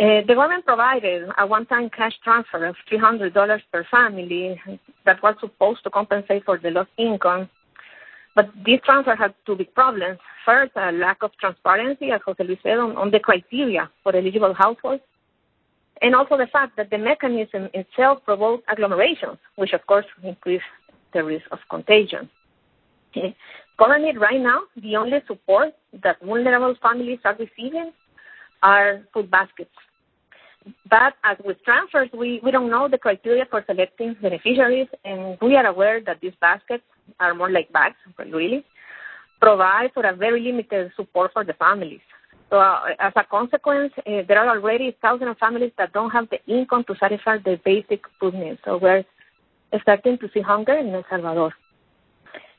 Uh, 0.00 0.22
the 0.26 0.34
government 0.34 0.64
provided 0.64 1.28
a 1.38 1.46
one-time 1.46 1.90
cash 1.90 2.12
transfer 2.22 2.66
of 2.66 2.76
$300 2.90 3.60
per 3.72 3.84
family 3.90 4.60
that 5.04 5.20
was 5.22 5.34
supposed 5.40 5.82
to 5.82 5.90
compensate 5.90 6.44
for 6.44 6.58
the 6.58 6.70
lost 6.70 6.90
income. 6.98 7.48
But 8.36 8.50
this 8.64 8.78
transfer 8.84 9.16
had 9.16 9.34
two 9.44 9.56
big 9.56 9.74
problems. 9.74 10.20
First, 10.44 10.72
a 10.76 10.92
lack 10.92 11.24
of 11.24 11.32
transparency, 11.40 12.12
as 12.12 12.20
Jose 12.24 12.44
Luis 12.44 12.58
said, 12.62 12.78
on, 12.78 12.96
on 12.96 13.10
the 13.10 13.18
criteria 13.18 13.90
for 14.04 14.14
eligible 14.14 14.54
households. 14.54 15.02
And 16.00 16.14
also 16.14 16.36
the 16.36 16.46
fact 16.46 16.76
that 16.76 16.90
the 16.90 16.98
mechanism 16.98 17.68
itself 17.74 18.18
provoked 18.24 18.64
agglomerations, 18.68 19.38
which 19.56 19.72
of 19.72 19.84
course 19.86 20.06
increase 20.22 20.62
the 21.12 21.24
risk 21.24 21.44
of 21.50 21.58
contagion. 21.70 22.28
Currently, 23.78 24.18
right 24.18 24.40
now, 24.40 24.60
the 24.76 24.96
only 24.96 25.18
support 25.26 25.74
that 26.02 26.20
vulnerable 26.20 26.74
families 26.82 27.18
are 27.24 27.36
receiving 27.36 27.92
are 28.62 29.02
food 29.14 29.30
baskets. 29.30 29.70
But 30.90 31.14
as 31.24 31.38
with 31.44 31.62
transfers, 31.64 32.10
we, 32.12 32.40
we 32.42 32.50
don't 32.50 32.70
know 32.70 32.88
the 32.88 32.98
criteria 32.98 33.46
for 33.48 33.64
selecting 33.66 34.16
beneficiaries, 34.20 34.88
and 35.04 35.38
we 35.40 35.56
are 35.56 35.66
aware 35.66 36.00
that 36.04 36.20
these 36.20 36.34
baskets 36.40 36.82
are 37.20 37.34
more 37.34 37.50
like 37.50 37.72
bags, 37.72 37.96
really, 38.18 38.64
provide 39.40 39.90
for 39.94 40.04
a 40.04 40.14
very 40.14 40.40
limited 40.40 40.92
support 40.96 41.32
for 41.32 41.44
the 41.44 41.54
families. 41.54 42.00
So 42.50 42.58
uh, 42.58 42.80
as 42.98 43.12
a 43.16 43.24
consequence, 43.24 43.92
uh, 43.98 44.22
there 44.26 44.38
are 44.38 44.56
already 44.56 44.96
thousands 45.02 45.30
of 45.30 45.38
families 45.38 45.72
that 45.76 45.92
don't 45.92 46.10
have 46.10 46.28
the 46.30 46.38
income 46.52 46.84
to 46.84 46.94
satisfy 46.98 47.38
their 47.44 47.58
basic 47.58 48.04
food 48.18 48.34
needs. 48.34 48.58
So 48.64 48.78
we're 48.78 49.04
starting 49.82 50.18
to 50.18 50.30
see 50.32 50.40
hunger 50.40 50.76
in 50.76 50.94
El 50.94 51.04
Salvador. 51.10 51.52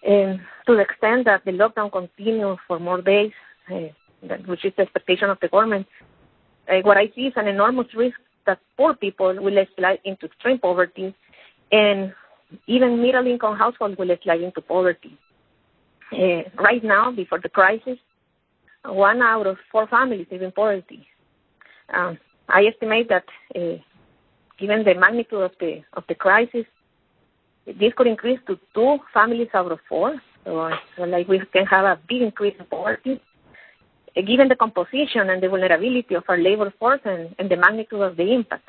And 0.07 0.39
to 0.67 0.75
the 0.75 0.81
extent 0.81 1.25
that 1.25 1.43
the 1.43 1.51
lockdown 1.51 1.91
continues 1.91 2.57
for 2.67 2.79
more 2.79 3.01
days, 3.01 3.31
uh, 3.71 3.87
which 4.45 4.63
is 4.63 4.73
the 4.77 4.83
expectation 4.83 5.29
of 5.29 5.39
the 5.41 5.47
government, 5.47 5.87
what 6.83 6.97
I 6.97 7.07
see 7.15 7.21
is 7.21 7.33
an 7.35 7.47
enormous 7.47 7.87
risk 7.95 8.17
that 8.45 8.59
poor 8.77 8.93
people 8.93 9.33
will 9.41 9.65
slide 9.75 9.99
into 10.05 10.27
extreme 10.27 10.59
poverty 10.59 11.15
and 11.71 12.13
even 12.67 13.01
middle 13.01 13.25
income 13.25 13.57
households 13.57 13.97
will 13.97 14.15
slide 14.23 14.41
into 14.41 14.61
poverty. 14.61 15.17
Uh, 16.11 16.41
right 16.59 16.83
now, 16.83 17.11
before 17.11 17.39
the 17.39 17.49
crisis, 17.49 17.97
one 18.85 19.21
out 19.21 19.47
of 19.47 19.57
four 19.71 19.87
families 19.87 20.27
is 20.31 20.41
in 20.41 20.51
poverty. 20.51 21.07
Um, 21.93 22.17
I 22.47 22.65
estimate 22.65 23.09
that, 23.09 23.25
uh, 23.55 23.77
given 24.57 24.83
the 24.83 24.95
magnitude 24.95 25.41
of 25.41 25.51
the 25.59 25.81
of 25.93 26.03
the 26.07 26.15
crisis, 26.15 26.65
this 27.65 27.93
could 27.95 28.07
increase 28.07 28.39
to 28.47 28.57
two 28.73 28.97
families 29.13 29.49
out 29.53 29.71
of 29.71 29.79
four. 29.87 30.21
So, 30.45 30.71
so 30.95 31.03
like 31.03 31.27
we 31.27 31.41
can 31.53 31.65
have 31.65 31.85
a 31.85 31.99
big 32.07 32.21
increase 32.21 32.55
in 32.59 32.65
poverty, 32.65 33.21
uh, 34.15 34.21
given 34.21 34.47
the 34.47 34.55
composition 34.55 35.29
and 35.29 35.43
the 35.43 35.49
vulnerability 35.49 36.15
of 36.15 36.23
our 36.27 36.37
labor 36.37 36.73
force 36.79 37.01
and, 37.05 37.35
and 37.37 37.49
the 37.49 37.57
magnitude 37.57 38.01
of 38.01 38.17
the 38.17 38.33
impact. 38.33 38.63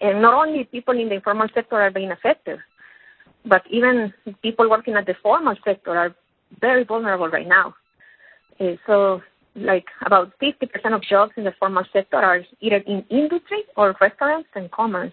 And 0.00 0.22
not 0.22 0.34
only 0.34 0.64
people 0.64 0.98
in 0.98 1.08
the 1.08 1.16
informal 1.16 1.48
sector 1.54 1.80
are 1.80 1.90
being 1.90 2.12
affected, 2.12 2.58
but 3.44 3.62
even 3.70 4.12
people 4.42 4.70
working 4.70 4.94
at 4.94 5.06
the 5.06 5.14
formal 5.22 5.56
sector 5.64 5.96
are 5.98 6.14
very 6.60 6.84
vulnerable 6.84 7.28
right 7.28 7.48
now. 7.48 7.74
Uh, 8.62 8.76
so, 8.86 9.20
like 9.54 9.86
about 10.06 10.32
50% 10.40 10.94
of 10.94 11.02
jobs 11.02 11.32
in 11.36 11.44
the 11.44 11.52
formal 11.58 11.84
sector 11.92 12.16
are 12.16 12.40
either 12.60 12.76
in 12.86 13.04
industry 13.10 13.64
or 13.76 13.94
restaurants 14.00 14.48
and 14.54 14.70
commerce. 14.70 15.12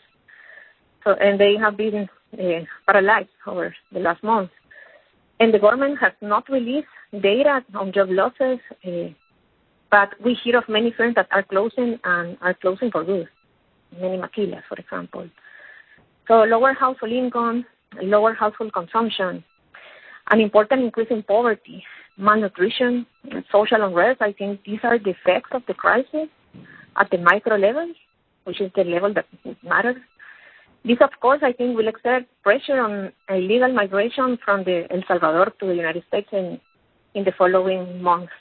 So, 1.04 1.14
and 1.14 1.40
they 1.40 1.56
have 1.58 1.76
been 1.76 2.08
uh, 2.34 2.66
paralyzed 2.86 3.30
over 3.48 3.76
the 3.92 4.00
last 4.00 4.24
month. 4.24 4.52
And 5.40 5.54
the 5.54 5.60
government 5.60 5.98
has 6.00 6.14
not 6.22 6.48
released 6.50 6.88
data 7.22 7.64
on 7.74 7.92
job 7.92 8.10
losses, 8.12 8.60
uh, 8.86 9.10
but 9.90 10.10
we 10.24 10.38
hear 10.44 10.58
of 10.58 10.70
many 10.70 10.94
firms 10.96 11.16
that 11.16 11.28
are 11.32 11.44
closing 11.44 11.98
and 12.04 12.38
are 12.42 12.54
closing 12.54 12.92
for 12.92 13.04
good 13.04 13.28
many 13.98 14.18
maquilas, 14.18 14.64
for 14.68 14.76
example. 14.78 15.28
So 16.28 16.44
lower 16.44 16.74
household 16.74 17.12
income, 17.12 17.66
lower 18.02 18.34
household 18.34 18.74
consumption, 18.74 19.44
an 20.30 20.40
important 20.40 20.84
increase 20.84 21.08
in 21.10 21.24
poverty, 21.24 21.84
malnutrition, 22.20 23.06
and 23.32 23.44
social 23.52 23.84
unrest. 23.84 24.22
I 24.22 24.34
think 24.34 24.62
these 24.64 24.80
are 24.84 25.00
the 25.00 25.12
effects 25.12 25.50
of 25.54 25.64
the 25.68 25.74
crisis 25.74 26.28
at 26.98 27.10
the 27.10 27.18
micro 27.18 27.56
level, 27.56 27.92
which 28.44 28.62
is 28.62 28.72
the 28.76 28.84
level 28.84 29.14
that 29.14 29.26
matters. 29.64 29.96
This, 30.86 30.98
of 31.02 31.12
course, 31.22 31.40
I 31.44 31.54
think 31.54 31.76
will 31.76 31.88
exert 31.88 32.26
pressure 32.44 32.80
on 32.80 33.12
illegal 33.30 33.74
migration 33.74 34.38
from 34.44 34.66
El 34.68 35.04
Salvador 35.08 35.54
to 35.60 35.66
the 35.66 35.76
United 35.76 36.04
States 36.08 36.28
in, 36.32 36.60
in 37.16 37.24
the 37.24 37.34
following 37.38 38.02
months. 38.02 38.32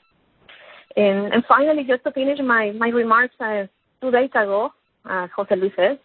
And, 0.96 1.32
and 1.32 1.44
finally, 1.46 1.84
just 1.84 2.04
to 2.04 2.12
finish 2.12 2.38
my, 2.44 2.72
my 2.72 2.88
remarks, 2.88 3.34
uh, 3.40 3.66
two 4.00 4.10
days 4.10 4.30
ago, 4.30 4.70
as 5.08 5.30
Jose 5.36 5.54
Luis 5.54 5.72
said, 5.76 5.98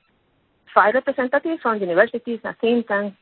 five 0.73 0.93
representatives 0.95 1.62
from 1.62 1.79
universities 1.79 2.39
and 2.43 2.55
think 2.59 2.88
tanks 2.88 3.17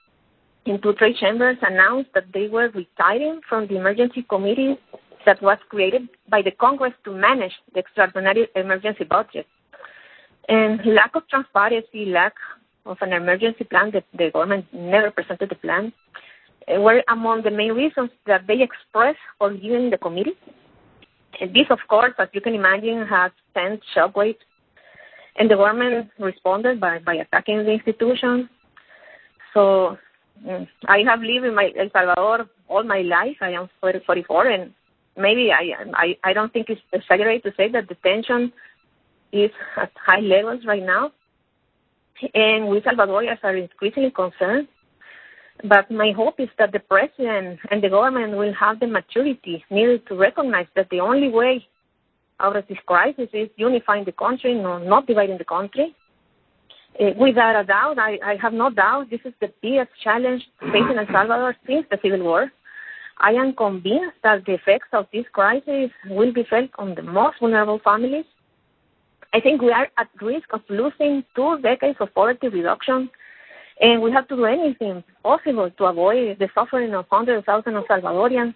two 0.66 0.94
trade 0.94 1.16
chambers 1.18 1.58
announced 1.62 2.10
that 2.14 2.26
they 2.34 2.48
were 2.48 2.70
retiring 2.70 3.42
from 3.48 3.68
the 3.68 3.78
emergency 3.78 4.24
committee 4.30 4.78
that 5.26 5.42
was 5.42 5.58
created 5.70 6.08
by 6.30 6.42
the 6.42 6.52
Congress 6.52 6.94
to 7.04 7.12
manage 7.12 7.54
the 7.74 7.80
extraordinary 7.80 8.48
emergency 8.56 9.04
budget. 9.04 9.48
And 10.50 10.80
lack 10.86 11.16
of 11.16 11.28
transparency, 11.30 12.06
lack 12.06 12.34
of 12.86 12.98
an 13.02 13.14
emergency 13.14 13.64
plan, 13.64 13.92
that 13.94 14.06
the 14.18 14.32
government 14.32 14.66
never 14.74 15.12
presented 15.12 15.50
the 15.50 15.56
plan, 15.56 15.94
eh, 16.68 16.78
were 16.78 17.04
among 17.10 17.44
the 17.44 17.52
main 17.52 17.74
reasons 17.74 18.10
that 18.26 18.48
they 18.48 18.62
expressed 18.62 19.20
for 19.38 19.52
leaving 19.52 19.90
the 19.90 19.98
committee. 19.98 20.38
And 21.40 21.54
this, 21.54 21.68
of 21.70 21.80
course, 21.88 22.14
as 22.20 22.28
you 22.34 22.42
can 22.42 22.56
imagine, 22.56 23.06
has 23.08 23.32
sent 23.54 23.82
shockwaves. 23.96 24.38
And 25.38 25.50
the 25.50 25.56
government 25.56 26.10
responded 26.20 26.80
by, 26.80 27.00
by 27.00 27.16
attacking 27.16 27.60
the 27.60 27.72
institution. 27.72 28.50
So 29.54 29.98
Mm. 30.46 30.68
I 30.88 31.00
have 31.00 31.22
lived 31.22 31.46
in 31.46 31.56
my 31.56 31.72
El 31.78 31.90
Salvador 31.92 32.50
all 32.68 32.84
my 32.84 33.02
life. 33.02 33.38
I 33.42 33.52
am 33.52 33.70
44, 33.80 34.48
and 34.48 34.74
maybe 35.18 35.52
I, 35.52 35.74
I, 35.94 36.18
I 36.24 36.34
don't 36.34 36.52
think 36.52 36.70
it's 36.70 36.82
exaggerated 36.94 37.44
to 37.44 37.54
say 37.56 37.70
that 37.72 37.88
the 37.88 37.96
tension 37.96 38.52
is 39.32 39.52
at 39.78 39.92
high 39.96 40.20
levels 40.20 40.66
right 40.66 40.84
now. 40.84 41.12
And 42.34 42.68
we 42.68 42.82
Salvadorians 42.82 43.40
are 43.44 43.56
increasingly 43.56 44.12
concerned 44.12 44.68
but 45.64 45.92
my 45.92 46.12
hope 46.12 46.40
is 46.40 46.50
that 46.58 46.72
the 46.72 46.80
president 46.80 47.60
and 47.70 47.84
the 47.84 47.90
government 47.90 48.36
will 48.36 48.54
have 48.54 48.80
the 48.80 48.88
maturity 48.88 49.64
needed 49.70 50.08
to 50.08 50.16
recognize 50.16 50.68
that 50.76 50.90
the 50.90 51.00
only 51.00 51.30
way 51.30 51.66
out 52.40 52.56
of 52.56 52.68
this 52.68 52.78
crisis 52.86 53.30
is 53.34 53.50
unifying 53.56 54.04
the 54.04 54.12
country, 54.12 54.56
no, 54.56 54.80
not 54.80 55.06
dividing 55.06 55.38
the 55.38 55.46
country. 55.46 55.96
Uh, 57.00 57.12
without 57.18 57.56
a 57.56 57.66
doubt, 57.66 57.98
I, 57.98 58.38
have 58.42 58.54
no 58.54 58.70
doubt 58.70 59.10
this 59.10 59.22
is 59.24 59.34
the 59.40 59.52
biggest 59.62 59.92
challenge 60.04 60.44
facing 60.60 60.98
El 60.98 61.08
Salvador 61.08 61.56
since 61.66 61.86
the 61.90 61.98
Civil 62.02 62.24
War. 62.24 62.52
I 63.18 63.32
am 63.32 63.54
convinced 63.54 64.18
that 64.24 64.46
the 64.46 64.54
effects 64.54 64.90
of 64.94 65.06
this 65.14 65.26
crisis 65.32 65.92
will 66.10 66.34
be 66.34 66.44
felt 66.50 66.70
on 66.78 66.96
the 66.96 67.04
most 67.04 67.40
vulnerable 67.40 67.80
families. 67.84 68.26
I 69.34 69.40
think 69.40 69.62
we 69.62 69.72
are 69.72 69.88
at 69.98 70.10
risk 70.22 70.52
of 70.52 70.62
losing 70.70 71.24
two 71.36 71.60
decades 71.62 71.98
of 72.02 72.14
poverty 72.14 72.50
reduction 72.50 73.10
and 73.80 74.02
we 74.02 74.12
have 74.12 74.28
to 74.28 74.36
do 74.36 74.46
anything 74.46 75.04
possible 75.24 75.70
to 75.70 75.86
avoid 75.86 76.38
the 76.40 76.50
suffering 76.54 76.94
of 76.94 77.06
hundreds 77.10 77.40
of 77.40 77.46
thousands 77.46 77.78
of 77.78 77.84
Salvadorians. 77.86 78.54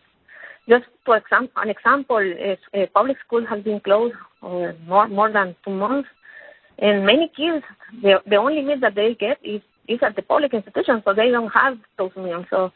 Just 0.67 0.85
for 1.05 1.17
exam- 1.17 1.49
an 1.55 1.69
example, 1.69 2.17
a 2.17 2.87
public 2.87 3.17
school 3.25 3.45
has 3.45 3.63
been 3.63 3.79
closed 3.79 4.15
for 4.41 4.75
more, 4.87 5.07
more 5.07 5.31
than 5.31 5.55
two 5.63 5.71
months, 5.71 6.09
and 6.79 7.05
many 7.05 7.31
kids, 7.35 7.63
the, 8.01 8.21
the 8.27 8.35
only 8.35 8.61
meal 8.61 8.79
that 8.81 8.95
they 8.95 9.15
get 9.15 9.37
is, 9.43 9.61
is 9.87 9.99
at 10.01 10.15
the 10.15 10.21
public 10.21 10.53
institution, 10.53 11.01
so 11.05 11.13
they 11.13 11.29
don't 11.29 11.51
have 11.51 11.77
those 11.97 12.11
meals. 12.17 12.45
So, 12.49 12.71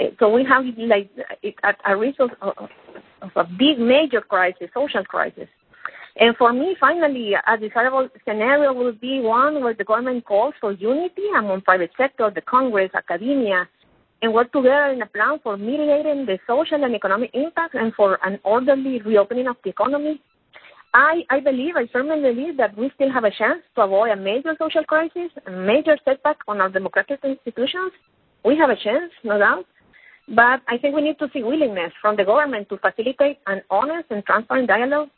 eh, 0.00 0.10
so 0.18 0.32
we 0.32 0.44
have 0.44 0.64
like 0.78 1.10
at 1.62 1.76
a 1.86 1.96
risk 1.96 2.20
of, 2.20 2.30
of 2.40 3.30
a 3.36 3.44
big 3.44 3.78
major 3.78 4.20
crisis, 4.20 4.68
social 4.74 5.04
crisis. 5.04 5.48
And 6.20 6.36
for 6.36 6.52
me, 6.52 6.76
finally, 6.80 7.34
a 7.34 7.56
desirable 7.56 8.08
scenario 8.26 8.72
would 8.72 9.00
be 9.00 9.20
one 9.20 9.62
where 9.62 9.74
the 9.74 9.84
government 9.84 10.24
calls 10.24 10.54
for 10.60 10.72
unity 10.72 11.22
among 11.36 11.60
private 11.60 11.92
sector, 11.96 12.30
the 12.34 12.40
Congress, 12.40 12.90
academia, 12.92 13.68
and 14.20 14.32
work 14.32 14.50
together 14.52 14.86
in 14.86 15.00
a 15.00 15.06
plan 15.06 15.38
for 15.44 15.56
mitigating 15.56 16.26
the 16.26 16.38
social 16.44 16.82
and 16.82 16.94
economic 16.94 17.30
impacts 17.34 17.76
and 17.78 17.94
for 17.94 18.18
an 18.26 18.40
orderly 18.42 19.00
reopening 19.02 19.46
of 19.46 19.56
the 19.62 19.70
economy. 19.70 20.20
I, 20.94 21.22
I 21.30 21.40
believe, 21.40 21.76
I 21.76 21.86
firmly 21.92 22.20
believe 22.20 22.56
that 22.56 22.76
we 22.76 22.90
still 22.94 23.10
have 23.12 23.24
a 23.24 23.30
chance 23.30 23.60
to 23.76 23.82
avoid 23.82 24.10
a 24.10 24.16
major 24.16 24.54
social 24.58 24.84
crisis, 24.84 25.30
a 25.46 25.50
major 25.50 25.98
setback 26.04 26.38
on 26.48 26.60
our 26.60 26.70
democratic 26.70 27.20
institutions. 27.24 27.92
We 28.44 28.56
have 28.56 28.70
a 28.70 28.76
chance, 28.76 29.12
no 29.22 29.38
doubt. 29.38 29.66
But 30.28 30.60
I 30.68 30.78
think 30.80 30.94
we 30.94 31.02
need 31.02 31.18
to 31.18 31.28
see 31.32 31.42
willingness 31.42 31.92
from 32.00 32.16
the 32.16 32.24
government 32.24 32.68
to 32.68 32.78
facilitate 32.78 33.38
an 33.46 33.62
honest 33.70 34.10
and 34.10 34.24
transparent 34.24 34.68
dialogue 34.68 35.08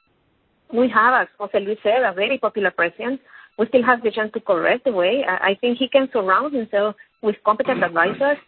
we 0.72 0.88
have, 0.88 1.22
as 1.22 1.28
Jose 1.38 1.58
Luis 1.58 1.78
said, 1.82 2.02
a 2.02 2.12
very 2.12 2.38
popular 2.38 2.70
president. 2.70 3.20
We 3.58 3.66
still 3.66 3.82
have 3.82 4.02
the 4.02 4.10
chance 4.10 4.32
to 4.32 4.40
correct 4.40 4.84
the 4.84 4.92
way. 4.92 5.24
I 5.26 5.56
think 5.60 5.78
he 5.78 5.88
can 5.88 6.08
surround 6.12 6.54
himself 6.54 6.94
with 7.22 7.36
competent 7.44 7.82
advisors. 7.82 8.38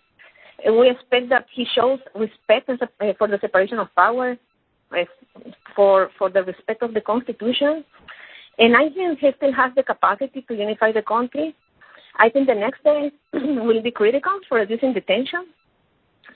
We 0.65 0.91
expect 0.91 1.29
that 1.31 1.47
he 1.53 1.67
shows 1.75 1.99
respect 2.15 2.71
eh, 2.71 3.13
for 3.19 3.27
the 3.27 3.39
separation 3.41 3.79
of 3.79 3.89
power, 3.97 4.37
Eh, 4.97 5.05
for 5.75 6.11
for 6.19 6.31
the 6.31 6.43
respect 6.43 6.83
of 6.83 6.95
the 6.95 7.01
Constitution, 7.01 7.85
and 8.59 8.77
I 8.77 8.89
think 8.91 9.19
he 9.19 9.31
still 9.37 9.53
has 9.53 9.73
the 9.75 9.83
capacity 9.83 10.43
to 10.43 10.55
unify 10.55 10.93
the 10.93 11.03
country. 11.03 11.55
I 12.17 12.29
think 12.29 12.47
the 12.47 12.55
next 12.55 12.85
day 12.85 13.11
will 13.33 13.83
be 13.83 13.91
critical 13.91 14.39
for 14.49 14.59
reducing 14.59 14.93
the 14.93 15.01
tension. 15.01 15.47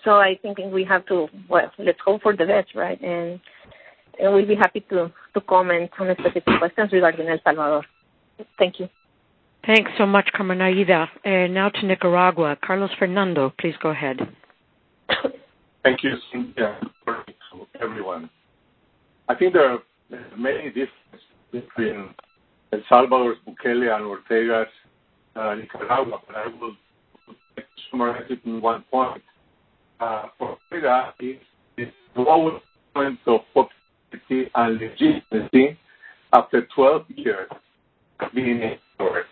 So 0.04 0.12
I 0.12 0.38
think 0.40 0.58
we 0.58 0.84
have 0.84 1.04
to 1.06 1.28
well, 1.48 1.70
let's 1.78 1.98
hope 2.04 2.22
for 2.22 2.34
the 2.34 2.46
best, 2.46 2.74
right? 2.74 3.00
And 3.02 3.40
and 4.18 4.32
we'll 4.32 4.46
be 4.46 4.54
happy 4.54 4.80
to, 4.88 5.12
to 5.34 5.40
comment 5.42 5.90
on 5.98 6.14
specific 6.18 6.44
questions 6.58 6.90
regarding 6.92 7.28
El 7.28 7.38
Salvador. 7.44 7.82
Thank 8.58 8.80
you. 8.80 8.88
Thanks 9.66 9.90
so 9.98 10.06
much, 10.06 10.30
Carmen 10.34 10.60
Aida. 10.60 11.06
And 11.24 11.52
now 11.52 11.68
to 11.70 11.86
Nicaragua. 11.86 12.56
Carlos 12.64 12.90
Fernando, 12.98 13.52
please 13.58 13.74
go 13.82 13.90
ahead. 13.90 14.18
Thank 15.82 16.02
you, 16.02 16.14
Cynthia, 16.32 16.80
for 17.04 17.24
everyone. 17.80 18.30
I 19.28 19.34
think 19.34 19.52
there 19.54 19.72
are 19.72 19.78
many 20.36 20.68
differences 20.68 21.26
between 21.50 22.14
El 22.72 22.80
Salvador's 22.88 23.38
Bukele 23.46 23.94
and 23.94 24.04
Ortega's 24.04 24.68
uh, 25.34 25.54
Nicaragua, 25.54 26.18
but 26.26 26.36
I 26.36 26.46
will 26.60 26.76
summarize 27.90 28.24
it 28.30 28.40
in 28.44 28.60
one 28.60 28.84
point. 28.90 29.22
Uh, 29.98 30.24
for 30.38 30.58
Ortega 30.72 31.12
is 31.20 31.38
the 32.14 32.20
lowest 32.20 32.64
point 32.94 33.18
of 33.26 33.40
popularity 33.54 34.50
and 34.54 34.78
legitimacy 34.78 35.78
after 36.32 36.66
12 36.74 37.04
years 37.16 37.50
being 38.34 38.62
in 38.62 38.78
power. 38.98 39.24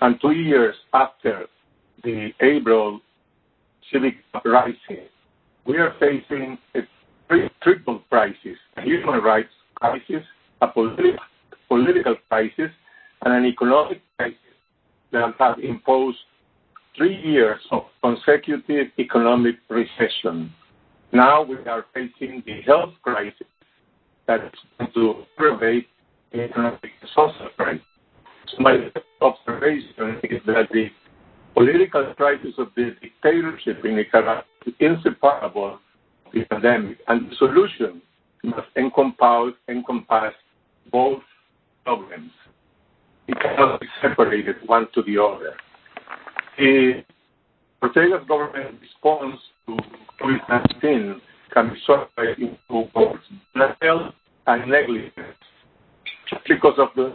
And 0.00 0.20
two 0.20 0.32
years 0.32 0.74
after 0.92 1.46
the 2.02 2.30
April 2.40 3.00
civic 3.92 4.14
uprising, 4.34 5.08
we 5.66 5.76
are 5.78 5.94
facing 5.98 6.58
a 6.74 6.80
triple 7.62 8.02
crisis, 8.10 8.56
a 8.76 8.82
human 8.82 9.20
rights 9.20 9.48
crisis, 9.76 10.24
a 10.60 10.68
politi- 10.68 11.16
political 11.68 12.16
crisis, 12.28 12.70
and 13.22 13.34
an 13.34 13.44
economic 13.46 14.00
crisis 14.18 14.38
that 15.12 15.34
have 15.38 15.58
imposed 15.58 16.18
three 16.96 17.16
years 17.16 17.60
of 17.70 17.82
consecutive 18.02 18.88
economic 18.98 19.56
recession. 19.68 20.52
Now 21.12 21.42
we 21.42 21.56
are 21.66 21.86
facing 21.94 22.42
the 22.46 22.60
health 22.62 22.94
crisis 23.02 23.46
that 24.26 24.44
is 24.44 24.52
going 24.78 24.92
to 24.94 25.24
pervade 25.36 25.86
the 26.32 26.44
economic 26.44 26.80
and 26.82 27.10
social 27.14 27.48
crisis. 27.56 27.82
So 28.48 28.62
my 28.62 28.90
observation 29.20 30.20
is 30.22 30.40
that 30.46 30.68
the 30.72 30.88
political 31.54 32.12
crisis 32.16 32.54
of 32.58 32.68
the 32.76 32.96
dictatorship 33.00 33.84
in 33.84 33.96
Nicaragua 33.96 34.44
is 34.66 34.74
inseparable 34.80 35.78
the 36.34 36.44
pandemic, 36.46 36.98
and 37.08 37.30
the 37.30 37.36
solution 37.36 38.02
must 38.42 38.68
encompass, 38.76 39.54
encompass 39.68 40.34
both 40.90 41.22
problems. 41.84 42.30
It 43.28 43.38
cannot 43.40 43.80
be 43.80 43.86
separated 44.02 44.56
one 44.66 44.88
to 44.94 45.02
the 45.02 45.22
other. 45.22 45.54
The 46.58 47.04
Ortega's 47.80 48.26
government 48.28 48.80
response 48.80 49.40
to 49.66 49.76
COVID-19 50.20 51.20
can 51.52 51.70
be 51.70 51.76
sorted 51.86 52.38
into 52.38 52.90
both 52.92 53.16
denial 53.52 54.12
and 54.46 54.70
negligence 54.70 55.38
just 56.28 56.42
because 56.48 56.74
of 56.78 56.88
the 56.96 57.14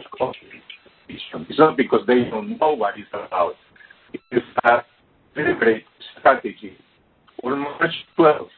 It's 1.08 1.58
not 1.58 1.76
because 1.76 2.00
they 2.06 2.24
don't 2.24 2.58
know 2.58 2.72
what 2.74 2.94
it's 2.96 3.08
about. 3.12 3.54
It 4.12 4.20
is 4.32 4.42
a 4.64 4.78
deliberate 5.34 5.84
strategy. 6.18 6.76
On 7.44 7.58
March 7.58 7.94
12th, 8.18 8.48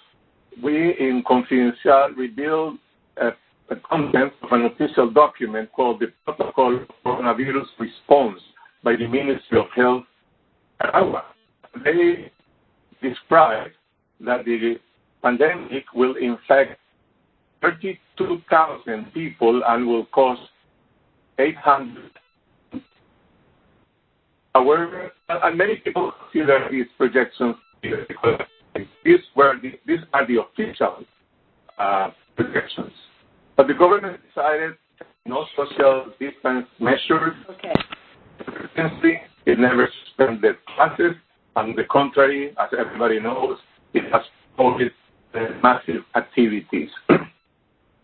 we 0.63 0.97
in 0.99 1.23
Confidencial 1.29 2.17
revealed 2.17 2.79
a, 3.17 3.29
a 3.71 3.77
content 3.89 4.33
of 4.43 4.53
an 4.53 4.65
official 4.67 5.11
document 5.11 5.71
called 5.73 6.01
the 6.01 6.13
Protocol 6.25 6.81
Coronavirus 7.05 7.67
Response 7.79 8.41
by 8.83 8.97
the 8.97 9.07
Ministry 9.07 9.59
of 9.59 9.67
Health, 9.75 10.05
Nicaragua. 10.81 11.25
They 11.85 12.31
describe 13.01 13.71
that 14.21 14.45
the 14.45 14.77
pandemic 15.23 15.85
will 15.95 16.17
infect 16.17 16.79
32,000 17.63 19.13
people 19.15 19.63
and 19.67 19.87
will 19.87 20.07
cost 20.07 20.43
800. 21.39 22.11
However, 24.55 25.13
and 25.29 25.57
many 25.57 25.77
people 25.77 26.13
consider 26.31 26.69
these 26.71 26.87
projections 26.99 27.57
these 29.05 29.21
were 29.37 29.55
the, 29.61 29.73
these 29.87 30.01
are 30.13 30.27
the 30.27 30.41
official 30.41 31.05
uh, 31.79 32.11
projections. 32.37 32.93
But 33.57 33.69
the 33.69 33.75
government 33.75 34.21
decided 34.29 34.73
no 35.27 35.45
social 35.57 36.07
distance 36.19 36.67
measures. 36.81 37.35
Okay. 37.51 37.73
It 39.45 39.59
never 39.59 39.89
suspended 40.07 40.57
classes. 40.75 41.15
On 41.55 41.75
the 41.77 41.85
contrary, 41.85 42.55
as 42.59 42.69
everybody 42.79 43.21
knows, 43.21 43.59
it 43.93 44.11
has 44.11 44.23
COVID 44.59 44.91
massive 45.63 46.03
activities. 46.17 46.89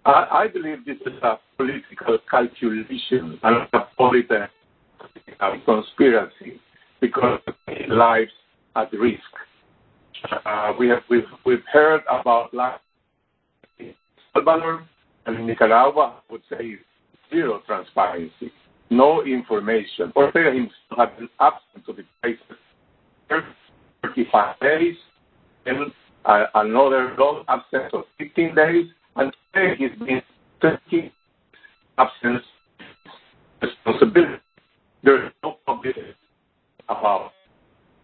I, 0.04 0.26
I 0.31 0.48
believe 0.52 0.85
this 0.85 0.98
is 1.07 1.22
a 1.22 1.38
political 1.57 2.18
calculation 2.31 3.38
and 3.42 3.68
a 3.72 3.88
political 3.96 4.46
conspiracy 5.64 6.61
because 7.00 7.40
lives 7.88 8.31
at 8.76 8.92
risk. 8.92 9.22
Uh, 10.44 10.72
we 10.78 10.88
have 10.88 11.02
we've, 11.09 11.62
heard 11.72 12.02
about 12.09 12.52
life 12.52 12.81
in 13.78 13.94
Salvador 14.33 14.87
and 15.26 15.46
Nicaragua. 15.46 16.20
I 16.28 16.33
would 16.33 16.42
say 16.50 16.76
zero 17.31 17.62
transparency, 17.66 18.52
no 18.90 19.24
information. 19.24 20.12
Ortega 20.16 20.50
himself 20.50 20.72
had 20.96 21.16
been 21.18 21.28
absent 21.40 21.88
of 21.88 21.96
the 21.96 22.04
crisis 22.20 23.48
35 24.02 24.61
days, 24.61 24.96
and 25.66 25.92
uh, 26.24 26.44
another 26.54 27.14
long 27.18 27.44
absence 27.48 27.90
of 27.92 28.04
15 28.18 28.54
days, 28.54 28.87
and 29.16 29.33
today 29.54 29.74
he's 29.78 29.98
been 30.07 30.22
30 30.62 31.12
absence 31.98 32.44
responsibility. 33.62 34.42
There 35.04 35.26
is 35.26 35.33
no 35.42 35.59
publicity 35.66 36.14
about 36.88 37.33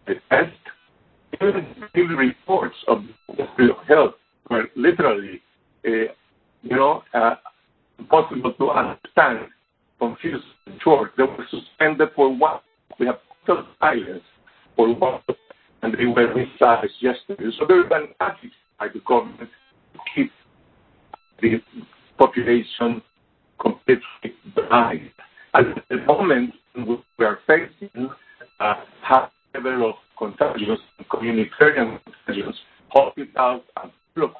the 0.07 0.15
test. 0.29 0.51
Even 1.41 2.15
reports 2.15 2.75
of 2.87 3.03
the 3.27 3.33
Ministry 3.33 3.69
of 3.69 3.77
Health 3.87 4.13
were 4.49 4.65
literally, 4.75 5.41
uh, 5.85 5.89
you 6.63 6.75
know, 6.75 7.03
uh, 7.13 7.35
impossible 7.99 8.53
to 8.53 8.69
understand, 8.71 9.47
confused, 9.99 10.43
short. 10.81 11.11
They 11.17 11.23
were 11.23 11.45
suspended 11.49 12.09
for 12.15 12.35
one. 12.35 12.59
We 12.99 13.07
have 13.07 13.19
total 13.45 13.65
silence 13.79 14.23
for 14.75 14.93
one, 14.93 15.21
and 15.81 15.93
they 15.93 16.05
were 16.05 16.33
resized 16.33 16.89
yesterday. 16.99 17.49
So 17.59 17.65
there 17.67 17.81
is 17.81 17.91
an 17.91 18.07
attitude 18.19 18.51
by 18.79 18.87
the 18.93 18.99
government 19.07 19.49
to 19.93 19.99
keep 20.13 20.31
the 21.41 21.61
population 22.17 23.01
completely 23.59 24.33
blind. 24.55 25.09
At 25.53 25.65
the 25.89 25.97
moment, 25.97 26.53
we 26.75 27.25
are 27.25 27.39
facing 27.47 28.09
a 28.59 28.73
high 29.01 29.29
level 29.53 29.89
of 29.89 29.95
contagions, 30.17 30.79
communitarian 31.11 31.99
contagions, 32.03 32.55
hospitals 32.89 33.61
and 33.81 33.91
full 34.13 34.31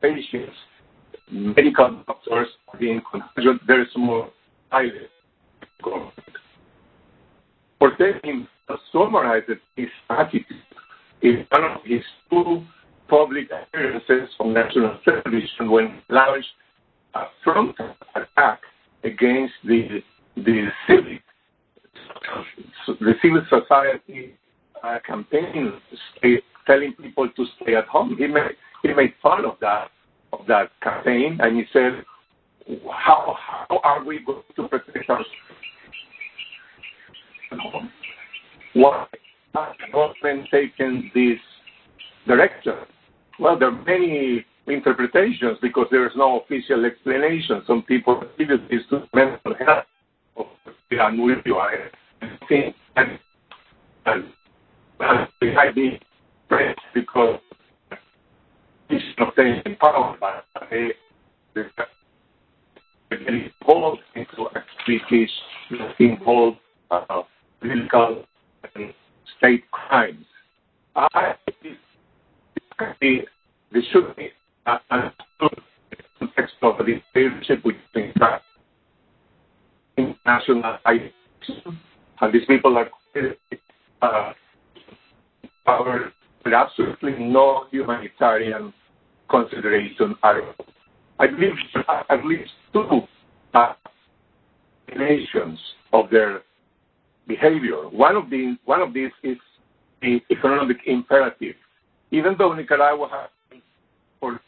patients, 0.00 0.56
medical 1.30 2.02
doctors 2.06 2.48
being 2.78 3.00
contagious. 3.10 3.60
There 3.66 3.82
is 3.82 3.88
more 3.96 4.30
silence. 4.70 5.08
Ortega 7.80 8.46
summarized 8.92 9.50
his 9.76 9.88
attitude 10.08 10.44
in 11.22 11.46
one 11.50 11.64
of 11.64 11.78
his 11.84 12.02
two 12.30 12.64
public 13.08 13.48
appearances 13.50 14.28
on 14.38 14.54
national 14.54 14.98
television 15.04 15.70
when 15.70 16.00
launched 16.08 16.48
a 17.14 17.24
front 17.44 17.74
attack 18.14 18.60
against 19.04 19.52
the 19.64 20.02
the 20.36 20.68
civic 20.86 21.22
the 23.00 23.14
civil 23.20 23.42
society 23.50 24.34
uh, 24.82 24.98
campaign 25.06 25.72
telling 26.66 26.92
people 26.94 27.28
to 27.28 27.44
stay 27.60 27.74
at 27.74 27.86
home. 27.86 28.16
He 28.18 28.26
made 28.26 28.52
he 28.82 28.92
made 28.92 29.14
fun 29.22 29.44
of 29.44 29.56
that 29.60 29.90
of 30.32 30.46
that 30.48 30.70
campaign 30.82 31.38
and 31.40 31.56
he 31.56 31.64
said, 31.72 32.04
"How 32.90 33.36
how 33.38 33.80
are 33.82 34.04
we 34.04 34.20
going 34.24 34.42
to 34.56 34.68
protect 34.68 34.96
ourselves? 35.10 35.28
Why 38.74 39.06
has 39.54 39.76
the 39.78 39.92
government 39.92 40.48
taken 40.50 41.10
this 41.14 41.38
direction?" 42.26 42.74
Well, 43.38 43.58
there 43.58 43.68
are 43.68 43.84
many 43.84 44.44
interpretations 44.66 45.58
because 45.60 45.86
there 45.90 46.06
is 46.06 46.12
no 46.16 46.40
official 46.40 46.84
explanation. 46.84 47.62
Some 47.66 47.82
people 47.82 48.22
attribute 48.22 48.68
this 48.70 48.82
to 48.90 49.08
mental 49.14 49.54
health 49.54 49.84
of 50.36 50.46
the 50.90 51.04
unwilling. 51.04 51.42
I 52.22 52.28
think 52.48 52.76
and, 52.96 54.32
they 55.40 55.52
might 55.52 55.74
be 55.74 56.00
praised 56.48 56.78
because 56.94 57.40
not 59.18 59.32
staying 59.34 59.62
power, 59.80 60.16
but 60.20 60.44
they, 60.70 60.92
they 61.54 61.62
get 63.10 63.20
involved 63.28 64.00
into 64.14 64.48
activities 64.56 65.30
that 65.70 65.94
involve 65.98 66.54
uh, 66.90 67.22
political 67.60 68.24
and 68.74 68.92
state 69.38 69.70
crimes. 69.70 70.26
I 70.94 71.34
think 73.00 73.24
the 73.72 73.80
should 73.92 74.14
be 74.16 74.28
uh, 74.66 74.78
understood 74.90 75.62
in 75.90 75.98
the 75.98 76.04
context 76.18 76.54
of 76.62 76.78
the 76.78 77.00
leadership 77.14 77.62
between 77.62 78.12
international 79.96 80.78
and 80.84 82.32
these 82.32 82.46
people 82.46 82.76
are 82.78 82.88
uh, 84.02 84.32
power 85.64 86.12
with 86.44 86.54
absolutely 86.54 87.12
no 87.18 87.66
humanitarian 87.70 88.72
consideration 89.30 90.14
at 90.22 90.36
all. 90.36 90.66
I 91.18 91.26
believe 91.28 91.52
at 92.10 92.24
least 92.24 92.50
two 92.72 93.02
uh, 93.54 93.74
nations 94.96 95.58
of 95.92 96.10
their 96.10 96.42
behavior. 97.26 97.88
One 97.88 98.16
of 98.16 98.30
these, 98.30 98.56
one 98.64 98.82
of 98.82 98.92
these 98.92 99.10
is 99.22 99.36
the 100.00 100.20
economic 100.30 100.78
imperative. 100.86 101.54
Even 102.10 102.34
though 102.38 102.52
Nicaragua 102.52 103.08
has 103.10 103.30
been 103.50 103.62
for 104.20 104.40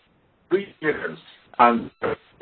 three 0.50 0.74
years 0.81 1.18
and 1.59 1.90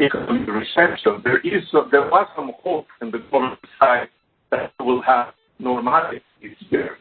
economic 0.00 0.48
recession, 0.48 1.20
there 1.22 1.38
is 1.40 1.62
there 1.90 2.08
was 2.08 2.26
some 2.34 2.52
hope 2.62 2.86
in 3.00 3.10
the 3.10 3.18
government 3.30 3.60
side 3.78 4.08
that 4.50 4.72
will 4.80 5.02
have 5.02 5.34
normality 5.58 6.22
this 6.42 6.52
year. 6.70 6.96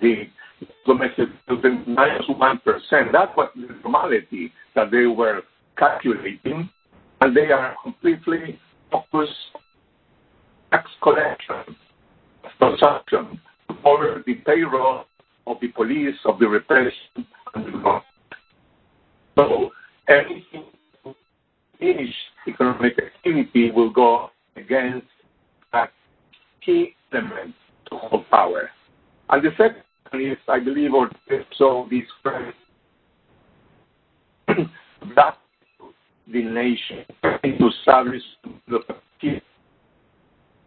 The 0.00 0.24
domestic 0.86 1.28
minus 1.86 2.22
one 2.36 2.58
percent. 2.58 3.12
That 3.12 3.36
was 3.36 3.50
the 3.54 3.74
normality 3.82 4.52
that 4.74 4.90
they 4.90 5.06
were 5.06 5.42
calculating, 5.76 6.68
and 7.20 7.36
they 7.36 7.50
are 7.52 7.76
completely 7.82 8.58
focused 8.90 9.32
tax 10.70 10.90
collection, 11.02 11.76
consumption, 12.58 13.40
over 13.84 14.22
the 14.26 14.34
payroll 14.46 15.04
of 15.46 15.56
the 15.60 15.68
police, 15.68 16.14
of 16.24 16.38
the 16.38 16.48
repression, 16.48 17.26
and 17.54 17.66
the 17.66 17.70
government. 17.70 18.04
So 19.36 19.70
anything 20.08 20.64
to 21.04 21.14
economic 22.46 22.98
activity 22.98 23.70
will 23.70 23.90
go 23.90 24.30
against 24.56 25.06
that 25.72 25.90
key 26.64 26.94
element 27.12 27.54
hold 27.98 28.28
power. 28.30 28.70
And 29.30 29.42
the 29.42 29.50
second 29.56 29.82
is, 30.20 30.38
I 30.48 30.58
believe, 30.58 30.92
or 30.94 31.10
so 31.56 31.88
this 31.90 32.02
that 35.16 35.38
the 36.32 36.42
nation 36.42 37.04
to 37.22 37.68
establish 37.68 38.22
the 38.68 38.80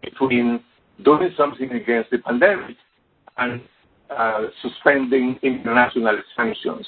between 0.03 0.59
doing 1.03 1.29
something 1.35 1.71
against 1.71 2.11
the 2.11 2.19
pandemic 2.19 2.75
and 3.37 3.61
uh, 4.15 4.43
suspending 4.61 5.37
international 5.41 6.17
sanctions. 6.35 6.85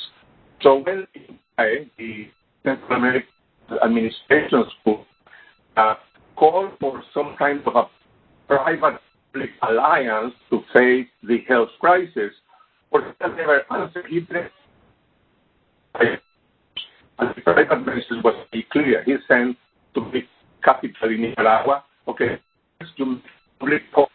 So 0.61 0.83
when 0.83 1.07
the 1.57 2.27
Central 2.63 2.97
American 2.97 3.29
administration 3.83 4.63
school 4.79 5.05
uh, 5.75 5.95
called 6.35 6.71
for 6.79 7.03
some 7.13 7.35
kind 7.37 7.61
of 7.65 7.75
a 7.75 7.83
private 8.47 8.99
alliance 9.67 10.33
to 10.49 10.61
face 10.73 11.07
the 11.23 11.39
health 11.47 11.69
crisis, 11.79 12.33
or 12.91 13.15
never 13.21 13.63
and 17.19 17.35
the 17.35 17.41
private 17.41 17.85
minister 17.85 18.21
was 18.23 18.35
clear. 18.71 19.03
He 19.03 19.15
sent 19.27 19.57
to 19.95 20.01
the 20.11 20.21
capital 20.63 21.09
in 21.09 21.21
Nicaragua, 21.21 21.83
okay, 22.07 22.39
to 22.97 23.19
public 23.59 23.81
call 23.93 24.09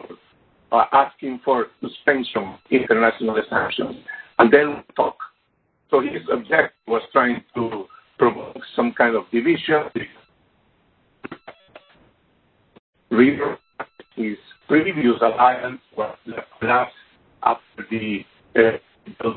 uh, 0.71 0.85
asking 0.93 1.41
for 1.45 1.67
suspension 1.81 2.57
international 2.71 3.41
sanctions, 3.51 3.97
and 4.39 4.53
then 4.53 4.85
talk. 4.97 5.17
So 5.91 6.01
his 6.01 6.23
objective 6.33 6.73
was 6.87 7.03
trying 7.13 7.45
to 7.55 7.87
provoke 8.19 8.57
some 8.75 8.93
kind 8.93 9.17
of 9.17 9.25
division. 9.31 9.85
His 14.17 14.37
previous 14.69 15.21
alliance 15.21 15.81
was 15.97 16.17
collapsed 16.59 16.95
after 17.43 17.87
the 17.91 18.25
uh, 18.57 19.31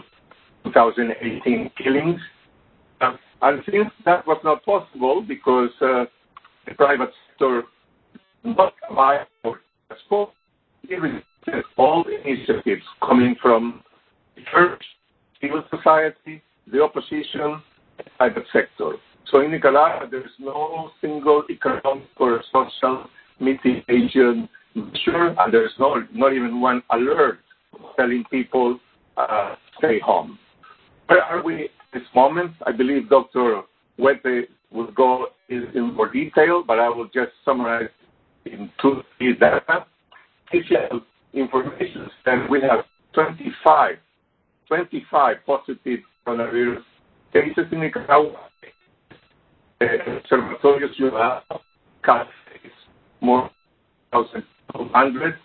2018 0.66 1.72
killings. 1.82 2.20
Um, 3.02 3.18
and 3.42 3.62
since 3.66 3.90
that 4.06 4.26
was 4.26 4.40
not 4.44 4.64
possible 4.64 5.24
because 5.28 5.70
uh, 5.82 6.06
the 6.66 6.74
private 6.76 7.12
sector 7.30 7.64
not 8.44 8.74
alive 8.90 9.28
for 9.42 9.60
scope, 10.06 10.34
he 10.88 10.96
rejected 10.96 11.64
all 11.78 12.06
initiatives 12.24 12.84
coming 13.06 13.36
from 13.42 13.84
the 14.36 14.42
church, 14.52 14.84
civil 15.42 15.64
society, 15.70 16.42
the 16.72 16.82
opposition 16.82 17.62
private 18.18 18.46
sector. 18.52 18.94
So 19.32 19.42
in 19.42 19.52
Nicaragua, 19.52 20.08
there 20.10 20.22
is 20.22 20.32
no 20.40 20.92
single 21.02 21.44
economic 21.50 22.08
or 22.18 22.44
social 22.52 23.06
mitigation 23.40 24.48
Sure, 25.04 25.34
and 25.40 25.54
there's 25.54 25.72
not 25.78 26.34
even 26.34 26.60
one 26.60 26.84
alert 26.92 27.40
telling 27.96 28.26
people 28.30 28.78
uh, 29.16 29.56
stay 29.78 30.00
home. 30.00 30.38
Where 31.08 31.22
are 31.24 31.42
we 31.44 31.66
at 31.66 31.70
this 31.94 32.04
moment? 32.14 32.52
I 32.66 32.72
believe 32.74 33.10
Dr. 33.10 33.62
Huete 33.98 34.48
will 34.72 34.92
go 34.92 35.28
in 35.48 35.94
more 35.94 36.12
detail, 36.12 36.64
but 36.66 36.80
I 36.80 36.90
will 36.90 37.06
just 37.06 37.32
summarize 37.46 37.90
in 38.46 38.70
two, 38.82 39.02
three 39.18 39.36
data. 39.36 39.86
Official 40.48 41.02
information 41.34 42.10
and 42.26 42.50
we 42.50 42.62
have 42.62 42.86
25 43.14 43.96
positive 45.46 46.00
coronavirus 46.26 46.84
cases 47.34 47.66
in 47.72 47.80
Nicaragua. 47.80 48.40
Observatorio 49.82 50.88
Ciudad 50.98 51.44
counts 52.04 52.32
more 53.22 53.50
1,000 54.12 54.44
200 54.74 54.86
100 54.92 55.36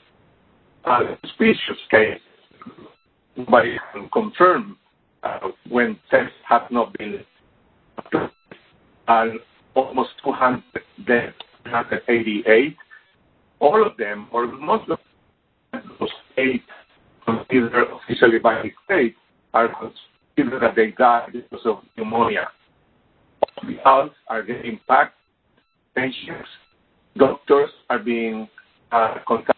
uh, 0.84 1.00
suspicious 1.22 1.78
cases. 1.90 2.20
Nobody 3.36 3.76
can 3.92 4.08
confirm 4.10 4.76
uh, 5.22 5.48
when 5.68 5.98
tests 6.10 6.32
have 6.48 6.62
not 6.70 6.96
been 6.98 7.20
approved, 7.98 8.32
and 9.08 9.38
almost 9.74 10.10
200 10.24 10.62
deaths, 11.06 11.36
288. 11.64 12.76
All 13.60 13.86
of 13.86 13.96
them, 13.98 14.28
or 14.32 14.46
most 14.46 14.88
of 14.90 14.98
those 15.98 16.08
eight 16.38 16.62
considered 17.24 17.86
officially 17.92 18.38
by 18.38 18.62
the 18.62 18.70
state, 18.84 19.14
are 19.52 19.68
considered 19.68 20.62
that 20.62 20.74
they 20.76 20.92
died 20.92 21.32
because 21.32 21.66
of 21.66 21.78
pneumonia. 21.96 22.48
Hospitals 23.42 24.12
are 24.28 24.42
getting 24.42 24.80
packed. 24.88 25.14
Patients, 25.94 26.48
doctors 27.16 27.68
are 27.90 27.98
being 27.98 28.48
uh, 28.92 29.14
contacted. 29.26 29.56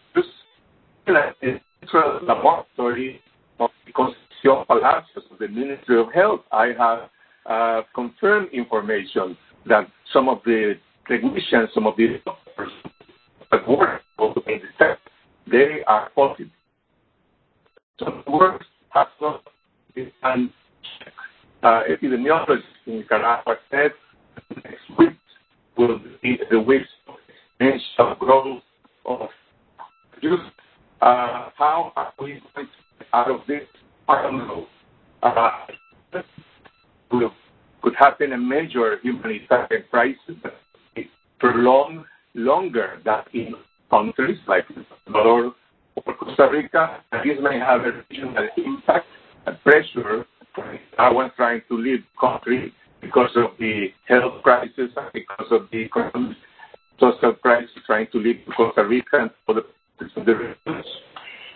The 1.05 1.59
central 1.81 2.19
laboratory 2.25 3.19
of 3.59 3.69
the 3.85 3.91
Concepción 3.91 4.65
Palacios 4.67 5.25
of 5.31 5.37
the 5.39 5.47
Ministry 5.49 5.99
of 5.99 6.11
Health, 6.13 6.41
I 6.51 6.71
have 6.77 7.09
uh, 7.45 7.81
confirmed 7.93 8.49
information 8.53 9.37
that 9.65 9.87
some 10.13 10.29
of 10.29 10.39
the 10.45 10.75
technicians, 11.07 11.69
some 11.73 11.87
of 11.87 11.95
the 11.97 12.19
doctors 12.25 12.71
that 13.51 13.67
work 13.67 14.01
in 14.19 14.61
the 14.61 14.61
test, 14.77 15.01
they 15.51 15.83
are 15.87 16.09
positive. 16.15 16.49
Some 17.99 18.23
works 18.27 18.65
have 18.89 19.07
not 19.21 19.43
been 19.93 20.11
done. 20.21 20.53
Uh, 21.61 21.81
epidemiologists 21.89 22.63
in 22.85 22.99
Nicaragua 22.99 23.55
said 23.71 23.91
next 24.55 24.81
week 24.97 25.17
will 25.77 25.99
be 26.21 26.37
the 26.49 26.59
weeks 26.59 26.87
of 27.07 27.15
exponential 27.59 28.17
growth 28.19 28.61
of 29.05 29.29
use. 30.21 30.39
Uh, 31.01 31.49
how 31.57 31.91
are 31.95 32.13
we 32.19 32.41
going 32.55 32.67
to 32.67 32.71
get 32.99 33.07
out 33.13 33.29
of 33.29 33.41
this? 33.47 33.63
I 34.07 34.21
don't 34.21 34.37
know. 34.37 34.65
Uh, 35.21 35.49
will, 37.11 37.31
could 37.81 37.95
happen 37.97 38.33
a 38.33 38.37
major 38.37 38.97
humanitarian 39.01 39.83
crisis 39.89 40.35
that 40.43 40.53
prolong 41.39 42.05
longer 42.33 43.01
than 43.03 43.21
in 43.33 43.53
countries 43.89 44.39
like 44.47 44.65
Ecuador 45.07 45.53
or 45.95 46.15
Costa 46.15 46.49
Rica. 46.51 47.03
This 47.23 47.37
may 47.41 47.59
have 47.59 47.81
a 47.81 48.03
regional 48.09 48.47
impact 48.57 49.05
and 49.45 49.61
pressure 49.63 50.25
for 50.55 50.71
Nicaraguans 50.71 51.31
trying 51.35 51.61
to 51.67 51.77
leave 51.77 51.99
the 51.99 52.19
country 52.19 52.73
because 53.01 53.31
of 53.35 53.51
the 53.59 53.87
health 54.07 54.41
crisis 54.41 54.89
and 54.95 55.11
because 55.13 55.47
of 55.51 55.67
the 55.71 55.79
economic 55.79 56.37
social 57.03 57.33
crisis 57.33 57.69
trying 57.85 58.07
to 58.11 58.17
leave 58.19 58.39
Costa 58.55 58.85
Rica 58.85 59.17
and 59.21 59.31
of 59.47 59.55
the 60.25 60.35
regions. 60.35 60.85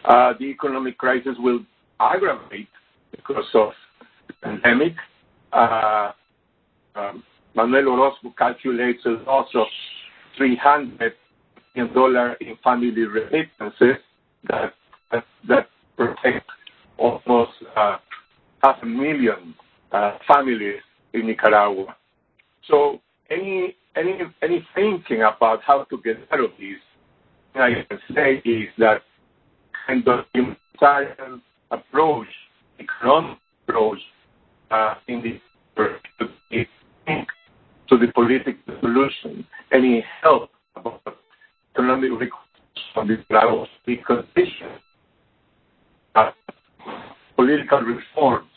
Uh, 0.05 0.33
the 0.39 0.45
economic 0.45 0.97
crisis 0.97 1.35
will 1.39 1.59
aggravate 1.99 2.69
because 3.11 3.45
of 3.53 3.69
the 4.27 4.33
pandemic. 4.43 4.93
Uh, 5.51 6.11
um, 6.95 7.23
Manuel 7.55 7.89
Orozco 7.89 8.33
calculates 8.37 8.99
a 9.05 9.23
loss 9.25 9.47
of 9.55 9.67
300 10.37 11.13
million 11.75 11.93
dollars 11.93 12.37
in 12.41 12.57
family 12.63 12.91
remittances 12.91 14.01
that 14.49 14.73
that, 15.11 15.25
that 15.47 15.67
protect 15.95 16.45
almost 16.97 17.51
uh, 17.75 17.97
half 18.61 18.77
a 18.81 18.85
million 18.85 19.55
uh, 19.91 20.17
families 20.27 20.79
in 21.13 21.27
Nicaragua. 21.27 21.95
So 22.67 22.99
any 23.29 23.75
any 23.97 24.67
thinking 24.75 25.21
about 25.23 25.61
how 25.63 25.83
to 25.83 26.01
get 26.03 26.17
out 26.31 26.39
of 26.39 26.51
this, 26.59 26.77
I 27.55 27.85
can 27.89 27.99
say 28.13 28.41
is 28.49 28.69
that 28.77 29.01
kind 29.87 30.07
of 30.07 30.25
humanitarian 30.33 31.41
approach, 31.71 32.27
economic 32.79 33.37
approach, 33.67 33.99
uh, 34.71 34.95
in 35.07 35.21
the 35.21 35.39
to 37.89 37.97
the 37.97 38.07
political 38.13 38.53
solution, 38.81 39.45
any 39.71 40.03
help 40.21 40.49
about 40.75 41.01
economic 41.73 42.11
reconstruction 42.11 42.43
from 42.93 43.07
the 43.07 43.17
levels, 43.29 43.67
the 43.85 43.97
condition, 43.97 44.67
uh, 46.15 46.31
political 47.35 47.79
reforms, 47.79 48.49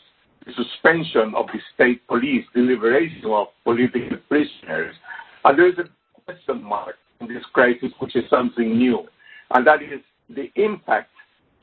the 0.45 0.51
suspension 0.53 1.33
of 1.35 1.45
the 1.47 1.59
state 1.73 2.05
police, 2.07 2.45
the 2.53 2.61
liberation 2.61 3.25
of 3.25 3.47
political 3.63 4.17
prisoners. 4.27 4.95
And 5.43 5.57
there 5.57 5.67
is 5.67 5.77
a 5.77 5.85
question 6.25 6.63
mark 6.63 6.95
in 7.19 7.27
this 7.27 7.43
crisis, 7.53 7.91
which 7.99 8.15
is 8.15 8.23
something 8.29 8.77
new, 8.77 9.07
and 9.51 9.65
that 9.65 9.81
is 9.81 10.01
the 10.29 10.51
impact 10.55 11.09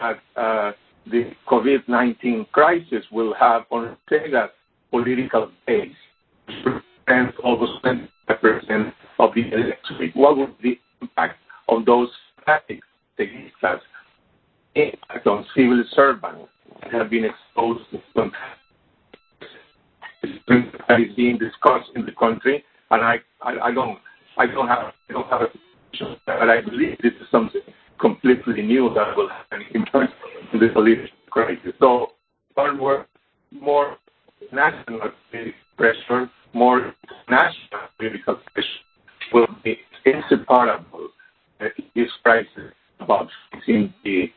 that 0.01 0.18
uh, 0.37 0.72
the 1.07 1.33
COVID-19 1.49 2.51
crisis 2.53 3.05
will 3.11 3.35
have 3.35 3.62
on 3.70 3.97
Ortega's 4.11 4.51
political 4.91 5.51
base, 5.66 5.91
and 7.07 7.33
almost 7.43 7.83
25% 7.85 8.93
of 9.18 9.35
the 9.35 9.53
electorate. 9.53 10.14
What 10.14 10.37
would 10.37 10.59
be 10.61 10.81
the 11.01 11.07
impact 11.07 11.39
on 11.68 11.85
those 11.85 12.09
class 12.45 12.62
impact 14.74 15.26
on 15.26 15.45
civil 15.55 15.85
servants 15.95 16.49
that 16.83 16.93
have 16.93 17.11
been 17.11 17.24
exposed 17.24 17.85
to 17.91 18.31
that 20.89 21.01
is 21.01 21.14
being 21.16 21.39
discussed 21.39 21.91
in 21.95 22.05
the 22.05 22.12
country, 22.12 22.64
I, 22.91 23.16
I, 23.43 23.59
I 23.64 23.72
don't, 23.72 23.99
I 24.36 24.47
don't 24.47 24.68
have, 24.68 24.93
I 25.09 25.12
don't 25.12 25.28
have 25.28 25.43
a 25.43 25.47
position, 25.47 26.16
but 26.26 26.49
I 26.49 26.61
believe 26.61 26.97
this 27.03 27.12
is 27.20 27.26
something 27.30 27.61
completely 28.01 28.62
new 28.62 28.93
that 28.95 29.16
will 29.16 29.28
have 29.28 29.47
an 29.53 29.62
impact 29.74 30.12
in 30.53 30.61
the 30.61 30.68
political 30.68 31.09
crisis. 31.30 31.72
So, 31.80 32.09
one 32.55 32.78
word, 32.80 33.07
more 33.51 33.97
national 34.53 35.01
pressure, 35.76 36.30
more 36.55 36.95
national 37.28 37.80
political 37.99 38.39
pressure 38.53 38.68
will 39.32 39.47
be 39.62 39.76
inseparable 40.05 41.09
uh, 41.61 41.66
in 41.76 41.84
this 41.95 42.11
crisis 42.22 42.72
about 43.01 43.28
fixing 43.53 43.93
the 44.05 44.30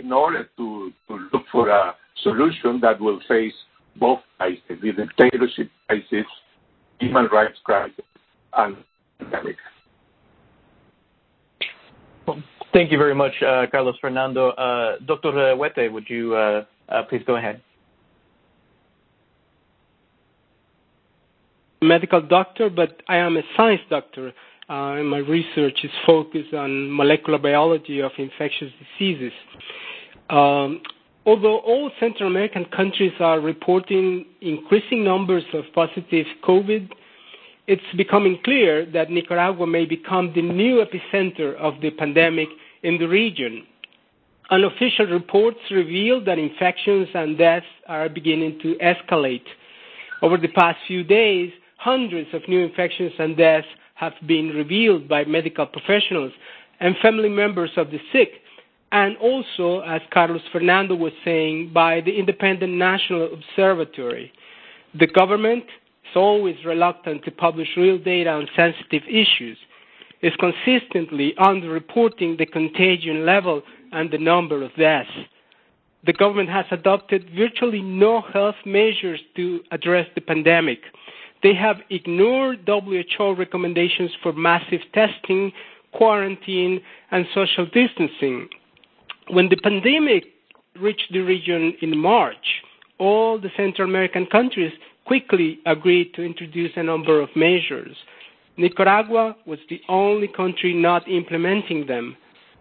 in 0.00 0.12
order 0.12 0.48
to 0.56 0.92
look 1.32 1.44
for 1.50 1.68
a 1.68 1.94
solution 2.22 2.80
that 2.80 3.00
will 3.00 3.20
face 3.26 3.54
both 3.96 4.20
crises, 4.38 4.60
the 4.68 4.92
dictatorship 4.92 5.70
crisis, 5.88 6.26
human 6.98 7.26
rights 7.26 7.58
crisis, 7.64 8.04
and 8.56 8.76
pandemic. 9.18 9.56
Thank 12.72 12.90
you 12.90 12.98
very 12.98 13.14
much, 13.14 13.32
uh, 13.40 13.66
Carlos 13.70 13.94
Fernando. 14.00 14.48
Uh, 14.50 14.96
Dr. 15.06 15.30
Huete, 15.30 15.92
would 15.92 16.08
you 16.08 16.34
uh, 16.34 16.64
uh, 16.88 17.02
please 17.04 17.22
go 17.26 17.36
ahead? 17.36 17.60
Medical 21.80 22.22
doctor, 22.22 22.70
but 22.70 23.02
I 23.08 23.16
am 23.16 23.36
a 23.36 23.42
science 23.56 23.82
doctor. 23.90 24.32
Uh, 24.68 24.94
and 24.94 25.08
my 25.08 25.18
research 25.18 25.78
is 25.84 25.90
focused 26.06 26.54
on 26.54 26.90
molecular 26.90 27.38
biology 27.38 28.00
of 28.00 28.10
infectious 28.16 28.70
diseases. 28.98 29.32
Um, 30.30 30.80
although 31.26 31.58
all 31.58 31.90
Central 32.00 32.28
American 32.28 32.64
countries 32.66 33.12
are 33.20 33.40
reporting 33.40 34.26
increasing 34.40 35.04
numbers 35.04 35.44
of 35.52 35.64
positive 35.74 36.26
COVID, 36.46 36.90
it's 37.66 37.82
becoming 37.96 38.38
clear 38.44 38.84
that 38.92 39.10
Nicaragua 39.10 39.66
may 39.66 39.86
become 39.86 40.32
the 40.34 40.42
new 40.42 40.84
epicenter 40.84 41.56
of 41.56 41.80
the 41.80 41.90
pandemic 41.90 42.48
in 42.82 42.98
the 42.98 43.06
region. 43.08 43.66
Unofficial 44.50 45.06
reports 45.06 45.58
reveal 45.70 46.22
that 46.22 46.38
infections 46.38 47.08
and 47.14 47.38
deaths 47.38 47.64
are 47.88 48.10
beginning 48.10 48.58
to 48.62 48.74
escalate. 48.82 49.44
Over 50.20 50.36
the 50.36 50.48
past 50.48 50.78
few 50.86 51.02
days, 51.02 51.50
hundreds 51.78 52.28
of 52.34 52.42
new 52.48 52.60
infections 52.60 53.12
and 53.18 53.36
deaths 53.36 53.66
have 53.94 54.12
been 54.26 54.48
revealed 54.48 55.08
by 55.08 55.24
medical 55.24 55.64
professionals 55.66 56.32
and 56.80 56.94
family 57.00 57.30
members 57.30 57.70
of 57.78 57.90
the 57.90 57.98
sick 58.12 58.28
and 58.92 59.16
also, 59.16 59.80
as 59.80 60.00
Carlos 60.12 60.42
Fernando 60.52 60.94
was 60.94 61.12
saying, 61.24 61.72
by 61.72 62.00
the 62.00 62.16
Independent 62.16 62.72
National 62.74 63.32
Observatory. 63.32 64.32
The 64.98 65.08
government 65.08 65.64
is 65.64 66.16
always 66.16 66.56
reluctant 66.64 67.24
to 67.24 67.30
publish 67.30 67.68
real 67.76 67.98
data 67.98 68.30
on 68.30 68.46
sensitive 68.54 69.02
issues, 69.08 69.58
is 70.22 70.32
consistently 70.38 71.34
underreporting 71.38 72.38
the 72.38 72.46
contagion 72.46 73.26
level 73.26 73.62
and 73.92 74.10
the 74.10 74.18
number 74.18 74.62
of 74.62 74.74
deaths. 74.76 75.10
The 76.06 76.12
government 76.12 76.50
has 76.50 76.66
adopted 76.70 77.30
virtually 77.34 77.80
no 77.80 78.20
health 78.20 78.56
measures 78.64 79.20
to 79.36 79.60
address 79.70 80.06
the 80.14 80.20
pandemic. 80.20 80.80
They 81.42 81.54
have 81.54 81.76
ignored 81.90 82.60
WHO 82.66 83.34
recommendations 83.34 84.10
for 84.22 84.32
massive 84.32 84.80
testing, 84.92 85.52
quarantine, 85.92 86.80
and 87.10 87.26
social 87.34 87.66
distancing. 87.66 88.48
When 89.28 89.48
the 89.48 89.56
pandemic 89.56 90.24
reached 90.80 91.12
the 91.12 91.20
region 91.20 91.74
in 91.80 91.96
March, 91.96 92.62
all 92.98 93.38
the 93.40 93.50
Central 93.56 93.88
American 93.88 94.26
countries 94.26 94.72
quickly 95.06 95.58
agreed 95.66 96.12
to 96.14 96.22
introduce 96.22 96.72
a 96.76 96.82
number 96.82 97.20
of 97.20 97.28
measures. 97.34 97.96
Nicaragua 98.56 99.34
was 99.46 99.58
the 99.68 99.80
only 99.88 100.28
country 100.28 100.74
not 100.74 101.08
implementing 101.08 101.86
them, 101.86 102.16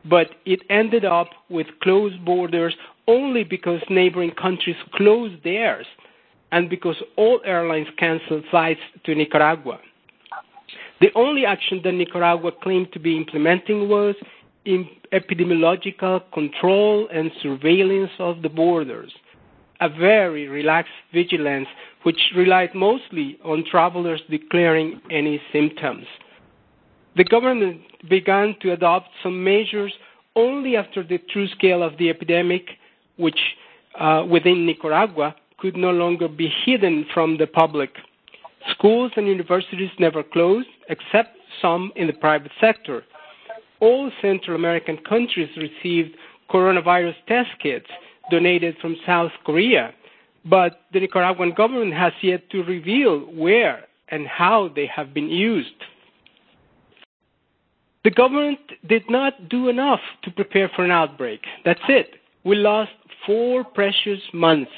but 0.10 0.28
it 0.46 0.62
ended 0.70 1.06
up 1.06 1.30
with 1.50 1.68
closed 1.82 2.24
borders 2.24 2.74
only 3.08 3.44
because 3.44 3.82
neighboring 3.90 4.32
countries 4.32 4.76
closed 4.96 5.44
theirs 5.44 5.86
and 6.52 6.70
because 6.70 6.96
all 7.18 7.42
airlines 7.46 7.88
canceled 7.98 8.44
flights 8.50 8.82
to 9.06 9.16
Nicaragua. 9.16 9.80
The 11.02 11.10
only 11.16 11.46
action 11.46 11.82
that 11.84 11.92
Nicaragua 11.92 12.52
claimed 12.64 12.94
to 12.94 13.00
be 13.00 13.18
implementing 13.18 13.90
was 13.90 14.16
epidemiological 14.66 16.22
control 16.34 17.08
and 17.14 17.32
surveillance 17.42 18.12
of 18.20 18.42
the 18.42 18.50
borders, 18.50 19.12
a 19.82 19.90
very 19.90 20.48
relaxed 20.48 20.92
vigilance 21.14 21.68
which 22.04 22.20
relied 22.36 22.74
mostly 22.74 23.38
on 23.44 23.64
travelers 23.70 24.22
declaring 24.30 25.02
any 25.12 25.42
symptoms. 25.52 26.06
The 27.16 27.24
government 27.24 27.82
began 28.10 28.56
to 28.62 28.72
adopt 28.72 29.10
some 29.22 29.44
measures 29.44 29.94
only 30.36 30.76
after 30.76 31.04
the 31.04 31.20
true 31.32 31.48
scale 31.50 31.84
of 31.84 31.98
the 31.98 32.10
epidemic, 32.10 32.68
which 33.18 33.40
uh, 34.00 34.26
within 34.30 34.66
Nicaragua 34.66 35.36
could 35.60 35.78
no 35.78 35.92
longer 35.92 36.28
be 36.28 36.52
hidden 36.66 37.06
from 37.14 37.38
the 37.38 37.48
public. 37.48 37.92
Schools 38.72 39.12
and 39.16 39.28
universities 39.28 39.92
never 40.00 40.24
closed, 40.24 40.68
except 40.90 41.38
some 41.62 41.92
in 41.96 42.08
the 42.08 42.14
private 42.14 42.52
sector. 42.60 43.04
All 43.84 44.10
Central 44.22 44.56
American 44.56 44.98
countries 44.98 45.50
received 45.58 46.16
coronavirus 46.50 47.16
test 47.28 47.50
kits 47.62 47.90
donated 48.32 48.78
from 48.82 48.96
South 49.06 49.34
Korea, 49.46 49.94
but 50.46 50.84
the 50.94 51.02
Nicaraguan 51.02 51.52
government 51.54 51.94
has 51.94 52.14
yet 52.22 52.50
to 52.52 52.64
reveal 52.64 53.20
where 53.44 53.84
and 54.08 54.26
how 54.26 54.70
they 54.74 54.86
have 54.86 55.14
been 55.14 55.28
used. 55.28 55.80
The 58.06 58.12
government 58.12 58.60
did 58.88 59.04
not 59.10 59.50
do 59.50 59.68
enough 59.68 60.00
to 60.24 60.32
prepare 60.32 60.72
for 60.74 60.86
an 60.86 60.92
outbreak. 60.92 61.42
That's 61.66 61.88
it. 61.90 62.12
We 62.46 62.56
lost 62.56 62.92
four 63.26 63.66
precious 63.66 64.22
months. 64.34 64.72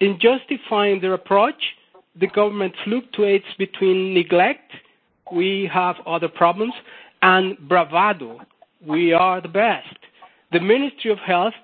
In 0.00 0.18
justifying 0.20 1.00
their 1.00 1.14
approach, 1.14 1.62
the 2.18 2.26
government 2.26 2.74
fluctuates 2.84 3.46
between 3.58 4.12
neglect, 4.12 4.72
we 5.32 5.70
have 5.72 5.96
other 6.04 6.28
problems, 6.28 6.72
and 7.22 7.56
bravado, 7.68 8.40
we 8.86 9.12
are 9.12 9.40
the 9.40 9.48
best. 9.48 9.96
The 10.52 10.60
Ministry 10.60 11.10
of 11.10 11.18
Health 11.18 11.54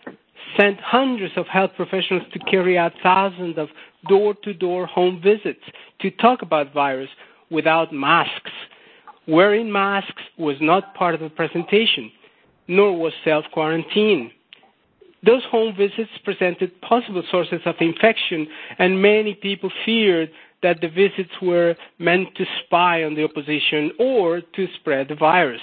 sent 0.58 0.78
hundreds 0.80 1.34
of 1.36 1.46
health 1.46 1.70
professionals 1.76 2.24
to 2.32 2.38
carry 2.50 2.76
out 2.78 2.92
thousands 3.02 3.58
of 3.58 3.68
door 4.08 4.34
to 4.44 4.52
door 4.52 4.86
home 4.86 5.20
visits 5.22 5.62
to 6.00 6.10
talk 6.10 6.42
about 6.42 6.72
virus 6.72 7.08
without 7.50 7.92
masks. 7.92 8.50
Wearing 9.26 9.72
masks 9.72 10.22
was 10.38 10.56
not 10.60 10.94
part 10.94 11.14
of 11.14 11.20
the 11.20 11.30
presentation, 11.30 12.10
nor 12.68 12.98
was 12.98 13.12
self 13.24 13.44
quarantine. 13.52 14.30
Those 15.24 15.42
home 15.50 15.74
visits 15.74 16.10
presented 16.24 16.78
possible 16.82 17.22
sources 17.30 17.60
of 17.64 17.76
infection, 17.80 18.46
and 18.78 19.00
many 19.00 19.34
people 19.34 19.70
feared 19.86 20.30
that 20.64 20.80
the 20.80 20.88
visits 20.88 21.34
were 21.42 21.76
meant 21.98 22.34
to 22.36 22.44
spy 22.64 23.04
on 23.04 23.14
the 23.14 23.22
opposition 23.22 23.92
or 23.98 24.40
to 24.40 24.66
spread 24.80 25.08
the 25.08 25.14
virus. 25.14 25.60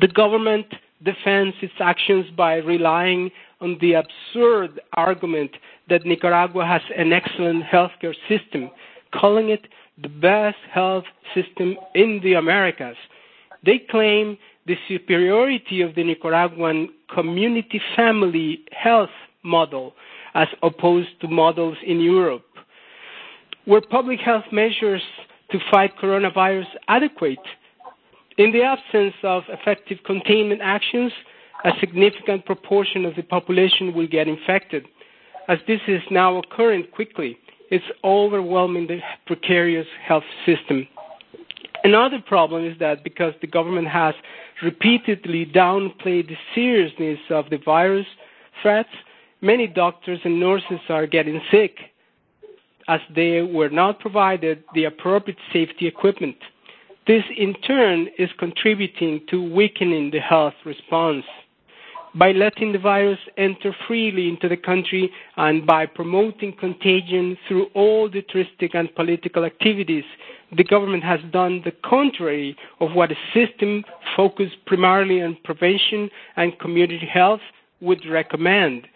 The 0.00 0.08
government 0.08 0.66
defends 1.02 1.56
its 1.62 1.72
actions 1.80 2.26
by 2.36 2.56
relying 2.56 3.30
on 3.62 3.78
the 3.80 3.94
absurd 3.94 4.78
argument 4.92 5.52
that 5.88 6.04
Nicaragua 6.04 6.66
has 6.66 6.82
an 6.96 7.14
excellent 7.14 7.64
healthcare 7.64 8.14
system, 8.28 8.70
calling 9.18 9.48
it 9.48 9.66
the 10.02 10.10
best 10.10 10.58
health 10.70 11.04
system 11.34 11.74
in 11.94 12.20
the 12.22 12.34
Americas. 12.34 12.96
They 13.64 13.78
claim 13.90 14.36
the 14.66 14.76
superiority 14.86 15.80
of 15.80 15.94
the 15.94 16.04
Nicaraguan 16.04 16.90
community 17.14 17.80
family 17.96 18.60
health 18.70 19.16
model 19.42 19.94
as 20.34 20.48
opposed 20.62 21.08
to 21.22 21.26
models 21.28 21.78
in 21.86 22.00
Europe. 22.00 22.44
Were 23.68 23.82
public 23.82 24.18
health 24.20 24.46
measures 24.50 25.02
to 25.50 25.58
fight 25.70 25.92
coronavirus 26.00 26.68
adequate? 26.88 27.38
In 28.38 28.50
the 28.50 28.62
absence 28.62 29.12
of 29.22 29.42
effective 29.48 29.98
containment 30.06 30.62
actions, 30.64 31.12
a 31.66 31.72
significant 31.78 32.46
proportion 32.46 33.04
of 33.04 33.14
the 33.14 33.22
population 33.22 33.92
will 33.92 34.06
get 34.06 34.26
infected. 34.26 34.86
As 35.48 35.58
this 35.66 35.80
is 35.86 36.00
now 36.10 36.38
occurring 36.38 36.86
quickly, 36.94 37.36
it's 37.70 37.84
overwhelming 38.04 38.86
the 38.86 39.00
precarious 39.26 39.86
health 40.02 40.24
system. 40.46 40.88
Another 41.84 42.20
problem 42.26 42.64
is 42.64 42.78
that 42.78 43.04
because 43.04 43.34
the 43.42 43.46
government 43.46 43.88
has 43.88 44.14
repeatedly 44.62 45.44
downplayed 45.44 46.28
the 46.28 46.38
seriousness 46.54 47.18
of 47.28 47.50
the 47.50 47.58
virus 47.62 48.06
threats, 48.62 48.88
many 49.42 49.66
doctors 49.66 50.20
and 50.24 50.40
nurses 50.40 50.80
are 50.88 51.06
getting 51.06 51.38
sick 51.50 51.76
as 52.88 53.00
they 53.14 53.42
were 53.42 53.68
not 53.68 54.00
provided 54.00 54.64
the 54.74 54.84
appropriate 54.84 55.38
safety 55.52 55.86
equipment. 55.86 56.36
This 57.06 57.22
in 57.36 57.54
turn 57.66 58.08
is 58.18 58.30
contributing 58.38 59.20
to 59.30 59.42
weakening 59.54 60.10
the 60.10 60.20
health 60.20 60.54
response 60.64 61.24
by 62.14 62.32
letting 62.32 62.72
the 62.72 62.78
virus 62.78 63.18
enter 63.36 63.74
freely 63.86 64.28
into 64.28 64.48
the 64.48 64.56
country 64.56 65.10
and 65.36 65.66
by 65.66 65.86
promoting 65.86 66.52
contagion 66.58 67.36
through 67.46 67.66
all 67.74 68.08
the 68.10 68.22
touristic 68.22 68.74
and 68.74 68.94
political 68.94 69.44
activities, 69.44 70.04
the 70.56 70.64
government 70.64 71.04
has 71.04 71.20
done 71.32 71.60
the 71.64 71.72
contrary 71.84 72.56
of 72.80 72.92
what 72.92 73.10
a 73.12 73.16
system 73.34 73.84
focused 74.16 74.56
primarily 74.66 75.22
on 75.22 75.36
prevention 75.44 76.10
and 76.36 76.58
community 76.58 77.06
health 77.12 77.40
would 77.80 78.04
recommend. 78.06 78.86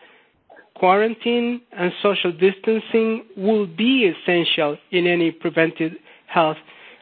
Quarantine 0.74 1.60
and 1.72 1.92
social 2.02 2.32
distancing 2.32 3.24
will 3.36 3.66
be 3.66 4.06
essential 4.12 4.76
in 4.90 5.06
any 5.06 5.30
preventive 5.30 5.92
health 6.26 6.56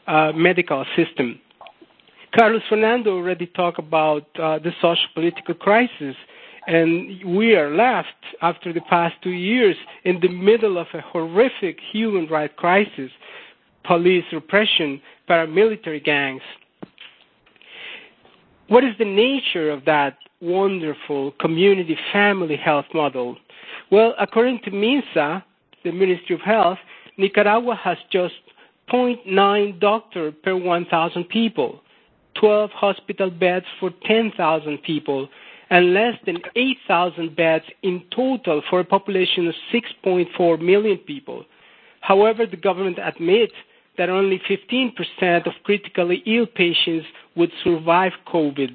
uh, 0.06 0.32
medical 0.34 0.84
system. 0.96 1.40
Carlos 2.36 2.62
Fernando 2.68 3.16
already 3.16 3.46
talked 3.46 3.78
about 3.78 4.22
uh, 4.38 4.58
the 4.58 4.72
social 4.80 5.08
political 5.14 5.54
crisis, 5.54 6.14
and 6.66 7.36
we 7.36 7.54
are 7.54 7.74
left 7.74 8.08
after 8.42 8.72
the 8.72 8.80
past 8.82 9.14
two 9.22 9.30
years 9.30 9.76
in 10.04 10.20
the 10.20 10.28
middle 10.28 10.78
of 10.78 10.86
a 10.94 11.00
horrific 11.00 11.78
human 11.92 12.26
rights 12.28 12.54
crisis, 12.56 13.10
police 13.84 14.24
repression, 14.32 15.00
paramilitary 15.28 16.02
gangs. 16.04 16.42
What 18.68 18.84
is 18.84 18.92
the 18.98 19.04
nature 19.04 19.70
of 19.70 19.84
that 19.86 20.16
wonderful 20.40 21.32
community 21.40 21.98
family 22.12 22.56
health 22.56 22.86
model? 22.94 23.36
Well, 23.90 24.14
according 24.18 24.60
to 24.64 24.70
MINSA, 24.70 25.42
the 25.84 25.92
Ministry 25.92 26.34
of 26.34 26.40
Health, 26.42 26.78
Nicaragua 27.16 27.74
has 27.74 27.98
just 28.10 28.34
0.9 28.92 29.80
doctor 29.80 30.32
per 30.32 30.56
1,000 30.56 31.24
people. 31.24 31.80
12 32.34 32.70
hospital 32.70 33.30
beds 33.30 33.66
for 33.78 33.90
10,000 34.06 34.78
people 34.82 35.28
and 35.70 35.94
less 35.94 36.14
than 36.26 36.38
8,000 36.56 37.36
beds 37.36 37.64
in 37.82 38.02
total 38.14 38.62
for 38.68 38.80
a 38.80 38.84
population 38.84 39.46
of 39.46 39.54
6.4 39.72 40.60
million 40.60 40.98
people. 40.98 41.44
However, 42.00 42.46
the 42.46 42.56
government 42.56 42.98
admits 43.02 43.52
that 43.96 44.08
only 44.08 44.40
15% 44.48 45.46
of 45.46 45.52
critically 45.62 46.22
ill 46.26 46.46
patients 46.46 47.06
would 47.36 47.50
survive 47.62 48.12
COVID. 48.26 48.74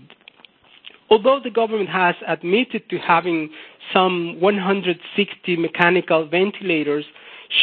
Although 1.09 1.39
the 1.43 1.51
government 1.51 1.89
has 1.89 2.15
admitted 2.27 2.89
to 2.89 2.97
having 2.97 3.49
some 3.93 4.39
160 4.39 5.57
mechanical 5.57 6.27
ventilators 6.27 7.05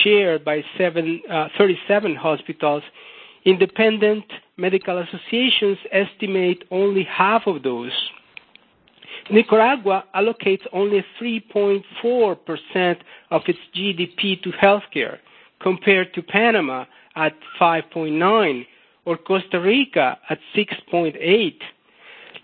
shared 0.02 0.44
by 0.44 0.58
uh, 0.58 1.48
37 1.58 2.14
hospitals, 2.14 2.82
Independent 3.44 4.24
medical 4.56 4.98
associations 4.98 5.76
estimate 5.90 6.62
only 6.70 7.02
half 7.02 7.42
of 7.46 7.64
those. 7.64 7.90
Nicaragua 9.30 10.04
allocates 10.14 10.64
only 10.72 11.04
3.4% 11.20 12.96
of 13.30 13.42
its 13.48 13.58
GDP 13.74 14.40
to 14.42 14.50
healthcare, 14.52 15.18
compared 15.60 16.14
to 16.14 16.22
Panama 16.22 16.84
at 17.16 17.34
5.9 17.60 18.66
or 19.04 19.16
Costa 19.16 19.60
Rica 19.60 20.18
at 20.30 20.38
6.8. 20.54 21.54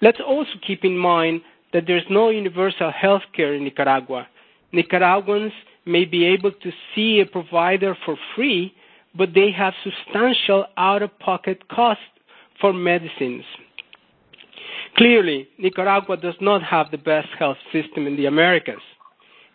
Let's 0.00 0.20
also 0.24 0.52
keep 0.66 0.84
in 0.84 0.96
mind 0.96 1.40
that 1.72 1.84
there's 1.86 2.04
no 2.08 2.30
universal 2.30 2.90
health 2.90 3.22
care 3.34 3.54
in 3.54 3.64
Nicaragua. 3.64 4.28
Nicaraguans 4.72 5.52
may 5.86 6.04
be 6.04 6.24
able 6.24 6.52
to 6.52 6.70
see 6.94 7.20
a 7.20 7.26
provider 7.26 7.96
for 8.04 8.16
free, 8.36 8.72
but 9.16 9.30
they 9.34 9.50
have 9.50 9.74
substantial 9.82 10.66
out-of-pocket 10.76 11.68
costs 11.68 12.02
for 12.60 12.72
medicines. 12.72 13.44
Clearly, 14.96 15.48
Nicaragua 15.58 16.16
does 16.16 16.34
not 16.40 16.62
have 16.62 16.90
the 16.90 16.98
best 16.98 17.28
health 17.38 17.56
system 17.72 18.06
in 18.06 18.16
the 18.16 18.26
Americas. 18.26 18.82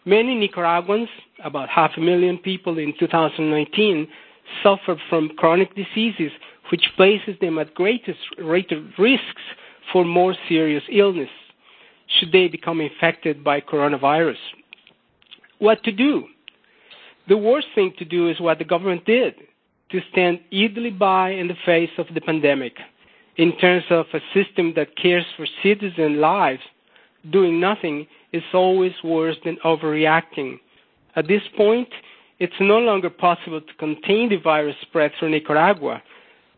Many 0.06 0.36
Nicaraguans, 0.36 1.10
about 1.44 1.70
half 1.70 1.92
a 1.98 2.02
million 2.02 2.38
people 2.38 2.78
in 2.78 2.94
2019, 3.00 4.08
suffer 4.62 4.98
from 5.10 5.30
chronic 5.38 5.74
diseases, 5.76 6.32
which 6.72 6.84
places 6.98 7.36
them 7.40 7.58
at 7.60 7.74
greatest 7.74 8.20
risks 8.38 9.42
for 9.92 10.06
more 10.06 10.36
serious 10.48 10.84
illness 10.92 11.30
should 12.20 12.32
they 12.32 12.48
become 12.48 12.82
infected 12.82 13.44
by 13.44 13.62
coronavirus. 13.62 14.38
What 15.60 15.84
to 15.84 15.92
do? 15.92 16.26
The 17.28 17.38
worst 17.38 17.68
thing 17.74 17.94
to 17.98 18.06
do 18.06 18.30
is 18.30 18.40
what 18.40 18.58
the 18.58 18.66
government 18.66 19.06
did 19.06 19.36
to 19.92 20.00
stand 20.12 20.40
idly 20.52 20.90
by 20.90 21.30
in 21.30 21.48
the 21.48 21.58
face 21.66 21.92
of 21.98 22.08
the 22.14 22.22
pandemic. 22.22 22.74
In 23.38 23.58
terms 23.58 23.84
of 23.90 24.06
a 24.14 24.20
system 24.34 24.74
that 24.76 24.96
cares 24.96 25.26
for 25.38 25.48
citizen 25.64 26.20
lives, 26.20 26.62
doing 27.32 27.60
nothing 27.60 28.08
is 28.32 28.44
always 28.54 28.92
worse 29.04 29.38
than 29.46 29.58
overreacting. 29.64 30.60
At 31.16 31.28
this 31.28 31.42
point, 31.56 31.88
it's 32.40 32.54
no 32.60 32.80
longer 32.80 33.10
possible 33.10 33.62
to 33.62 33.74
contain 33.76 34.30
the 34.30 34.38
virus 34.38 34.76
spread 34.82 35.12
through 35.18 35.30
Nicaragua. 35.30 36.02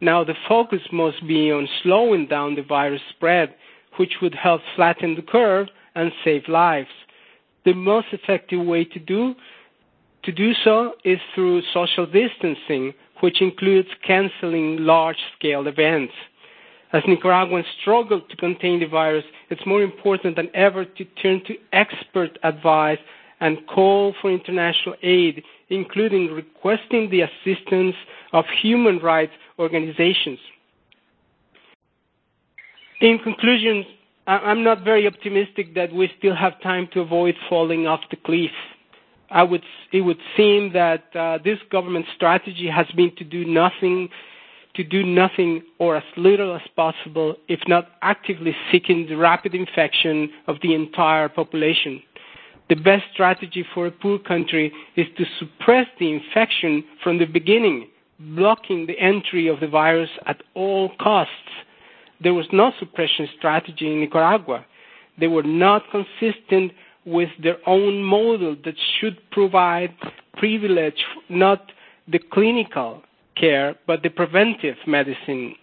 Now 0.06 0.24
the 0.24 0.36
focus 0.48 0.82
must 0.92 1.26
be 1.28 1.52
on 1.52 1.68
slowing 1.82 2.28
down 2.28 2.54
the 2.54 2.62
virus 2.62 3.02
spread, 3.10 3.56
which 3.98 4.14
would 4.22 4.36
help 4.36 4.62
flatten 4.76 5.16
the 5.16 5.24
curve 5.24 5.68
and 5.96 6.12
save 6.24 6.48
lives. 6.48 6.94
The 7.66 7.74
most 7.74 8.10
effective 8.12 8.64
way 8.64 8.84
to 8.86 9.00
do 9.00 9.34
to 10.26 10.32
do 10.32 10.54
so 10.64 10.94
is 11.04 11.18
through 11.34 11.64
social 11.74 12.06
distancing, 12.06 12.94
which 13.22 13.42
includes 13.42 13.88
canceling 14.06 14.78
large-scale 14.82 15.66
events. 15.66 16.14
As 16.94 17.02
Nicaraguans 17.08 17.66
struggle 17.82 18.22
to 18.22 18.36
contain 18.36 18.82
the 18.82 18.86
virus, 18.86 19.26
it's 19.50 19.66
more 19.66 19.82
important 19.82 20.36
than 20.36 20.50
ever 20.54 20.86
to 20.86 21.06
turn 21.20 21.42
to 21.48 21.56
expert 21.74 22.38
advice 22.44 23.00
and 23.40 23.66
call 23.66 24.14
for 24.22 24.32
international 24.32 24.96
aid, 25.02 25.44
including 25.70 26.32
requesting 26.32 27.10
the 27.10 27.22
assistance 27.22 27.96
of 28.34 28.46
human 28.62 29.00
rights 29.00 29.34
organizations. 29.60 30.40
In 33.02 33.20
conclusion, 33.20 33.86
I'm 34.28 34.64
not 34.64 34.84
very 34.84 35.06
optimistic 35.06 35.76
that 35.76 35.94
we 35.94 36.10
still 36.18 36.36
have 36.36 36.60
time 36.62 36.88
to 36.94 37.02
avoid 37.02 37.36
falling 37.48 37.86
off 37.86 38.00
the 38.10 38.18
cliff. 38.18 38.52
It 39.32 40.02
would 40.02 40.18
seem 40.38 40.72
that 40.74 41.04
uh, 41.16 41.40
this 41.44 41.60
government 41.72 42.06
strategy 42.16 42.68
has 42.74 42.88
been 42.96 43.16
to 43.18 43.24
do 43.24 43.46
nothing, 43.46 44.10
to 44.76 44.84
do 44.84 45.04
nothing 45.04 45.62
or 45.78 45.98
as 45.98 46.04
little 46.18 46.56
as 46.56 46.62
possible, 46.76 47.36
if 47.48 47.60
not 47.68 47.90
actively 48.02 48.56
seeking 48.72 49.06
the 49.08 49.16
rapid 49.16 49.54
infection 49.54 50.30
of 50.48 50.56
the 50.62 50.74
entire 50.74 51.30
population. 51.30 52.02
The 52.70 52.76
best 52.76 53.04
strategy 53.14 53.64
for 53.74 53.86
a 53.88 53.92
poor 53.92 54.18
country 54.18 54.72
is 54.96 55.06
to 55.18 55.26
suppress 55.38 55.86
the 56.00 56.12
infection 56.12 56.84
from 57.04 57.20
the 57.20 57.26
beginning, 57.26 57.90
blocking 58.20 58.86
the 58.86 58.98
entry 59.00 59.48
of 59.48 59.60
the 59.60 59.68
virus 59.68 60.10
at 60.26 60.42
all 60.54 60.92
costs 61.00 61.32
there 62.22 62.34
was 62.34 62.46
no 62.52 62.72
suppression 62.80 63.28
strategy 63.38 63.92
in 63.92 64.00
Nicaragua. 64.00 64.66
They 65.20 65.28
were 65.28 65.44
not 65.44 65.84
consistent 65.92 66.72
with 67.06 67.30
their 67.42 67.58
own 67.68 68.04
model 68.04 68.56
that 68.66 68.76
should 69.00 69.18
provide 69.32 69.94
privilege, 70.38 71.04
not 71.30 71.72
the 72.08 72.20
clinical 72.20 73.04
care, 73.36 73.76
but 73.86 74.02
the 74.02 74.10
preventive 74.10 74.76
medicine. 74.88 75.56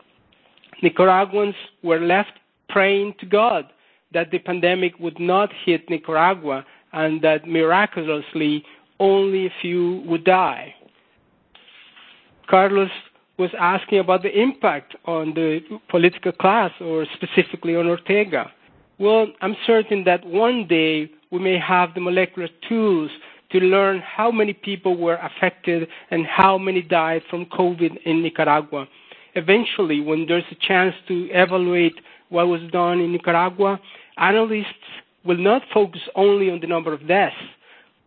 Nicaraguans 0.83 1.55
were 1.83 2.01
left 2.01 2.33
praying 2.69 3.15
to 3.21 3.27
God 3.27 3.67
that 4.13 4.31
the 4.31 4.39
pandemic 4.39 4.99
would 4.99 5.19
not 5.19 5.51
hit 5.65 5.89
Nicaragua 5.89 6.65
and 6.93 7.23
that 7.23 7.49
miraculously 7.49 8.65
only 9.01 9.47
a 9.47 9.53
few 9.61 10.03
would 10.07 10.25
die. 10.25 10.75
Carlos 12.53 12.91
was 13.39 13.49
asking 13.59 13.99
about 13.99 14.23
the 14.23 14.39
impact 14.39 14.95
on 15.07 15.33
the 15.33 15.61
political 15.89 16.33
class 16.33 16.71
or 16.83 17.07
specifically 17.15 17.75
on 17.75 17.87
Ortega. 17.87 18.53
Well, 18.99 19.29
I'm 19.41 19.57
certain 19.67 20.05
that 20.05 20.23
one 20.27 20.67
day 20.69 21.11
we 21.31 21.39
may 21.39 21.59
have 21.59 21.95
the 21.95 22.03
molecular 22.03 22.51
tools 22.69 23.11
to 23.53 23.59
learn 23.59 24.01
how 24.01 24.31
many 24.31 24.53
people 24.53 24.99
were 24.99 25.17
affected 25.17 25.89
and 26.11 26.27
how 26.27 26.59
many 26.59 26.83
died 26.83 27.23
from 27.31 27.47
COVID 27.47 27.97
in 28.05 28.23
Nicaragua. 28.23 28.87
Eventually, 29.35 30.01
when 30.01 30.27
there's 30.29 30.45
a 30.51 30.67
chance 30.69 30.95
to 31.09 31.31
evaluate 31.33 31.99
what 32.29 32.49
was 32.49 32.61
done 32.71 33.01
in 33.01 33.13
Nicaragua, 33.13 33.81
analysts 34.19 34.91
will 35.25 35.39
not 35.39 35.63
focus 35.73 36.03
only 36.17 36.51
on 36.51 36.61
the 36.61 36.67
number 36.67 36.93
of 36.93 37.09
deaths. 37.09 37.35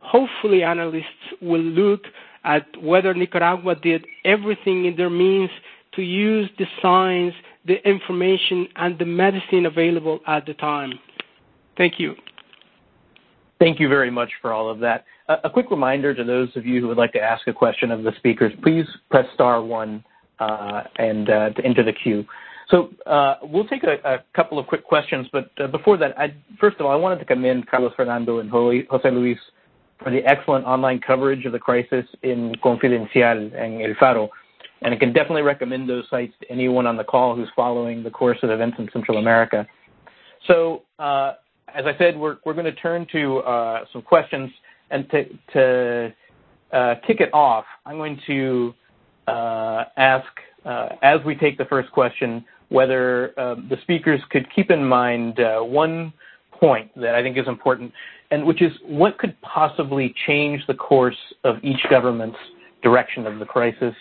Hopefully, 0.01 0.61
analysts 0.61 1.33
will 1.41 1.63
look 1.63 2.01
at 2.45 2.65
whether 2.81 3.13
Nicaragua 3.13 3.75
did 3.75 4.05
everything 4.23 4.85
in 4.85 4.95
their 4.95 5.09
means 5.09 5.49
to 5.95 6.01
use 6.01 6.49
the 6.57 6.65
science, 6.81 7.33
the 7.65 7.85
information, 7.87 8.67
and 8.75 8.97
the 8.99 9.05
medicine 9.05 9.65
available 9.65 10.19
at 10.27 10.45
the 10.45 10.53
time. 10.53 10.93
Thank 11.77 11.99
you. 11.99 12.15
Thank 13.59 13.79
you 13.79 13.89
very 13.89 14.11
much 14.11 14.29
for 14.41 14.53
all 14.53 14.69
of 14.69 14.79
that. 14.79 15.05
A 15.27 15.49
quick 15.49 15.71
reminder 15.71 16.13
to 16.13 16.23
those 16.23 16.49
of 16.55 16.65
you 16.65 16.81
who 16.81 16.87
would 16.87 16.97
like 16.97 17.13
to 17.13 17.21
ask 17.21 17.47
a 17.47 17.53
question 17.53 17.89
of 17.89 18.03
the 18.03 18.11
speakers, 18.17 18.53
please 18.61 18.85
press 19.09 19.25
star 19.33 19.63
one 19.63 20.03
uh, 20.39 20.83
and 20.97 21.29
uh, 21.29 21.49
to 21.51 21.65
enter 21.65 21.83
the 21.83 21.93
queue. 21.93 22.25
So 22.69 22.89
uh, 23.05 23.35
we'll 23.43 23.67
take 23.67 23.83
a, 23.83 23.97
a, 24.03 24.23
couple 24.35 24.59
of 24.59 24.67
quick 24.67 24.83
questions, 24.83 25.27
but 25.31 25.49
uh, 25.59 25.67
before 25.67 25.97
that, 25.97 26.17
I, 26.19 26.33
first 26.59 26.77
of 26.79 26.85
all, 26.85 26.91
I 26.91 26.95
wanted 26.95 27.19
to 27.19 27.25
commend 27.25 27.67
Carlos 27.67 27.93
Fernando 27.95 28.39
and 28.39 28.49
Jose 28.49 29.11
Luis 29.11 29.37
for 30.03 30.11
the 30.11 30.23
excellent 30.25 30.65
online 30.65 30.99
coverage 30.99 31.45
of 31.45 31.51
the 31.51 31.59
crisis 31.59 32.05
in 32.23 32.53
Confidencial 32.63 33.55
and 33.55 33.81
El 33.81 33.95
Faro. 33.99 34.29
And 34.81 34.93
I 34.93 34.97
can 34.97 35.13
definitely 35.13 35.41
recommend 35.41 35.89
those 35.89 36.03
sites 36.09 36.33
to 36.41 36.51
anyone 36.51 36.85
on 36.85 36.97
the 36.97 37.03
call 37.03 37.35
who's 37.35 37.49
following 37.55 38.03
the 38.03 38.11
course 38.11 38.37
of 38.43 38.49
events 38.49 38.77
in 38.77 38.89
Central 38.91 39.17
America. 39.17 39.65
So, 40.47 40.83
uh, 40.99 41.33
as 41.73 41.85
I 41.85 41.97
said, 41.97 42.17
we're, 42.17 42.37
we're 42.45 42.53
going 42.53 42.65
to 42.65 42.73
turn 42.73 43.07
to 43.11 43.37
uh, 43.39 43.85
some 43.91 44.01
questions. 44.01 44.51
And 44.91 45.09
to, 45.09 45.25
to 45.53 46.13
uh, 46.71 46.95
kick 47.07 47.19
it 47.19 47.33
off, 47.33 47.65
I'm 47.85 47.97
going 47.97 48.19
to 48.27 48.73
uh, 49.27 49.85
ask, 49.97 50.27
uh, 50.63 50.89
as 51.01 51.19
we 51.25 51.35
take 51.35 51.57
the 51.57 51.65
first 51.65 51.91
question, 51.91 52.45
whether 52.69 53.37
um, 53.39 53.67
the 53.69 53.77
speakers 53.81 54.21
could 54.29 54.45
keep 54.53 54.69
in 54.69 54.85
mind 54.85 55.39
uh, 55.39 55.61
one 55.61 56.13
point 56.51 56.91
that 56.95 57.15
I 57.15 57.23
think 57.23 57.37
is 57.37 57.47
important 57.47 57.91
which 58.43 58.61
is 58.61 58.71
what 58.87 59.17
could 59.19 59.39
possibly 59.41 60.13
change 60.25 60.65
the 60.67 60.73
course 60.73 61.17
of 61.43 61.57
each 61.63 61.79
government's 61.89 62.37
direction 62.81 63.27
of 63.27 63.39
the 63.39 63.45
crisis. 63.45 63.93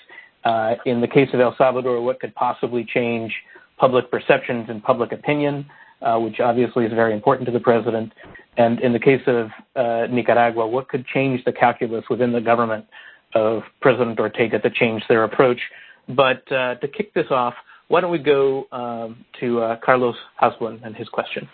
Uh, 0.44 0.74
in 0.86 1.00
the 1.00 1.08
case 1.08 1.28
of 1.32 1.40
El 1.40 1.54
Salvador, 1.56 2.00
what 2.02 2.20
could 2.20 2.34
possibly 2.34 2.84
change 2.84 3.32
public 3.78 4.10
perceptions 4.10 4.66
and 4.68 4.82
public 4.82 5.12
opinion, 5.12 5.66
uh, 6.02 6.18
which 6.18 6.40
obviously 6.40 6.84
is 6.84 6.92
very 6.92 7.12
important 7.12 7.46
to 7.46 7.52
the 7.52 7.60
president. 7.60 8.12
And 8.56 8.80
in 8.80 8.92
the 8.92 8.98
case 8.98 9.22
of 9.26 9.48
uh, 9.74 10.06
Nicaragua, 10.12 10.66
what 10.66 10.88
could 10.88 11.06
change 11.06 11.44
the 11.44 11.52
calculus 11.52 12.04
within 12.08 12.32
the 12.32 12.40
government 12.40 12.86
of 13.34 13.62
President 13.80 14.18
Ortega 14.20 14.58
to 14.60 14.70
change 14.70 15.02
their 15.08 15.24
approach? 15.24 15.60
But 16.08 16.46
to 16.46 16.88
kick 16.96 17.12
this 17.14 17.26
off, 17.30 17.54
why 17.88 18.00
don't 18.00 18.12
we 18.12 18.18
go 18.18 18.66
um, 18.70 19.24
to 19.40 19.76
Carlos 19.84 20.16
Hasbun 20.40 20.84
and 20.84 20.94
his 20.94 21.08
question? 21.08 21.48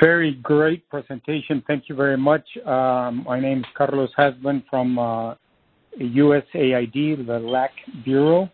Very 0.00 0.34
great 0.42 0.88
presentation. 0.88 1.62
Thank 1.66 1.88
you 1.88 1.94
very 1.94 2.16
much. 2.16 2.44
Um, 2.66 3.24
my 3.24 3.38
name 3.38 3.60
is 3.60 3.64
Carlos 3.76 4.10
Hasbun 4.18 4.64
from 4.68 4.98
uh, 4.98 5.34
USAID, 6.00 7.26
the 7.26 7.38
LAC 7.38 7.70
Bureau. 8.04 8.50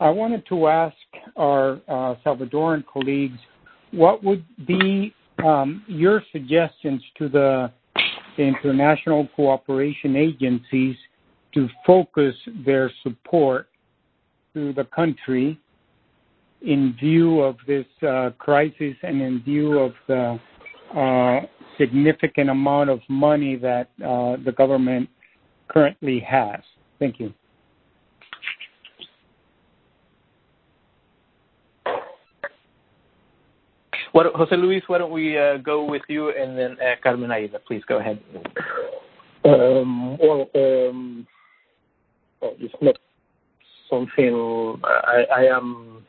I 0.00 0.10
wanted 0.10 0.44
to 0.48 0.66
ask 0.66 0.96
our 1.36 1.74
uh, 1.88 2.16
Salvadoran 2.24 2.84
colleagues 2.92 3.38
what 3.92 4.24
would 4.24 4.44
be 4.66 5.14
um, 5.44 5.84
your 5.86 6.22
suggestions 6.32 7.00
to 7.18 7.28
the 7.28 7.70
international 8.36 9.28
cooperation 9.36 10.16
agencies 10.16 10.96
to 11.54 11.68
focus 11.86 12.34
their 12.64 12.90
support 13.02 13.68
to 14.54 14.72
the 14.72 14.84
country 14.84 15.58
in 16.62 16.94
view 16.98 17.40
of 17.40 17.56
this 17.66 17.86
uh, 18.06 18.30
crisis 18.38 18.94
and 19.02 19.22
in 19.22 19.42
view 19.42 19.78
of 19.78 19.92
the 20.08 20.16
uh, 20.16 20.38
significant 21.78 22.50
amount 22.50 22.90
of 22.90 23.00
money 23.08 23.56
that 23.56 23.88
uh, 24.04 24.36
the 24.44 24.52
government 24.56 25.08
currently 25.68 26.20
has? 26.20 26.60
Thank 26.98 27.20
you. 27.20 27.32
What, 34.12 34.34
Jose 34.34 34.56
Luis, 34.56 34.82
why 34.86 34.96
don't 34.96 35.10
we 35.10 35.38
uh, 35.38 35.58
go 35.58 35.84
with 35.84 36.00
you 36.08 36.30
and 36.30 36.56
then 36.56 36.76
uh, 36.80 36.94
Carmen 37.02 37.30
Aida, 37.30 37.58
please 37.66 37.82
go 37.86 37.98
ahead. 37.98 38.18
Um, 39.44 40.16
well, 40.16 40.48
um, 40.54 41.26
well, 42.40 42.54
it's 42.58 42.74
not 42.80 42.96
something 43.90 44.80
I, 44.82 45.24
I 45.36 45.42
am. 45.54 46.02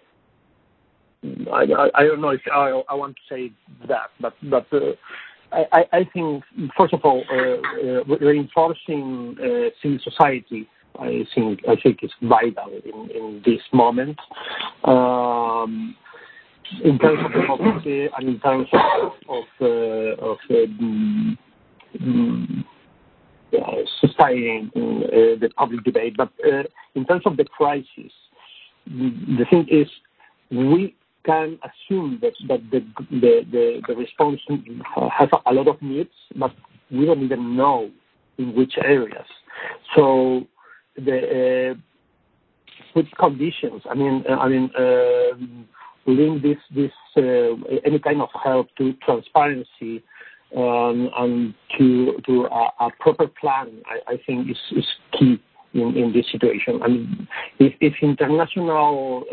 I, 1.54 1.66
don't 2.04 2.22
know 2.22 2.30
if 2.30 2.42
I, 2.54 2.94
want 2.94 3.16
to 3.16 3.22
say 3.36 3.52
that, 3.88 4.10
but 4.20 4.68
uh, 4.72 4.94
I, 5.52 6.08
think 6.14 6.44
first 6.78 6.94
of 6.94 7.02
all, 7.04 7.24
uh, 7.32 8.02
uh, 8.02 8.18
reinforcing 8.20 9.36
civil 9.82 10.00
society. 10.04 10.68
I 11.00 11.28
think 11.36 12.00
is 12.02 12.12
vital 12.24 12.72
in, 12.84 13.44
this 13.46 13.62
moment. 13.72 14.18
Um, 14.84 15.96
in 16.84 16.98
terms 17.00 17.20
of 17.24 17.32
democracy 17.32 18.10
and 18.18 18.28
in 18.28 18.40
terms 18.40 18.68
of 19.30 19.44
um, 19.62 21.38
um, 22.02 22.66
sustaining 24.02 24.72
the 24.74 25.50
public 25.56 25.84
debate. 25.84 26.16
But 26.18 26.30
in 26.96 27.06
terms 27.06 27.24
of 27.26 27.38
the 27.38 27.46
crisis, 27.46 28.12
the 28.88 29.46
thing 29.50 29.68
is 29.70 29.88
we 30.52 30.96
can 31.28 31.60
assume 31.68 32.20
that, 32.22 32.34
the, 32.48 33.96
response 33.96 34.40
has 35.12 35.30
a 35.46 35.54
lot 35.54 35.68
of 35.68 35.82
needs, 35.82 36.10
but 36.36 36.52
we 36.90 37.06
don't 37.06 37.22
even 37.22 37.56
know 37.56 37.92
in 38.38 38.56
which 38.56 38.74
areas. 38.84 39.26
So 39.96 40.48
the 40.96 41.76
uh, 42.96 43.02
conditions, 43.20 43.82
I 43.90 43.94
mean, 43.94 44.24
uh, 44.28 45.36
link 46.08 46.42
this 46.42 46.92
uh, 47.18 47.22
any 47.86 48.00
kind 48.00 48.22
of 48.22 48.30
help 48.44 48.68
to 48.78 48.94
transparency 49.06 50.04
um, 50.56 51.10
and 51.18 51.54
to 51.78 52.48
a, 52.80 52.90
proper 53.00 53.28
plan. 53.28 53.82
I, 54.08 54.18
think 54.26 54.50
is, 54.50 54.86
key 55.12 55.42
in, 55.74 56.14
this 56.14 56.26
situation. 56.32 56.80
I 56.82 56.88
mean, 56.88 57.28
if, 57.60 57.94
international 58.02 59.26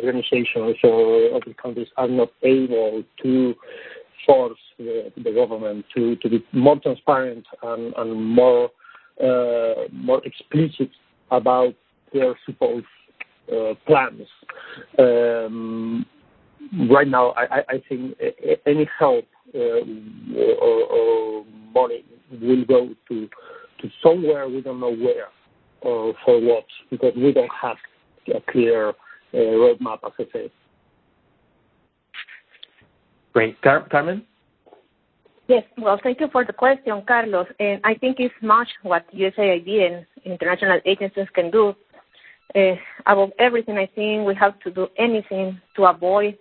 organizations 0.00 0.76
or 0.82 1.34
other 1.34 1.54
countries 1.60 1.88
are 1.96 2.08
not 2.08 2.30
able 2.42 3.02
to 3.22 3.54
force 4.26 4.58
the, 4.78 5.12
the 5.22 5.32
government 5.32 5.84
to, 5.94 6.16
to 6.16 6.28
be 6.28 6.44
more 6.52 6.78
transparent 6.80 7.44
and, 7.62 7.94
and 7.96 8.24
more 8.24 8.70
uh, 9.22 9.86
more 9.92 10.22
explicit 10.24 10.88
about 11.30 11.74
their 12.12 12.34
supposed 12.46 12.86
uh, 13.52 13.74
plans. 13.86 14.26
Um, 14.98 16.06
right 16.90 17.06
now, 17.06 17.32
I, 17.32 17.60
I 17.68 17.82
think 17.86 18.16
any 18.66 18.88
help 18.98 19.26
uh, 19.54 19.58
or, 19.58 20.84
or 20.84 21.44
money 21.74 22.04
will 22.40 22.64
go 22.64 22.94
to 23.08 23.28
to 23.80 23.88
somewhere 24.02 24.48
we 24.48 24.60
don't 24.60 24.80
know 24.80 24.94
where 24.94 25.28
or 25.82 26.14
for 26.24 26.40
what 26.40 26.64
because 26.90 27.12
we 27.16 27.32
don't 27.32 27.50
have 27.60 27.76
a 28.34 28.40
clear 28.52 28.92
roadmap, 29.36 29.98
as 30.04 30.12
I 30.18 30.24
said. 30.32 30.50
Great, 33.32 33.60
Carmen. 33.62 34.24
Yes, 35.48 35.64
well, 35.78 35.98
thank 36.02 36.20
you 36.20 36.28
for 36.30 36.44
the 36.44 36.52
question, 36.52 37.02
Carlos. 37.06 37.46
And 37.58 37.80
I 37.84 37.94
think 37.94 38.16
it's 38.20 38.34
much 38.40 38.68
what 38.82 39.04
USAID 39.14 39.86
and 39.86 40.06
international 40.24 40.80
agencies 40.84 41.26
can 41.34 41.50
do 41.50 41.74
uh, 42.54 42.74
above 43.06 43.30
everything, 43.38 43.78
I 43.78 43.86
think 43.86 44.26
we 44.26 44.34
have 44.34 44.58
to 44.60 44.70
do 44.70 44.88
anything 44.98 45.60
to 45.76 45.84
avoid 45.84 46.36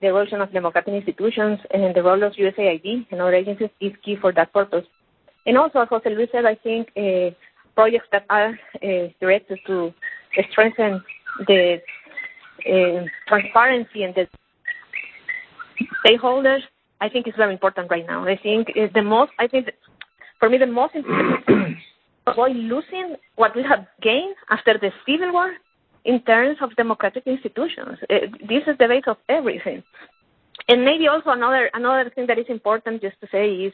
the 0.00 0.08
erosion 0.08 0.40
of 0.40 0.52
democratic 0.52 0.94
institutions, 0.94 1.58
and 1.72 1.94
the 1.94 2.02
role 2.02 2.22
of 2.22 2.32
USAID 2.34 3.06
and 3.10 3.20
other 3.20 3.34
agencies 3.34 3.70
is 3.80 3.92
key 4.04 4.16
for 4.20 4.32
that 4.32 4.52
purpose. 4.52 4.84
And 5.46 5.58
also, 5.58 5.80
as 5.80 5.88
Jose 5.88 6.08
Luis 6.08 6.28
said, 6.30 6.44
I 6.44 6.54
think 6.54 6.88
uh, 6.96 7.34
projects 7.74 8.06
that 8.12 8.24
are 8.30 8.58
uh, 8.82 9.08
directed 9.20 9.58
to 9.66 9.92
strengthen 10.50 11.02
the 11.46 11.74
uh, 11.74 11.78
transparency 13.26 14.02
and 14.02 14.14
the 14.14 14.26
stakeholders, 16.04 16.60
I 17.00 17.08
think 17.08 17.28
is 17.28 17.34
very 17.36 17.52
important 17.52 17.90
right 17.90 18.06
now. 18.06 18.26
I 18.26 18.36
think 18.36 18.68
is 18.74 18.90
the 18.94 19.02
most, 19.02 19.32
I 19.38 19.46
think, 19.46 19.70
for 20.40 20.48
me, 20.48 20.58
the 20.58 20.66
most 20.66 20.94
important 20.94 21.76
avoid 22.26 22.56
losing 22.56 23.16
what 23.36 23.54
we 23.56 23.62
have 23.62 23.86
gained 24.02 24.36
after 24.50 24.74
the 24.78 24.90
civil 25.06 25.32
war 25.32 25.52
in 26.04 26.20
terms 26.22 26.58
of 26.60 26.74
democratic 26.76 27.26
institutions. 27.26 27.98
Uh, 28.10 28.26
this 28.48 28.62
is 28.66 28.76
the 28.78 28.88
base 28.88 29.04
of 29.06 29.16
everything. 29.28 29.82
And 30.68 30.84
maybe 30.84 31.08
also 31.08 31.30
another 31.30 31.70
another 31.72 32.10
thing 32.10 32.26
that 32.26 32.38
is 32.38 32.46
important 32.48 33.00
just 33.00 33.18
to 33.20 33.26
say 33.32 33.46
is 33.66 33.72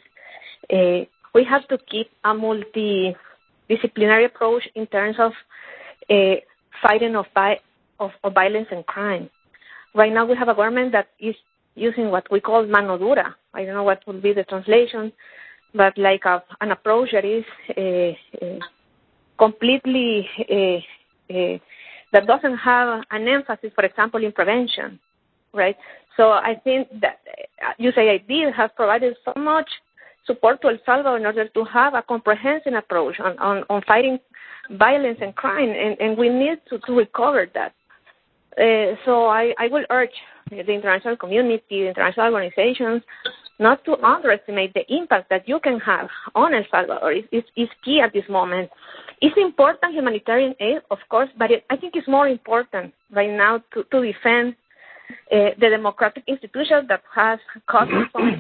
uh, 0.73 1.05
we 1.35 1.45
have 1.45 1.67
to 1.69 1.79
keep 1.91 2.09
a 2.25 2.33
multidisciplinary 2.33 4.27
approach 4.27 4.69
in 4.75 4.87
terms 4.87 5.17
of 5.19 5.33
uh, 6.11 6.37
fighting 6.83 7.17
of, 7.17 7.27
of, 8.01 8.11
of 8.23 8.35
violence 8.35 8.69
and 8.71 8.85
crime. 8.87 9.31
Right 9.95 10.13
now 10.13 10.25
we 10.27 10.37
have 10.37 10.49
a 10.49 10.55
government 10.55 10.93
that 10.93 11.09
is 11.21 11.35
using 11.75 12.11
what 12.11 12.31
we 12.31 12.41
call 12.41 12.67
mano 12.67 12.99
dura. 12.99 13.35
I 13.53 13.65
don't 13.65 13.75
know 13.75 13.83
what 13.83 14.07
would 14.07 14.23
be 14.23 14.33
the 14.33 14.45
translation, 14.45 15.13
but 15.75 15.97
like 15.99 16.25
a, 16.25 16.43
an 16.61 16.71
approach 16.71 17.11
that 17.13 17.25
is 17.25 17.45
uh, 17.77 18.45
uh, 18.45 18.59
completely 19.39 20.29
uh, 20.39 21.59
that 22.13 22.27
doesn't 22.27 22.59
have 22.59 23.03
an 23.11 23.27
emphasis, 23.27 23.73
for 23.75 23.85
example, 23.85 24.25
in 24.25 24.31
prevention, 24.31 25.01
right? 25.53 25.77
So 26.17 26.31
I 26.31 26.55
think 26.63 26.89
that 27.01 27.19
USAID 27.81 28.55
has 28.55 28.71
provided 28.77 29.17
so 29.25 29.33
much 29.41 29.69
support 30.25 30.63
to 30.63 30.69
El 30.69 30.79
Salvador 30.87 31.19
in 31.19 31.27
order 31.27 31.49
to 31.49 31.65
have 31.65 31.95
a 31.95 32.03
comprehensive 32.03 32.73
approach 32.75 33.19
on, 33.19 33.37
on, 33.39 33.65
on 33.69 33.83
fighting 33.83 34.19
violence 34.71 35.19
and 35.21 35.35
crime, 35.35 35.71
and, 35.71 36.01
and 36.01 36.17
we 36.17 36.29
need 36.29 36.59
to, 36.71 36.79
to 36.81 36.93
recover 36.93 37.47
that. 37.55 37.75
Uh, 38.59 38.95
so 39.05 39.27
I, 39.27 39.55
I 39.59 39.69
will 39.69 39.85
urge 39.91 40.15
the 40.51 40.73
international 40.73 41.17
community, 41.17 41.83
the 41.83 41.89
international 41.89 42.33
organizations, 42.35 43.03
not 43.59 43.85
to 43.85 43.97
underestimate 44.05 44.75
the 44.75 44.85
impact 44.93 45.31
that 45.31 45.49
you 45.49 45.61
can 45.61 45.79
have 45.81 46.09
on 46.35 46.55
El 46.55 46.65
Salvador. 46.71 47.13
It's, 47.13 47.29
it's, 47.33 47.49
it's 47.57 47.73
key 47.85 48.01
at 48.01 48.13
this 48.13 48.25
moment. 48.29 48.71
It's 49.21 49.37
important 49.39 49.95
humanitarian 49.95 50.55
aid, 50.61 50.79
of 50.91 50.99
course, 51.09 51.29
but 51.39 51.51
it, 51.51 51.65
I 51.71 51.77
think 51.77 51.95
it's 51.97 52.09
more 52.09 52.29
important 52.29 52.93
right 53.13 53.31
now 53.31 53.63
to, 53.73 53.85
to 53.85 54.03
defend 54.03 54.57
uh, 55.33 55.51
the 55.59 55.69
democratic 55.71 56.25
institution 56.27 56.87
that 56.89 57.03
has 57.15 57.39
caused 57.69 57.91
so 58.13 58.19
much 58.19 58.35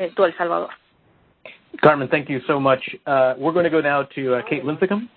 uh, 0.00 0.06
to 0.16 0.24
El 0.24 0.32
Salvador. 0.38 0.70
Carmen, 1.80 2.08
thank 2.08 2.28
you 2.28 2.40
so 2.46 2.60
much. 2.60 2.82
Uh, 3.06 3.34
we're 3.38 3.52
going 3.52 3.64
to 3.64 3.70
go 3.70 3.80
now 3.80 4.04
to 4.14 4.34
uh, 4.34 4.42
Kate 4.48 4.64
Linthicum. 4.64 5.08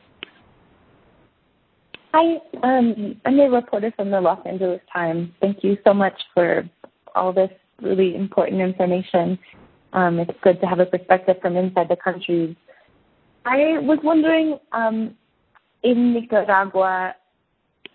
Hi, 2.18 2.38
um, 2.64 3.20
I'm 3.26 3.38
a 3.42 3.50
reporter 3.50 3.92
from 3.94 4.10
the 4.10 4.22
Los 4.22 4.40
Angeles 4.46 4.80
Times. 4.94 5.30
Thank 5.42 5.66
you 5.66 5.78
so 5.86 5.94
much 5.94 6.14
for 6.34 6.64
all 7.14 7.34
this 7.34 7.50
really 7.82 8.16
important 8.16 8.62
information. 8.62 9.38
Um, 9.92 10.20
it's 10.20 10.32
good 10.42 10.62
to 10.62 10.66
have 10.66 10.80
a 10.80 10.86
perspective 10.86 11.36
from 11.42 11.58
inside 11.58 11.90
the 11.90 11.98
country. 11.98 12.56
I 13.44 13.80
was 13.80 14.00
wondering 14.02 14.58
um, 14.72 15.14
in 15.84 16.14
Nicaragua 16.14 17.16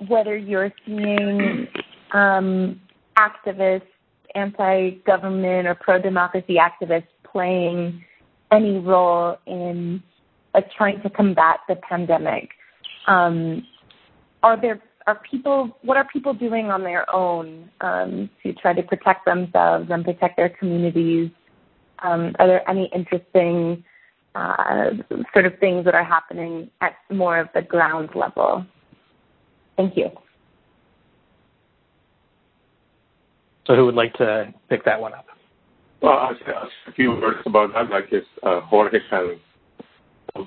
whether 0.07 0.37
you're 0.37 0.71
seeing 0.85 1.67
um, 2.13 2.79
activists, 3.17 3.89
anti 4.35 4.97
government 5.07 5.67
or 5.67 5.75
pro 5.75 5.99
democracy 5.99 6.59
activists 6.61 7.09
playing 7.25 8.05
any 8.53 8.81
role 8.81 9.39
in 9.47 10.03
like 10.53 10.71
trying 10.73 11.01
to 11.01 11.09
combat 11.09 11.61
the 11.71 11.77
pandemic. 11.77 12.51
Um, 13.07 13.67
are 14.43 14.61
there 14.61 14.81
are 15.07 15.21
people 15.29 15.77
what 15.83 15.97
are 15.97 16.07
people 16.13 16.35
doing 16.35 16.71
on 16.71 16.83
their 16.83 17.13
own 17.15 17.69
um, 17.81 18.31
to 18.43 18.53
try 18.55 18.73
to 18.73 18.83
protect 18.83 19.25
themselves 19.25 19.89
and 19.91 20.05
protect 20.05 20.37
their 20.37 20.51
communities? 20.51 21.31
Um, 22.03 22.35
are 22.39 22.47
there 22.47 22.69
any 22.71 22.91
interesting 22.95 23.85
uh, 24.35 24.91
sort 25.33 25.47
of 25.47 25.59
things 25.59 25.85
that 25.85 25.95
are 25.95 26.05
happening 26.05 26.71
at 26.81 26.95
more 27.11 27.39
of 27.39 27.49
the 27.55 27.63
ground 27.63 28.11
level? 28.15 28.65
Thank 29.77 29.97
you. 29.97 30.11
So, 33.67 33.77
who 33.77 33.87
would 33.87 33.95
like 33.95 34.15
to 34.15 34.53
pick 34.69 34.85
that 34.85 35.01
one 35.01 35.15
up? 35.15 35.27
Well, 36.03 36.19
I'll 36.19 36.35
say 36.35 36.53
a 36.87 36.93
few 36.93 37.13
words 37.13 37.41
about 37.45 37.73
that. 37.75 37.93
I 37.93 38.01
guess 38.03 38.23
uh, 38.43 38.61
Jorge 38.63 38.99
can 39.11 39.39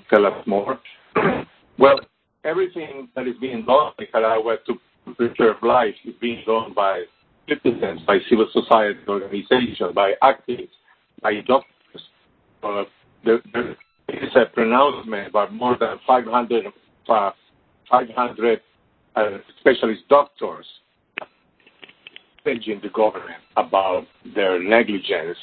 tell 0.09 0.25
us 0.25 0.47
more. 0.47 0.79
well, 1.77 1.99
everything 2.43 3.09
that 3.15 3.27
is 3.27 3.35
being 3.39 3.65
done 3.65 3.91
in 3.99 4.05
Nicaragua 4.05 4.57
to 4.67 5.13
preserve 5.15 5.57
life 5.61 5.95
is 6.05 6.13
being 6.21 6.43
done 6.45 6.73
by 6.73 7.03
citizens, 7.47 8.01
by 8.07 8.19
civil 8.29 8.47
society 8.53 8.99
organizations, 9.07 9.93
by 9.93 10.13
activists, 10.21 10.69
by 11.21 11.33
doctors. 11.47 12.01
Uh, 12.63 12.83
there, 13.25 13.41
there 13.53 13.75
is 14.09 14.35
a 14.35 14.45
pronouncement 14.53 15.33
by 15.33 15.49
more 15.49 15.77
than 15.79 15.97
500, 16.07 16.65
uh, 17.09 17.31
500 17.89 18.61
uh, 19.15 19.21
specialist 19.59 20.01
doctors 20.09 20.65
the 22.45 22.89
government 22.93 23.41
about 23.55 24.05
their 24.35 24.61
negligence. 24.61 25.37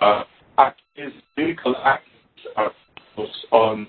Uh, 0.00 0.24
activists, 0.58 1.12
activists 1.38 2.00
are 2.56 2.72
focused 3.14 3.46
on 3.50 3.86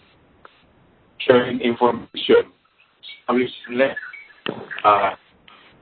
sharing 1.20 1.59
information, 1.61 2.51
establishing 3.22 3.95
uh, 4.84 5.11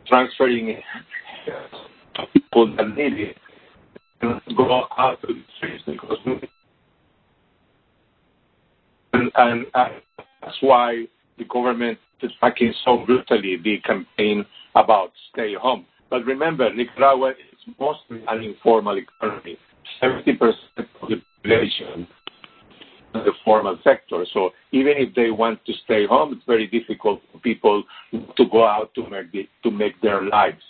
transferring 0.08 0.82
people 2.34 2.76
that 2.78 2.88
need 2.96 3.14
it 3.14 3.38
and 4.22 4.42
go 4.56 4.84
out 4.98 5.20
to 5.22 5.28
the 5.28 5.44
streets 5.58 5.84
because 5.86 6.18
and, 9.14 9.32
and, 9.36 9.66
and 9.74 9.94
that's 10.42 10.58
why 10.62 11.06
the 11.38 11.46
government 11.46 11.98
is 12.22 12.32
attacking 12.38 12.74
so 12.86 13.04
brutally 13.06 13.58
the 13.64 13.80
campaign 13.80 14.46
about 14.76 15.12
stay 15.32 15.54
home. 15.54 15.86
But 16.10 16.26
remember, 16.26 16.74
Nicaragua 16.74 17.32
is 17.32 17.74
mostly 17.80 18.24
an 18.28 18.44
informal 18.44 18.98
economy. 18.98 19.58
70% 20.02 20.40
of 20.78 20.86
the 21.10 21.22
population 21.42 22.08
the 23.14 23.32
formal 23.46 23.78
sector. 23.84 24.26
So 24.34 24.52
even 24.72 24.94
if 24.98 25.14
they 25.16 25.32
want 25.32 25.64
to 25.66 25.74
stay 25.86 26.06
home, 26.06 26.34
it's 26.34 26.46
very 26.46 26.68
difficult 26.68 27.22
for 27.32 27.40
people 27.40 27.84
to 28.12 28.46
go 28.52 28.66
out 28.66 28.94
to 28.96 29.10
make 29.10 29.32
the, 29.32 29.48
to 29.64 29.72
make 29.72 30.00
their 30.02 30.24
lives. 30.24 30.62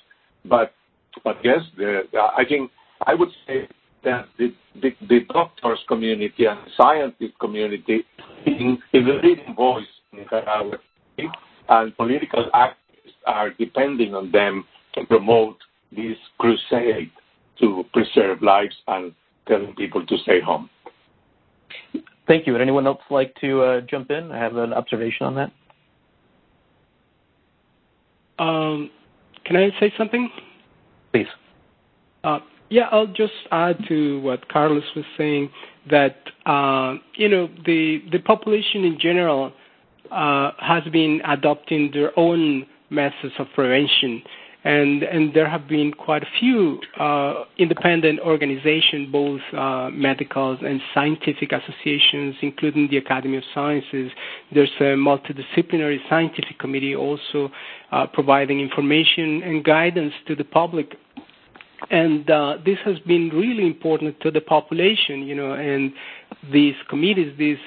Yes, 1.43 1.59
the, 1.77 2.03
I 2.15 2.43
think 2.47 2.71
I 3.05 3.13
would 3.13 3.29
say 3.47 3.67
that 4.03 4.27
the, 4.37 4.53
the, 4.81 4.91
the 5.07 5.19
doctors 5.31 5.79
community 5.87 6.45
and 6.45 6.59
the 6.59 6.71
scientist 6.75 7.39
community 7.39 8.03
is 8.45 8.77
a 8.93 9.25
leading 9.25 9.55
voice 9.55 9.83
in 10.11 10.19
Nicaragua, 10.19 10.77
and 11.69 11.95
political 11.97 12.49
activists 12.53 13.13
are 13.25 13.51
depending 13.51 14.13
on 14.13 14.31
them 14.31 14.65
to 14.95 15.05
promote 15.05 15.57
this 15.91 16.17
crusade 16.37 17.11
to 17.59 17.83
preserve 17.93 18.41
lives 18.41 18.75
and 18.87 19.13
telling 19.47 19.73
people 19.75 20.05
to 20.05 20.17
stay 20.23 20.41
home. 20.41 20.69
Thank 22.27 22.47
you. 22.47 22.53
Would 22.53 22.61
anyone 22.61 22.87
else 22.87 23.01
like 23.09 23.35
to 23.41 23.61
uh, 23.61 23.81
jump 23.81 24.11
in? 24.11 24.31
I 24.31 24.37
have 24.37 24.55
an 24.55 24.73
observation 24.73 25.25
on 25.25 25.35
that. 25.35 25.51
Um, 28.39 28.89
can 29.45 29.57
I 29.57 29.69
say 29.79 29.93
something? 29.97 30.29
Please. 31.11 31.27
Uh, 32.23 32.39
yeah, 32.69 32.87
I'll 32.91 33.07
just 33.07 33.33
add 33.51 33.77
to 33.89 34.21
what 34.21 34.47
Carlos 34.49 34.83
was 34.95 35.05
saying 35.17 35.49
that 35.89 36.15
uh, 36.45 36.95
you 37.15 37.27
know 37.27 37.49
the 37.65 38.01
the 38.11 38.19
population 38.19 38.83
in 38.85 38.97
general 38.99 39.51
uh, 40.11 40.51
has 40.59 40.83
been 40.91 41.21
adopting 41.27 41.91
their 41.93 42.17
own 42.17 42.65
methods 42.89 43.33
of 43.37 43.47
prevention 43.53 44.23
and 44.63 45.33
there 45.33 45.49
have 45.49 45.67
been 45.67 45.91
quite 45.93 46.23
a 46.23 46.27
few 46.39 46.79
uh, 46.99 47.43
independent 47.57 48.19
organizations, 48.21 49.11
both 49.11 49.41
uh, 49.53 49.89
medical 49.91 50.51
and 50.65 50.79
scientific 50.93 51.51
associations, 51.51 52.35
including 52.41 52.87
the 52.89 52.97
Academy 52.97 53.37
of 53.37 53.43
Sciences. 53.53 54.11
There's 54.53 54.71
a 54.79 54.95
multidisciplinary 54.95 55.97
scientific 56.09 56.59
committee 56.59 56.95
also 56.95 57.49
uh, 57.91 58.07
providing 58.07 58.61
information 58.61 59.43
and 59.43 59.63
guidance 59.65 60.13
to 60.27 60.35
the 60.35 60.45
public. 60.45 60.95
And 61.91 62.25
this 62.65 62.77
has 62.85 62.97
been 62.99 63.29
really 63.33 63.67
important 63.67 64.21
to 64.21 64.31
the 64.31 64.39
population, 64.39 65.23
you 65.23 65.35
know, 65.35 65.53
and 65.53 65.91
these 66.53 66.75
committees, 66.89 67.33
these 67.37 67.57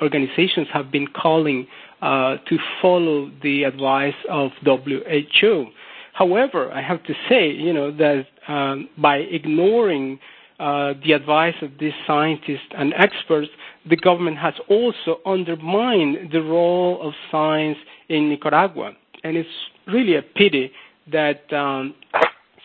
organizations 0.00 0.66
have 0.72 0.90
been 0.90 1.06
calling 1.08 1.66
to 2.00 2.58
follow 2.80 3.30
the 3.42 3.64
advice 3.64 4.14
of 4.30 4.52
WHO. 4.64 5.66
However, 6.12 6.70
I 6.72 6.82
have 6.82 7.02
to 7.04 7.14
say, 7.28 7.50
you 7.50 7.72
know, 7.72 7.90
that 7.96 8.26
um, 8.48 8.88
by 8.98 9.18
ignoring 9.18 10.18
uh, 10.58 10.92
the 11.04 11.12
advice 11.12 11.54
of 11.62 11.70
these 11.78 11.94
scientists 12.06 12.68
and 12.76 12.92
experts, 12.98 13.48
the 13.88 13.96
government 13.96 14.36
has 14.36 14.54
also 14.68 15.20
undermined 15.24 16.30
the 16.32 16.42
role 16.42 17.00
of 17.00 17.14
science 17.30 17.78
in 18.08 18.28
Nicaragua. 18.28 18.92
And 19.24 19.36
it's 19.36 19.48
really 19.86 20.16
a 20.16 20.22
pity 20.22 20.70
that, 21.10 21.50
um, 21.52 21.94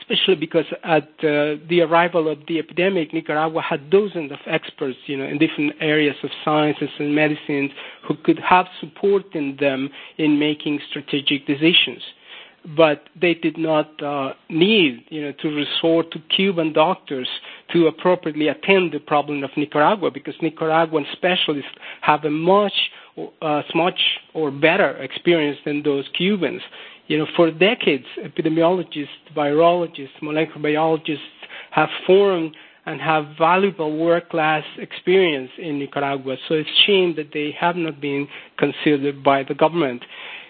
especially 0.01 0.35
because 0.35 0.65
at 0.83 1.03
uh, 1.19 1.55
the 1.69 1.81
arrival 1.87 2.29
of 2.29 2.39
the 2.47 2.59
epidemic, 2.59 3.13
Nicaragua 3.13 3.61
had 3.61 3.89
dozens 3.89 4.31
of 4.31 4.39
experts, 4.45 4.97
you 5.05 5.17
know, 5.17 5.25
in 5.25 5.37
different 5.37 5.73
areas 5.79 6.15
of 6.23 6.29
sciences 6.43 6.89
and 6.99 7.15
medicine 7.15 7.69
who 8.05 8.15
could 8.25 8.39
have 8.39 8.65
supported 8.81 9.57
them 9.59 9.89
in 10.17 10.37
making 10.37 10.79
strategic 10.89 11.47
decisions 11.47 12.01
but 12.75 13.03
they 13.19 13.33
did 13.35 13.57
not 13.57 14.01
uh, 14.01 14.33
need 14.49 15.05
you 15.09 15.21
know, 15.21 15.33
to 15.41 15.49
resort 15.49 16.11
to 16.11 16.19
Cuban 16.35 16.73
doctors 16.73 17.29
to 17.73 17.87
appropriately 17.87 18.47
attend 18.47 18.91
the 18.91 18.99
problem 18.99 19.43
of 19.43 19.51
Nicaragua 19.55 20.09
because 20.11 20.33
Nicaraguan 20.41 21.05
specialists 21.13 21.71
have 22.01 22.23
a 22.25 22.29
much, 22.29 22.73
uh, 23.41 23.61
much 23.75 23.99
or 24.33 24.49
better 24.51 24.97
experience 24.97 25.59
than 25.65 25.83
those 25.83 26.05
Cubans. 26.17 26.61
You 27.07 27.19
know, 27.19 27.27
for 27.35 27.51
decades, 27.51 28.05
epidemiologists, 28.23 29.07
virologists, 29.35 30.21
molecular 30.21 30.61
biologists 30.61 31.23
have 31.69 31.89
formed 32.07 32.55
and 32.87 33.01
have 33.01 33.25
valuable 33.37 33.97
world-class 33.97 34.63
experience 34.77 35.51
in 35.57 35.79
Nicaragua. 35.79 36.37
So 36.47 36.55
it's 36.55 36.69
a 36.69 36.85
shame 36.85 37.15
that 37.17 37.31
they 37.33 37.55
have 37.59 37.75
not 37.75 37.99
been 37.99 38.27
considered 38.57 39.23
by 39.23 39.43
the 39.43 39.55
government 39.55 40.03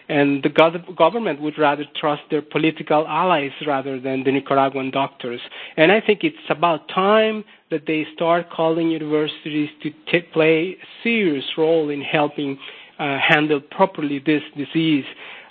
and 0.09 0.43
the 0.43 0.49
government 0.95 1.41
would 1.41 1.57
rather 1.57 1.85
trust 1.95 2.21
their 2.29 2.41
political 2.41 3.07
allies 3.07 3.51
rather 3.65 3.99
than 3.99 4.23
the 4.23 4.31
Nicaraguan 4.31 4.91
doctors. 4.91 5.41
And 5.77 5.91
I 5.91 6.01
think 6.01 6.23
it's 6.23 6.37
about 6.49 6.87
time 6.89 7.43
that 7.71 7.83
they 7.87 8.05
start 8.13 8.49
calling 8.51 8.89
universities 8.89 9.69
to 9.83 9.89
t- 10.11 10.27
play 10.33 10.77
a 10.81 10.85
serious 11.03 11.45
role 11.57 11.89
in 11.89 12.01
helping 12.01 12.57
uh, 12.99 13.17
handle 13.17 13.59
properly 13.59 14.19
this 14.19 14.43
disease. 14.55 15.05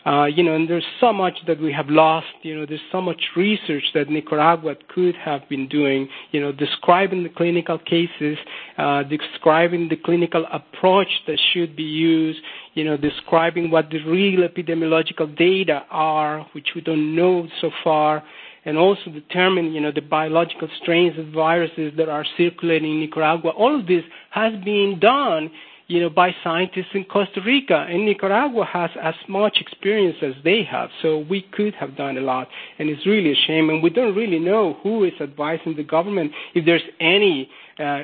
Uh, 0.06 0.26
you 0.26 0.42
know, 0.42 0.54
and 0.54 0.68
there's 0.68 0.84
so 1.00 1.12
much 1.12 1.34
that 1.46 1.58
we 1.58 1.72
have 1.72 1.88
lost. 1.88 2.26
You 2.42 2.56
know, 2.56 2.66
there's 2.66 2.80
so 2.92 3.00
much 3.00 3.20
research 3.36 3.84
that 3.94 4.10
Nicaragua 4.10 4.74
could 4.94 5.14
have 5.16 5.48
been 5.48 5.66
doing. 5.68 6.08
You 6.30 6.40
know, 6.40 6.52
describing 6.52 7.22
the 7.22 7.30
clinical 7.30 7.78
cases, 7.78 8.36
uh, 8.76 9.04
describing 9.04 9.88
the 9.88 9.96
clinical 9.96 10.44
approach 10.52 11.08
that 11.26 11.38
should 11.52 11.74
be 11.74 11.84
used. 11.84 12.40
You 12.74 12.84
know, 12.84 12.96
describing 12.96 13.70
what 13.70 13.88
the 13.90 14.02
real 14.04 14.46
epidemiological 14.46 15.36
data 15.38 15.84
are, 15.90 16.46
which 16.52 16.68
we 16.74 16.82
don't 16.82 17.16
know 17.16 17.48
so 17.60 17.70
far 17.82 18.22
and 18.66 18.78
also 18.78 19.10
determine, 19.12 19.72
you 19.72 19.80
know, 19.80 19.92
the 19.92 20.00
biological 20.00 20.68
strains 20.80 21.18
of 21.18 21.26
viruses 21.28 21.92
that 21.96 22.08
are 22.08 22.24
circulating 22.36 22.92
in 22.92 23.00
Nicaragua. 23.00 23.50
All 23.50 23.78
of 23.78 23.86
this 23.86 24.02
has 24.30 24.52
been 24.64 24.98
done 25.00 25.50
you 25.86 26.00
know, 26.00 26.10
by 26.10 26.34
scientists 26.42 26.94
in 26.94 27.04
Costa 27.04 27.40
Rica. 27.44 27.86
And 27.88 28.06
Nicaragua 28.06 28.64
has 28.64 28.90
as 29.02 29.14
much 29.28 29.58
experience 29.60 30.16
as 30.22 30.32
they 30.42 30.62
have, 30.64 30.90
so 31.02 31.18
we 31.18 31.42
could 31.52 31.74
have 31.74 31.96
done 31.96 32.16
a 32.16 32.20
lot. 32.20 32.48
And 32.78 32.88
it's 32.88 33.06
really 33.06 33.32
a 33.32 33.46
shame. 33.46 33.70
And 33.70 33.82
we 33.82 33.90
don't 33.90 34.14
really 34.14 34.38
know 34.38 34.78
who 34.82 35.04
is 35.04 35.12
advising 35.20 35.76
the 35.76 35.84
government, 35.84 36.32
if 36.54 36.64
there's 36.64 36.82
any 37.00 37.50
uh, 37.78 38.02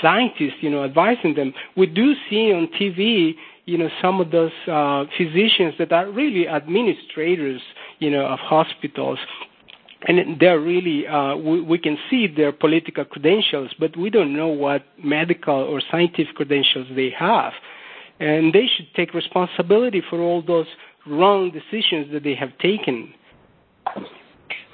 scientists, 0.00 0.56
you 0.60 0.70
know, 0.70 0.84
advising 0.84 1.34
them. 1.34 1.54
We 1.76 1.86
do 1.86 2.14
see 2.28 2.52
on 2.52 2.68
TV, 2.80 3.34
you 3.64 3.78
know, 3.78 3.88
some 4.02 4.20
of 4.20 4.30
those 4.30 4.52
uh, 4.66 5.04
physicians 5.16 5.74
that 5.78 5.92
are 5.92 6.10
really 6.10 6.48
administrators, 6.48 7.60
you 7.98 8.10
know, 8.10 8.26
of 8.26 8.38
hospitals 8.40 9.18
and 10.06 10.40
they're 10.40 10.60
really 10.60 11.06
uh, 11.06 11.36
can 11.82 11.96
see 12.10 12.26
their 12.26 12.52
political 12.52 13.04
credentials, 13.04 13.70
but 13.78 13.96
we 13.96 14.10
don't 14.10 14.34
know 14.34 14.48
what 14.48 14.82
medical 15.02 15.54
or 15.54 15.80
scientific 15.90 16.34
credentials 16.34 16.86
they 16.94 17.10
have, 17.16 17.52
and 18.20 18.52
they 18.52 18.66
should 18.76 18.86
take 18.94 19.14
responsibility 19.14 20.02
for 20.10 20.20
all 20.20 20.42
those 20.42 20.66
wrong 21.06 21.50
decisions 21.50 22.12
that 22.12 22.22
they 22.24 22.34
have 22.34 22.56
taken. 22.58 23.12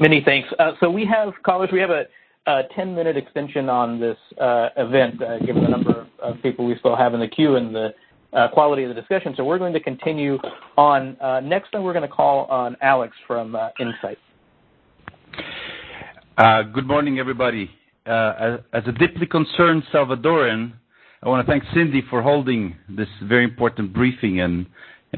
Many 0.00 0.22
thanks. 0.24 0.48
Uh, 0.58 0.72
so 0.80 0.90
we 0.90 1.04
have 1.06 1.34
callers. 1.44 1.70
We 1.72 1.80
have 1.80 1.90
a, 1.90 2.04
a 2.46 2.62
10 2.74 2.94
minute 2.94 3.16
extension 3.16 3.68
on 3.68 3.98
this 3.98 4.16
uh, 4.40 4.68
event, 4.76 5.18
given 5.44 5.62
the 5.62 5.70
number 5.70 6.06
of 6.20 6.40
people 6.42 6.66
we 6.66 6.76
still 6.78 6.96
have 6.96 7.14
in 7.14 7.20
the 7.20 7.28
queue 7.28 7.56
and 7.56 7.74
the 7.74 7.90
quality 8.52 8.84
of 8.84 8.94
the 8.94 8.94
discussion. 8.94 9.34
So 9.36 9.44
we're 9.44 9.58
going 9.58 9.72
to 9.72 9.80
continue 9.80 10.38
on. 10.76 11.16
Next, 11.48 11.70
we're 11.72 11.92
going 11.92 12.08
to 12.08 12.14
call 12.14 12.44
on 12.46 12.76
Alex 12.80 13.14
from 13.26 13.56
Insight. 13.80 14.18
Uh, 16.36 16.62
good 16.62 16.86
morning, 16.86 17.18
everybody. 17.18 17.70
Uh, 18.06 18.58
as 18.72 18.82
a 18.86 18.92
deeply 18.92 19.26
concerned 19.26 19.82
Salvadoran, 19.92 20.72
I 21.22 21.28
want 21.28 21.44
to 21.46 21.50
thank 21.50 21.64
Cindy 21.74 22.02
for 22.08 22.22
holding 22.22 22.76
this 22.88 23.08
very 23.24 23.44
important 23.44 23.92
briefing 23.92 24.40
and 24.40 24.66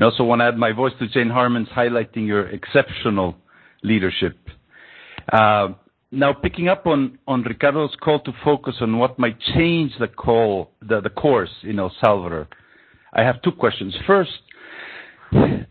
also 0.03 0.25
want 0.25 0.41
to 0.41 0.47
add 0.47 0.57
my 0.57 0.73
voice 0.73 0.93
to 0.99 1.09
Jane 1.09 1.29
Harman's 1.29 1.69
highlighting 1.69 2.27
your 2.27 2.49
exceptional 2.49 3.37
leadership. 3.83 4.37
Uh, 5.33 5.69
now, 6.11 6.33
picking 6.33 6.69
up 6.69 6.87
on, 6.87 7.19
Ricardo's 7.29 7.95
call 8.03 8.21
to 8.21 8.33
focus 8.45 8.75
on 8.81 8.99
what 8.99 9.19
might 9.19 9.39
change 9.55 9.93
the 10.01 10.09
course 10.09 11.51
in 11.63 11.79
El 11.79 11.93
Salvador, 12.01 12.49
I 13.13 13.23
have 13.23 13.43
two 13.43 13.53
questions. 13.53 13.95
First, 14.07 14.31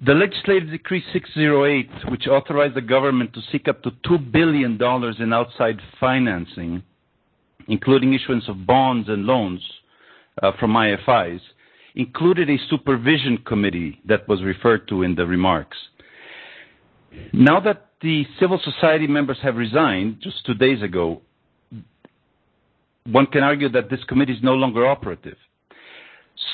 the 0.05 0.13
legislative 0.13 0.69
decree 0.69 1.03
608, 1.11 2.09
which 2.09 2.27
authorized 2.27 2.75
the 2.75 2.81
government 2.81 3.33
to 3.33 3.41
seek 3.51 3.67
up 3.67 3.83
to 3.83 3.91
$2 4.07 4.31
billion 4.31 4.79
in 5.19 5.33
outside 5.33 5.79
financing, 5.99 6.81
including 7.67 8.13
issuance 8.13 8.47
of 8.47 8.65
bonds 8.65 9.09
and 9.09 9.25
loans 9.25 9.61
uh, 10.41 10.51
from 10.57 10.71
IFIs, 10.71 11.41
included 11.95 12.49
a 12.49 12.57
supervision 12.69 13.37
committee 13.45 13.99
that 14.07 14.25
was 14.29 14.41
referred 14.41 14.87
to 14.87 15.03
in 15.03 15.15
the 15.15 15.25
remarks. 15.25 15.77
Now 17.33 17.59
that 17.59 17.87
the 18.01 18.25
civil 18.39 18.59
society 18.63 19.07
members 19.07 19.39
have 19.43 19.55
resigned 19.57 20.21
just 20.21 20.45
two 20.45 20.53
days 20.53 20.81
ago, 20.81 21.21
one 23.05 23.25
can 23.25 23.43
argue 23.43 23.67
that 23.69 23.89
this 23.89 24.03
committee 24.05 24.33
is 24.33 24.43
no 24.43 24.53
longer 24.53 24.85
operative. 24.87 25.35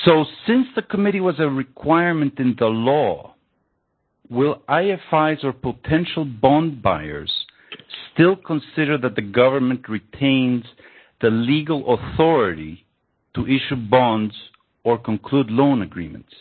So 0.04 0.24
since 0.48 0.66
the 0.74 0.82
committee 0.82 1.20
was 1.20 1.36
a 1.38 1.48
requirement 1.48 2.40
in 2.40 2.56
the 2.58 2.66
law, 2.66 3.35
will 4.30 4.62
IFIs 4.68 5.44
or 5.44 5.52
potential 5.52 6.24
bond 6.24 6.82
buyers 6.82 7.32
still 8.12 8.36
consider 8.36 8.98
that 8.98 9.14
the 9.16 9.22
government 9.22 9.88
retains 9.88 10.64
the 11.20 11.30
legal 11.30 11.94
authority 11.94 12.84
to 13.34 13.46
issue 13.46 13.76
bonds 13.90 14.34
or 14.84 14.98
conclude 14.98 15.50
loan 15.50 15.82
agreements? 15.82 16.32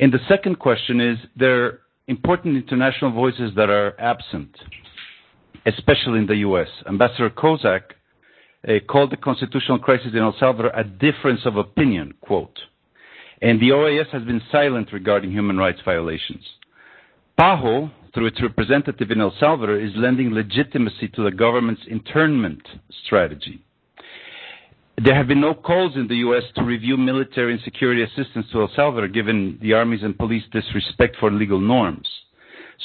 And 0.00 0.12
the 0.12 0.18
second 0.28 0.58
question 0.58 1.00
is, 1.00 1.18
there 1.36 1.64
are 1.64 1.80
important 2.08 2.56
international 2.56 3.12
voices 3.12 3.52
that 3.56 3.70
are 3.70 3.98
absent, 4.00 4.54
especially 5.66 6.18
in 6.18 6.26
the 6.26 6.36
U.S. 6.38 6.68
Ambassador 6.88 7.30
Kozak 7.30 7.82
uh, 8.68 8.72
called 8.88 9.12
the 9.12 9.16
constitutional 9.16 9.78
crisis 9.78 10.08
in 10.12 10.18
El 10.18 10.34
Salvador 10.38 10.72
a 10.74 10.84
difference 10.84 11.40
of 11.44 11.56
opinion, 11.56 12.12
quote. 12.20 12.58
And 13.40 13.60
the 13.60 13.70
OAS 13.70 14.08
has 14.10 14.22
been 14.24 14.40
silent 14.50 14.88
regarding 14.92 15.30
human 15.30 15.56
rights 15.58 15.80
violations. 15.84 16.42
PAHO, 17.38 17.90
through 18.12 18.26
its 18.26 18.40
representative 18.40 19.10
in 19.10 19.20
El 19.20 19.34
Salvador, 19.40 19.80
is 19.80 19.90
lending 19.96 20.32
legitimacy 20.32 21.08
to 21.08 21.24
the 21.24 21.32
government's 21.32 21.82
internment 21.88 22.62
strategy. 23.04 23.60
There 25.02 25.16
have 25.16 25.26
been 25.26 25.40
no 25.40 25.54
calls 25.54 25.96
in 25.96 26.06
the 26.06 26.18
U.S. 26.18 26.44
to 26.54 26.62
review 26.62 26.96
military 26.96 27.52
and 27.52 27.60
security 27.62 28.02
assistance 28.04 28.46
to 28.52 28.60
El 28.60 28.70
Salvador, 28.76 29.08
given 29.08 29.58
the 29.60 29.72
Army's 29.72 30.04
and 30.04 30.16
police 30.16 30.44
disrespect 30.52 31.16
for 31.18 31.32
legal 31.32 31.58
norms. 31.58 32.08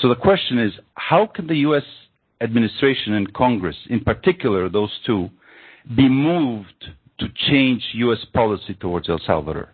So 0.01 0.09
the 0.09 0.15
question 0.15 0.57
is, 0.57 0.73
how 0.95 1.27
can 1.27 1.45
the 1.45 1.57
U.S. 1.57 1.83
administration 2.41 3.13
and 3.13 3.31
Congress, 3.33 3.75
in 3.91 3.99
particular 3.99 4.67
those 4.67 4.91
two, 5.05 5.29
be 5.95 6.09
moved 6.09 6.85
to 7.19 7.27
change 7.49 7.83
U.S. 7.93 8.25
policy 8.33 8.73
towards 8.73 9.09
El 9.09 9.19
Salvador? 9.27 9.69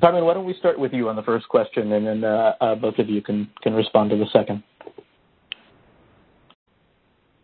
Carmen, 0.00 0.24
why 0.24 0.34
don't 0.34 0.44
we 0.44 0.54
start 0.54 0.78
with 0.78 0.92
you 0.92 1.08
on 1.08 1.16
the 1.16 1.22
first 1.22 1.48
question, 1.48 1.92
and 1.92 2.06
then 2.06 2.24
uh, 2.24 2.52
uh, 2.60 2.74
both 2.74 2.98
of 2.98 3.08
you 3.08 3.22
can, 3.22 3.48
can 3.62 3.72
respond 3.72 4.10
to 4.10 4.16
the 4.16 4.26
second. 4.32 4.62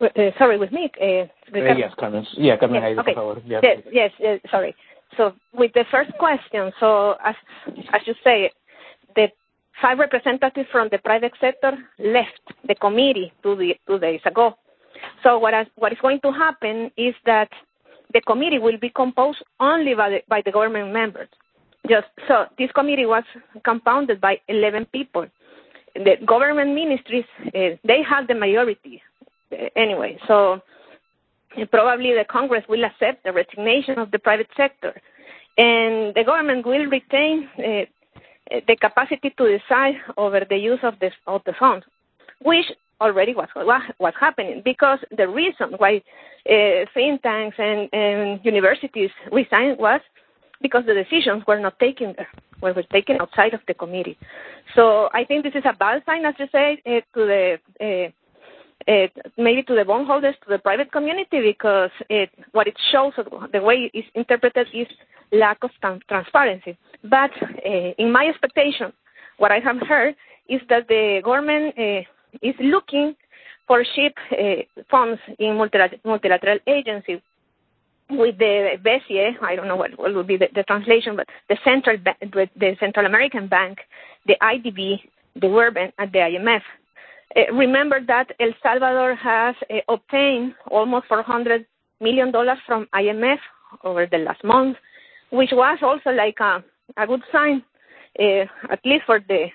Uh, 0.01 0.09
sorry, 0.39 0.59
with 0.59 0.73
me? 0.73 0.91
Uh, 1.01 1.05
uh, 1.05 1.27
yes, 1.53 1.93
Carmen. 1.99 2.27
Yeah, 2.37 2.57
Carmen. 2.57 2.83
Yes, 2.83 2.99
okay. 2.99 3.15
yes, 3.47 3.81
yes, 3.93 4.11
yes 4.19 4.41
sorry. 4.51 4.75
So 5.17 5.33
with 5.55 5.73
the 5.75 5.85
first 5.91 6.11
question, 6.19 6.73
so 6.81 7.15
as, 7.25 7.35
as 7.93 8.01
you 8.07 8.15
say, 8.25 8.51
the 9.15 9.29
five 9.81 9.99
representatives 9.99 10.69
from 10.73 10.89
the 10.91 10.99
private 10.99 11.33
sector 11.41 11.73
left 11.99 12.41
the 12.67 12.75
committee 12.75 13.33
two, 13.43 13.57
the, 13.57 13.75
two 13.87 13.99
days 13.99 14.21
ago. 14.25 14.57
So 15.23 15.39
what, 15.39 15.55
what 15.77 15.93
is 15.93 15.99
going 16.01 16.21
to 16.21 16.33
happen 16.33 16.91
is 16.97 17.15
that 17.27 17.49
the 18.13 18.21
committee 18.23 18.59
will 18.59 18.79
be 18.79 18.91
composed 18.91 19.43
only 19.61 19.95
by 19.95 20.11
the, 20.11 20.19
by 20.29 20.43
the 20.45 20.53
government 20.53 20.93
members. 20.93 21.29
Just 21.89 22.07
so 22.29 22.47
this 22.59 22.71
committee 22.73 23.07
was 23.07 23.25
compounded 23.65 24.21
by 24.21 24.41
11 24.49 24.87
people. 24.87 25.27
The 25.95 26.17
government 26.25 26.75
ministries, 26.75 27.25
uh, 27.49 27.77
they 27.85 28.03
have 28.09 28.29
the 28.29 28.35
majority 28.35 29.03
anyway. 29.77 30.19
So 30.27 30.63
probably 31.71 32.13
the 32.13 32.25
Congress 32.29 32.65
will 32.69 32.85
accept 32.85 33.25
the 33.25 33.33
resignation 33.33 33.99
of 33.99 34.11
the 34.11 34.19
private 34.19 34.49
sector, 34.57 34.95
and 35.59 36.15
the 36.15 36.23
government 36.25 36.65
will 36.67 36.87
retain 36.87 37.49
uh, 37.59 37.85
the 38.67 38.77
capacity 38.77 39.31
to 39.37 39.59
decide 39.59 39.95
over 40.17 40.41
the 40.49 40.57
use 40.57 40.81
of 40.83 40.95
the 41.01 41.11
of 41.27 41.43
the 41.45 41.53
funds, 41.59 41.85
which 42.43 42.67
already 43.01 43.35
was 43.35 43.49
was 43.57 44.15
happening 44.19 44.63
because 44.65 44.99
the 45.17 45.29
reason 45.29 45.73
why 45.79 46.01
uh, 46.49 46.87
think 46.95 47.23
tanks 47.23 47.57
and, 47.59 47.89
and 47.93 48.41
universities 48.45 49.11
resigned 49.31 49.79
was 49.79 50.01
because 50.63 50.85
the 50.87 50.95
decisions 50.95 51.43
were 51.47 51.59
not 51.59 51.79
taken 51.79 52.15
there, 52.17 52.29
were 52.61 52.83
taken 52.85 53.21
outside 53.21 53.55
of 53.55 53.61
the 53.67 53.75
committee. 53.75 54.17
So 54.75 55.09
I 55.13 55.25
think 55.25 55.43
this 55.45 55.55
is 55.55 55.65
a 55.65 55.77
bad 55.77 56.03
sign, 56.07 56.25
as 56.25 56.35
you 56.39 56.47
say, 56.53 56.81
uh, 56.87 57.01
to 57.15 57.27
the 57.33 57.59
uh, 57.81 58.11
uh, 58.91 59.07
maybe 59.39 59.63
to 59.63 59.75
the 59.77 59.85
bondholders, 59.85 60.35
to 60.43 60.51
the 60.51 60.59
private 60.59 60.91
community, 60.91 61.41
because 61.41 61.91
it, 62.09 62.31
what 62.51 62.67
it 62.67 62.77
shows, 62.91 63.13
the 63.53 63.63
way 63.63 63.91
it's 63.95 64.09
interpreted, 64.15 64.67
is 64.75 64.89
lack 65.33 65.59
of 65.63 65.71
transparency. 66.09 66.77
But 67.05 67.31
in 67.99 68.11
my 68.11 68.27
expectation, 68.27 68.93
what 69.39 69.53
I 69.53 69.61
have 69.61 69.77
heard 69.89 70.17
is 70.49 70.61
that 70.69 70.89
the 70.89 71.21
government 71.25 71.75
is 72.43 72.55
looking 72.59 73.15
for 73.69 73.85
ship 73.95 74.15
funds 74.91 75.21
in 75.39 75.57
multilateral 75.57 76.59
agencies 76.67 77.21
with 78.17 78.39
the 78.39 78.79
BCE, 78.85 79.43
I 79.43 79.57
don't 79.57 79.69
know 79.69 79.77
what, 79.77 79.99
what 79.99 80.15
would 80.15 80.27
be 80.27 80.37
the, 80.37 80.49
the 80.55 80.63
translation, 80.65 81.17
but 81.17 81.29
the 81.49 81.57
Central, 81.65 81.97
the 81.97 82.77
Central 82.79 83.07
American 83.07 83.49
Bank, 83.49 83.79
the 84.27 84.37
IDB, 84.43 85.01
the 85.41 85.49
World 85.49 85.75
Bank, 85.75 85.95
and 85.99 86.13
the 86.13 86.19
IMF. 86.19 86.63
Uh, 87.35 87.53
remember 87.55 88.01
that 88.07 88.31
El 88.41 88.53
Salvador 88.63 89.15
has 89.15 89.55
uh, 89.71 89.77
obtained 89.89 90.55
almost 90.71 91.09
$400 91.09 91.65
million 92.01 92.33
from 92.67 92.87
IMF 92.95 93.39
over 93.85 94.07
the 94.07 94.19
last 94.19 94.45
month, 94.45 94.77
which 95.31 95.51
was 95.53 95.79
also 95.83 96.11
like 96.11 96.39
a, 96.41 96.63
a 96.97 97.07
good 97.07 97.23
sign, 97.33 97.63
uh, 98.19 98.45
at 98.71 98.81
least 98.85 99.05
for 99.07 99.21
the 99.29 99.47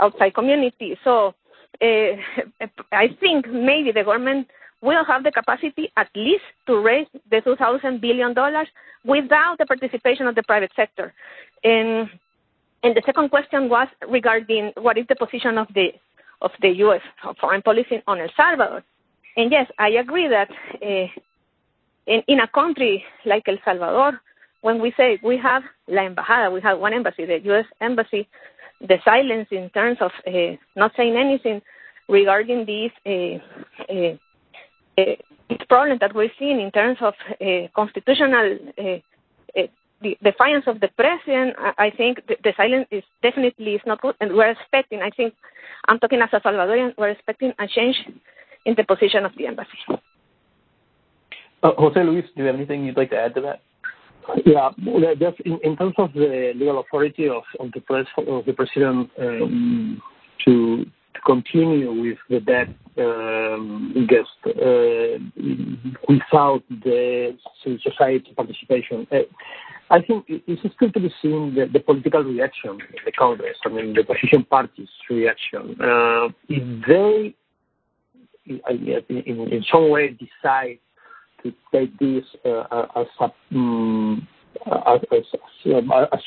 outside 0.00 0.34
community. 0.34 0.96
So 1.02 1.34
I 1.80 3.16
think 3.20 3.48
maybe 3.48 3.92
the 3.92 4.04
government 4.04 4.48
will 4.80 5.04
have 5.04 5.24
the 5.24 5.32
capacity 5.32 5.90
at 5.96 6.08
least 6.14 6.44
to 6.66 6.78
raise 6.78 7.06
the 7.30 7.38
$2,000 7.38 8.00
billion 8.00 8.34
without 9.04 9.58
the 9.58 9.66
participation 9.66 10.26
of 10.26 10.34
the 10.34 10.42
private 10.42 10.70
sector. 10.76 11.12
And, 11.64 12.08
the 12.80 13.02
second 13.04 13.30
question 13.30 13.68
was 13.68 13.88
regarding 14.08 14.70
what 14.76 14.96
is 14.96 15.04
the 15.08 15.16
position 15.16 15.58
of 15.58 15.66
the 15.74 16.68
U.S. 16.68 17.00
foreign 17.40 17.60
policy 17.60 18.02
on 18.06 18.20
El 18.20 18.28
Salvador. 18.36 18.84
And 19.36 19.50
yes, 19.50 19.68
I 19.78 19.90
agree 19.90 20.28
that 20.28 20.48
uh, 20.80 21.08
in, 22.06 22.40
a 22.40 22.48
country 22.48 23.04
like 23.26 23.48
El 23.48 23.58
Salvador, 23.64 24.20
when 24.62 24.80
we 24.80 24.92
say 24.96 25.18
we 25.22 25.36
have 25.38 25.62
la 25.88 26.02
embajada, 26.02 26.52
we 26.52 26.60
have 26.60 26.78
one 26.78 26.94
embassy, 26.94 27.24
the 27.26 27.40
U.S. 27.44 27.66
embassy, 27.80 28.28
the 28.80 28.98
silence 29.04 29.48
in 29.50 29.70
terms 29.70 29.98
of 30.00 30.12
uh, 30.26 30.56
not 30.76 30.92
saying 30.96 31.16
anything 31.16 31.60
regarding 32.08 32.64
this 32.64 32.92
uh, 33.06 34.16
uh, 34.98 35.02
uh 35.50 35.64
problem 35.68 35.98
that 36.00 36.14
we're 36.14 36.30
seeing 36.38 36.60
in 36.60 36.70
terms 36.70 36.98
of 37.00 37.14
uh, 37.40 37.68
constitutional 37.74 38.58
the 40.00 40.16
defiance 40.22 40.64
of 40.66 40.80
the 40.80 40.88
president, 40.96 41.56
I 41.76 41.90
think 41.90 42.26
the, 42.28 42.36
the 42.44 42.52
silence 42.56 42.86
is 42.90 43.02
definitely 43.22 43.74
is 43.74 43.80
not 43.86 44.00
good, 44.00 44.14
and 44.20 44.32
we're 44.32 44.50
expecting. 44.50 45.02
I 45.02 45.10
think 45.10 45.34
I'm 45.86 45.98
talking 45.98 46.20
as 46.20 46.28
a 46.32 46.40
Salvadorian. 46.40 46.94
We're 46.96 47.10
expecting 47.10 47.52
a 47.58 47.66
change 47.66 47.96
in 48.64 48.74
the 48.76 48.84
position 48.84 49.24
of 49.24 49.32
the 49.36 49.46
embassy. 49.46 49.78
Uh, 51.62 51.72
Jose 51.76 52.02
Luis, 52.02 52.24
do 52.36 52.42
you 52.42 52.46
have 52.46 52.54
anything 52.54 52.84
you'd 52.84 52.96
like 52.96 53.10
to 53.10 53.16
add 53.16 53.34
to 53.34 53.40
that? 53.40 53.62
Yeah, 54.44 54.70
just 55.18 55.40
in, 55.40 55.58
in 55.64 55.76
terms 55.76 55.94
of 55.98 56.12
the 56.12 56.52
legal 56.54 56.80
authority 56.80 57.28
of, 57.28 57.42
of 57.58 57.72
the 57.72 57.80
press 57.80 58.06
of 58.18 58.44
the 58.44 58.52
president 58.52 59.10
um, 59.18 60.02
to 60.44 60.84
to 61.14 61.20
continue 61.22 61.92
with 62.02 62.18
the 62.28 62.40
debt 62.40 62.68
um, 62.98 64.08
uh, 64.46 65.18
without 66.08 66.62
the 66.68 67.36
society 67.82 68.32
participation. 68.36 69.06
Uh, 69.10 69.18
I 69.90 70.02
think 70.02 70.26
it's 70.28 70.60
still 70.74 70.92
to 70.92 71.00
be 71.00 71.12
seen 71.22 71.54
the, 71.54 71.80
political 71.80 72.22
reaction 72.22 72.72
in 72.72 73.04
the 73.06 73.12
Congress, 73.12 73.56
I 73.64 73.70
mean, 73.70 73.94
the 73.94 74.00
opposition 74.02 74.44
parties' 74.44 74.88
reaction. 75.08 75.76
Uh, 75.80 76.28
if 76.48 76.86
they, 76.86 77.34
in, 78.46 79.64
some 79.72 79.88
way, 79.88 80.10
decide 80.10 80.78
to 81.42 81.54
take 81.72 81.98
this 81.98 82.24
as, 82.44 83.06
some, 83.18 83.32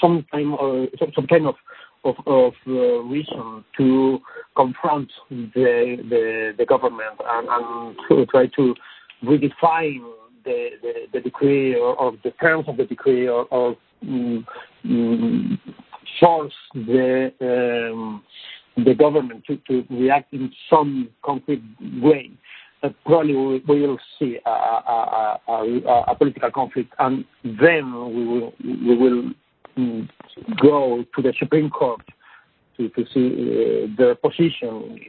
some 0.02 1.28
kind 1.28 1.46
of 1.46 1.56
of, 2.04 2.16
uh, 2.68 2.72
reason 3.04 3.64
to 3.78 4.20
confront 4.56 5.12
the 5.30 6.66
government 6.68 7.20
and, 7.24 7.95
to 8.10 8.26
try 8.28 8.47
to 8.47 8.76
redefine 9.24 10.02
the, 10.43 11.22
decree 11.24 11.76
or, 11.76 12.14
the 12.24 12.32
terms 12.41 12.66
of 12.68 12.78
the 12.78 12.86
decree 12.86 13.28
or, 13.28 13.45
um, 14.04 14.45
um, 14.86 15.60
force 16.20 16.54
the 16.74 17.32
um, 17.41 18.24
government 18.97 19.43
to, 19.47 19.86
react 19.89 20.34
in 20.34 20.52
some 20.70 21.10
concrete 21.24 21.64
way. 22.02 22.32
Uh, 22.84 22.89
probably 23.06 23.36
we, 23.36 23.82
will 23.82 23.99
see 24.18 24.39
a, 24.43 26.16
political 26.18 26.49
conflict, 26.49 26.91
and 26.97 27.24
then 27.43 27.93
we 28.16 28.26
will 28.95 29.32
go 30.62 31.04
to 31.16 31.22
the 31.22 31.34
Supreme 31.40 31.70
Court 31.70 32.02
to, 32.78 32.90
see 33.14 33.28
uh, 33.28 33.96
their 33.98 34.16
position 34.16 35.00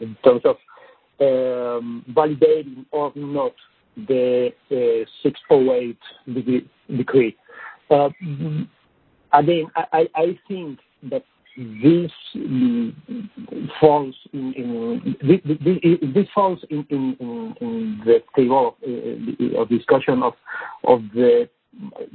in, 0.00 0.16
terms 0.24 0.42
of 0.44 0.56
um, 1.20 2.04
validating 2.10 2.84
or 2.90 3.12
not 3.14 3.52
the 3.96 4.52
uh, 4.70 5.04
608 5.22 5.98
decree. 6.96 7.36
Uh, 7.90 8.08
again, 9.32 9.66
I, 9.76 10.38
think 10.48 10.78
that 11.10 11.24
this 11.56 12.10
falls 13.80 14.14
in, 14.32 15.02
the 18.04 18.22
table 18.34 18.76
of, 19.58 19.68
discussion 19.68 20.22
of 20.22 20.32
of 20.84 21.02
the 21.14 21.48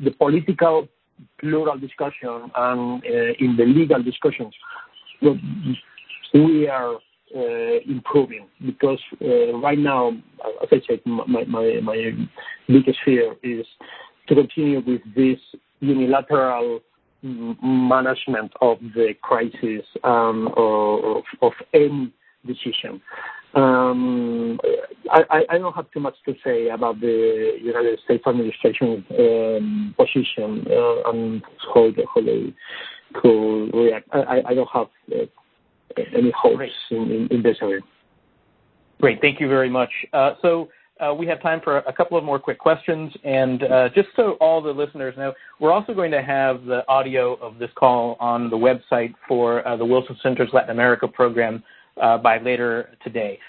the 0.04 0.12
political 0.12 0.88
plural 1.39 1.77
discussion 1.77 2.51
and 2.55 3.03
uh, 3.03 3.33
in 3.39 3.55
the 3.57 3.65
legal 3.65 4.01
discussions. 4.01 4.53
We 6.33 6.67
are 6.67 6.95
uh, 7.35 7.79
improving 7.88 8.47
because 8.65 8.99
uh, 9.21 9.57
right 9.57 9.77
now, 9.77 10.11
as 10.61 10.69
I 10.71 10.81
said, 10.88 10.99
my, 11.05 11.43
biggest 12.67 12.99
fear 13.03 13.35
is 13.43 13.65
to 14.27 14.35
continue 14.35 14.81
with 14.85 15.01
this 15.15 15.39
unilateral 15.79 16.81
management 17.23 18.51
of 18.61 18.77
the 18.95 19.13
crisis 19.21 19.85
um, 20.03 20.47
of 21.41 21.53
any 21.73 22.13
decision. 22.45 23.01
Um, 23.54 24.60
I, 25.10 25.43
I, 25.50 25.58
don't 25.58 25.74
have 25.74 25.89
too 25.91 26.02
much 26.02 26.16
to 26.26 26.36
say 26.43 26.68
about 26.68 27.00
the 27.00 27.58
United 27.62 28.00
States 28.04 28.24
administration 28.28 29.06
um, 29.18 29.95
position 29.98 30.66
uh, 30.70 31.10
and 31.10 31.41
how, 31.74 31.91
they, 31.91 32.54
could 33.14 33.74
react. 33.74 34.10
I, 34.12 34.41
I 34.48 34.54
don't 34.54 34.70
have 34.72 34.88
uh, 35.12 35.26
any 36.14 36.32
hopes 36.32 36.72
in, 36.91 37.41
this 37.41 37.58
area. 37.62 37.82
Great, 39.00 39.22
thank 39.22 39.39
you 39.39 39.48
very 39.48 39.70
much. 39.70 39.91
Uh, 40.12 40.34
so 40.41 40.68
uh, 41.00 41.14
we 41.14 41.28
have 41.28 41.41
time 41.41 41.62
for 41.64 41.78
a 41.78 41.93
couple 41.93 42.18
of 42.18 42.24
more 42.24 42.39
quick 42.39 42.60
questions. 42.60 43.14
And 43.24 43.64
uh, 43.64 43.89
just 43.95 44.10
so 44.16 44.32
all 44.41 44.62
the 44.62 44.72
listeners 44.72 45.16
know, 45.18 45.34
we're 45.60 45.72
also 45.72 45.93
going 45.93 46.12
to 46.12 46.22
have 46.22 46.66
the 46.66 46.88
audio 46.88 47.36
of 47.36 47.60
this 47.60 47.70
call 47.76 48.18
on 48.20 48.50
the 48.50 48.58
website 48.58 49.14
for 49.28 49.68
uh, 49.68 49.78
the 49.78 49.86
Wilson 49.86 50.18
Center's 50.22 50.50
Latin 50.54 50.72
America 50.72 51.08
program 51.08 51.64
by 52.18 52.39
later 52.39 52.89
today. 53.04 53.39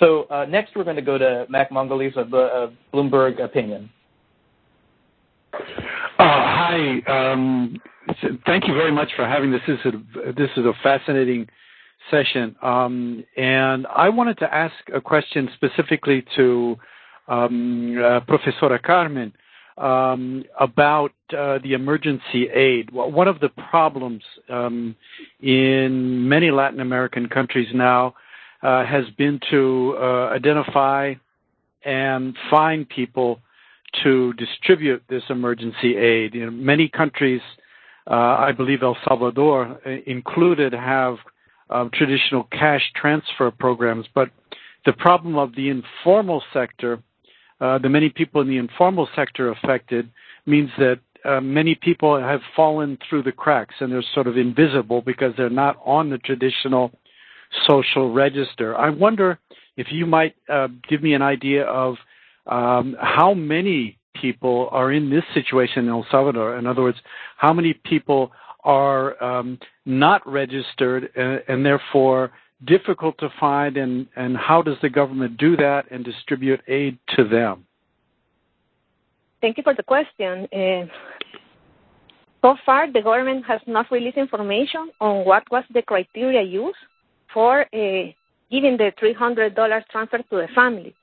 So 0.00 0.24
uh, 0.24 0.46
next, 0.46 0.76
we're 0.76 0.84
going 0.84 0.96
to 0.96 1.02
go 1.02 1.18
to 1.18 1.46
Mac 1.48 1.70
Margolis 1.70 2.16
of 2.16 2.32
uh, 2.32 2.68
Bloomberg 2.92 3.42
Opinion. 3.42 3.90
hi. 6.18 7.00
Um, 7.06 7.76
thank 8.46 8.66
you 8.66 8.74
very 8.74 8.92
much 8.92 9.10
for 9.16 9.26
having 9.26 9.50
this. 9.50 9.60
This 9.66 10.50
is 10.56 10.64
a, 10.64 10.72
fascinating 10.82 11.48
session. 12.10 12.56
Um, 12.62 13.24
and 13.36 13.86
I 13.94 14.08
wanted 14.08 14.38
to 14.38 14.54
ask 14.54 14.74
a 14.94 15.00
question 15.00 15.48
specifically 15.54 16.24
to 16.36 16.76
um, 17.28 18.02
uh, 18.02 18.20
Professora 18.20 18.78
Carmen 18.78 19.32
about 19.78 21.12
uh, 21.36 21.58
the 21.62 21.72
emergency 21.74 22.48
aid. 22.52 22.90
One 22.90 23.28
of 23.28 23.40
the 23.40 23.48
problems 23.70 24.22
um, 24.48 24.96
in 25.40 26.28
many 26.28 26.50
Latin 26.50 26.80
American 26.80 27.28
countries 27.28 27.68
now 27.74 28.14
uh, 28.62 28.84
has 28.84 29.04
been 29.16 29.40
to 29.50 29.96
uh, 29.98 30.04
identify 30.30 31.14
and 31.84 32.36
find 32.50 32.88
people 32.88 33.40
to 34.02 34.32
distribute 34.34 35.02
this 35.08 35.22
emergency 35.30 35.96
aid. 35.96 36.34
Many 36.34 36.88
countries, 36.88 37.40
I 38.06 38.52
believe 38.52 38.82
El 38.82 38.96
Salvador 39.06 39.80
included, 40.06 40.72
have 40.74 41.16
traditional 41.92 42.44
cash 42.50 42.82
transfer 42.94 43.50
programs, 43.50 44.06
but 44.14 44.30
the 44.84 44.92
problem 44.92 45.38
of 45.38 45.54
the 45.54 45.70
informal 45.70 46.42
sector 46.52 47.02
the 47.60 47.88
many 47.88 48.08
people 48.08 48.40
in 48.40 48.48
the 48.48 48.58
informal 48.58 49.08
sector 49.14 49.50
affected 49.50 50.10
means 50.46 50.70
that 50.78 51.00
uh, 51.24 51.40
many 51.40 51.74
people 51.74 52.18
have 52.18 52.40
fallen 52.54 52.98
through 53.08 53.22
the 53.22 53.32
cracks 53.32 53.74
and 53.80 53.92
they're 53.92 54.04
sort 54.14 54.26
of 54.26 54.36
invisible 54.36 55.02
because 55.02 55.32
they're 55.36 55.50
not 55.50 55.76
on 55.84 56.10
the 56.10 56.18
traditional 56.18 56.92
social 57.66 58.12
register. 58.12 58.76
I 58.76 58.90
wonder 58.90 59.38
if 59.76 59.88
you 59.90 60.06
might 60.06 60.36
uh, 60.48 60.68
give 60.88 61.02
me 61.02 61.14
an 61.14 61.22
idea 61.22 61.64
of 61.64 61.96
um, 62.46 62.96
how 63.00 63.34
many 63.34 63.98
people 64.20 64.68
are 64.72 64.92
in 64.92 65.10
this 65.10 65.24
situation 65.34 65.84
in 65.84 65.90
El 65.90 66.06
Salvador. 66.10 66.58
In 66.58 66.66
other 66.66 66.82
words, 66.82 66.98
how 67.36 67.52
many 67.52 67.74
people 67.84 68.32
are 68.64 69.22
um, 69.22 69.58
not 69.86 70.26
registered 70.26 71.10
and, 71.14 71.42
and 71.48 71.64
therefore 71.64 72.32
difficult 72.64 73.16
to 73.18 73.28
find, 73.38 73.76
and, 73.76 74.06
and 74.16 74.36
how 74.36 74.62
does 74.62 74.76
the 74.82 74.88
government 74.88 75.36
do 75.36 75.56
that 75.56 75.84
and 75.90 76.04
distribute 76.04 76.60
aid 76.68 76.98
to 77.16 77.24
them? 77.24 77.64
Thank 79.40 79.56
you 79.56 79.62
for 79.62 79.74
the 79.74 79.82
question. 79.82 80.48
Uh, 80.52 80.86
so 82.42 82.56
far, 82.64 82.90
the 82.90 83.02
government 83.02 83.44
has 83.46 83.60
not 83.66 83.90
released 83.90 84.16
information 84.16 84.90
on 85.00 85.24
what 85.24 85.44
was 85.50 85.64
the 85.72 85.82
criteria 85.82 86.42
used 86.42 86.78
for 87.32 87.62
uh, 87.62 88.12
giving 88.50 88.76
the 88.76 88.92
$300 89.00 89.82
transfer 89.90 90.18
to 90.18 90.24
the 90.30 90.48
family. 90.54 90.94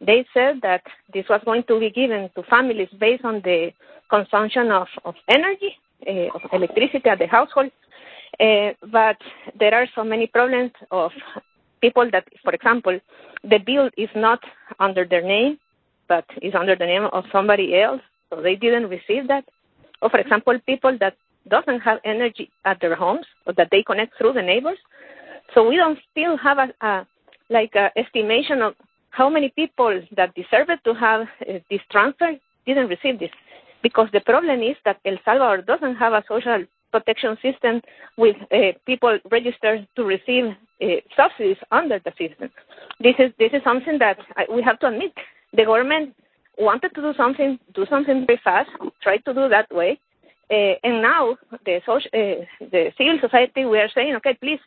They 0.00 0.26
said 0.34 0.60
that 0.62 0.82
this 1.12 1.24
was 1.28 1.40
going 1.44 1.64
to 1.68 1.80
be 1.80 1.90
given 1.90 2.30
to 2.34 2.42
families 2.44 2.88
based 2.98 3.24
on 3.24 3.40
the 3.42 3.70
consumption 4.10 4.70
of, 4.70 4.88
of 5.04 5.14
energy, 5.28 5.76
uh, 6.06 6.34
of 6.34 6.42
electricity 6.52 7.08
at 7.08 7.18
the 7.18 7.26
household, 7.26 7.70
but 8.38 9.16
there 9.58 9.74
are 9.74 9.86
so 9.94 10.04
many 10.04 10.26
problems 10.26 10.72
of 10.90 11.10
people 11.80 12.08
that, 12.10 12.24
for 12.42 12.52
example, 12.52 12.98
the 13.42 13.58
bill 13.58 13.90
is 13.96 14.08
not 14.14 14.40
under 14.80 15.04
their 15.04 15.22
name, 15.22 15.58
but 16.08 16.24
is 16.42 16.54
under 16.54 16.76
the 16.76 16.86
name 16.86 17.04
of 17.12 17.24
somebody 17.32 17.78
else, 17.80 18.00
so 18.30 18.40
they 18.40 18.56
didn't 18.56 18.88
receive 18.88 19.28
that. 19.28 19.44
Or, 20.02 20.10
for 20.10 20.18
example, 20.18 20.58
people 20.66 20.96
that 21.00 21.16
doesn't 21.48 21.80
have 21.80 21.98
energy 22.04 22.50
at 22.64 22.80
their 22.80 22.94
homes 22.94 23.26
or 23.46 23.52
that 23.54 23.68
they 23.70 23.82
connect 23.82 24.16
through 24.18 24.32
the 24.32 24.42
neighbors. 24.42 24.78
So 25.54 25.68
we 25.68 25.76
don't 25.76 25.98
still 26.10 26.36
have 26.36 26.58
a, 26.58 26.86
a 26.86 27.06
like 27.48 27.74
a 27.76 27.96
estimation 27.96 28.62
of 28.62 28.74
how 29.10 29.30
many 29.30 29.50
people 29.50 30.02
that 30.16 30.34
deserve 30.34 30.68
to 30.84 30.94
have 30.94 31.22
uh, 31.22 31.58
this 31.70 31.80
transfer 31.90 32.32
didn't 32.66 32.88
receive 32.88 33.18
this. 33.18 33.30
Because 33.82 34.08
the 34.12 34.20
problem 34.20 34.60
is 34.60 34.76
that 34.84 34.98
El 35.04 35.16
Salvador 35.24 35.62
doesn't 35.62 35.96
have 35.96 36.12
a 36.12 36.24
social 36.28 36.64
protection 36.96 37.36
system 37.42 37.74
with 38.16 38.36
uh, 38.50 38.72
people 38.86 39.18
registered 39.30 39.86
to 39.96 40.02
receive 40.04 40.44
uh, 40.82 40.86
subsidies 41.16 41.60
under 41.70 41.98
the 42.06 42.12
system. 42.22 42.48
This 43.00 43.16
is 43.18 43.30
this 43.38 43.52
is 43.52 43.62
something 43.64 43.98
that 43.98 44.18
I, 44.36 44.42
we 44.56 44.62
have 44.62 44.78
to 44.80 44.88
admit. 44.88 45.12
The 45.58 45.64
government 45.64 46.14
wanted 46.58 46.94
to 46.94 47.00
do 47.02 47.12
something, 47.16 47.58
do 47.74 47.84
something 47.92 48.26
very 48.26 48.40
fast, 48.42 48.70
tried 49.02 49.22
to 49.26 49.34
do 49.34 49.48
that 49.48 49.68
way, 49.80 49.98
uh, 50.50 50.74
and 50.86 51.02
now 51.02 51.36
the 51.66 51.80
social, 51.84 52.10
the 52.74 52.82
civil 52.98 53.18
society 53.20 53.64
we 53.66 53.78
are 53.78 53.90
saying, 53.94 54.14
okay, 54.16 54.34
please 54.44 54.62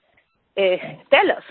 tell 1.13 1.27
us 1.37 1.45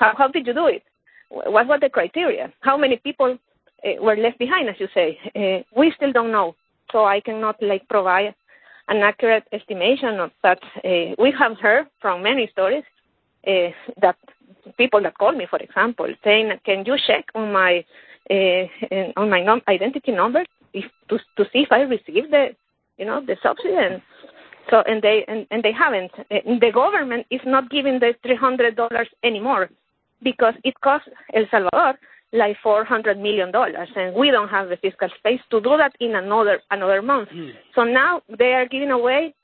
how, 0.00 0.12
how 0.18 0.28
did 0.28 0.46
you 0.46 0.54
do 0.54 0.66
it? 0.66 0.82
What 1.28 1.68
were 1.68 1.78
the 1.78 1.90
criteria? 1.90 2.52
How 2.60 2.76
many 2.76 2.96
people 2.96 3.38
were 4.00 4.16
left 4.16 4.38
behind, 4.38 4.68
as 4.68 4.76
you 4.78 4.88
say? 4.94 5.08
we 5.76 5.92
still 5.96 6.12
don't 6.12 6.32
know, 6.32 6.56
so 6.90 7.04
I 7.04 7.20
cannot 7.20 7.56
like 7.62 7.88
provide 7.88 8.34
an 8.90 8.98
accurate 8.98 9.44
estimation 9.52 10.20
of 10.20 10.30
that. 10.42 10.60
Uh, 10.84 11.14
we 11.18 11.32
have 11.38 11.56
heard 11.58 11.86
from 12.02 12.22
many 12.22 12.48
stories 12.52 12.84
uh, 13.46 13.70
that 14.02 14.16
people 14.76 15.00
that 15.02 15.16
call 15.16 15.32
me, 15.32 15.46
for 15.48 15.60
example, 15.60 16.08
saying, 16.22 16.52
"Can 16.66 16.84
you 16.84 16.96
check 17.06 17.24
on 17.34 17.52
my 17.52 17.84
uh, 18.30 18.64
on 19.16 19.30
my 19.30 19.40
identity 19.68 20.12
number 20.12 20.44
if, 20.74 20.84
to 21.08 21.18
to 21.36 21.44
see 21.52 21.60
if 21.60 21.72
I 21.72 21.82
received 21.82 22.32
the 22.32 22.48
you 22.98 23.06
know 23.06 23.24
the 23.24 23.36
subsidy?" 23.42 23.76
And 23.76 24.02
so 24.68 24.82
and 24.86 25.00
they 25.00 25.24
and, 25.28 25.46
and 25.50 25.62
they 25.62 25.72
haven't. 25.72 26.12
the 26.28 26.70
government 26.74 27.26
is 27.30 27.40
not 27.46 27.70
giving 27.70 28.00
the 28.00 28.14
three 28.22 28.36
hundred 28.36 28.76
dollars 28.76 29.08
anymore 29.22 29.70
because 30.22 30.54
it 30.64 30.74
costs 30.80 31.08
El 31.32 31.44
Salvador 31.50 31.94
like 32.32 32.56
four 32.62 32.84
hundred 32.84 33.18
million 33.18 33.50
dollars, 33.50 33.88
and 33.96 34.14
we 34.14 34.30
don't 34.30 34.48
have 34.48 34.68
the 34.68 34.76
fiscal 34.76 35.08
space 35.18 35.40
to 35.50 35.60
do 35.60 35.76
that 35.76 35.94
in 36.00 36.14
another 36.14 36.60
another 36.70 37.02
month. 37.02 37.28
Mm. 37.30 37.52
So 37.74 37.84
now 37.84 38.22
they 38.38 38.52
are 38.52 38.66
giving 38.66 38.90
away 38.90 39.34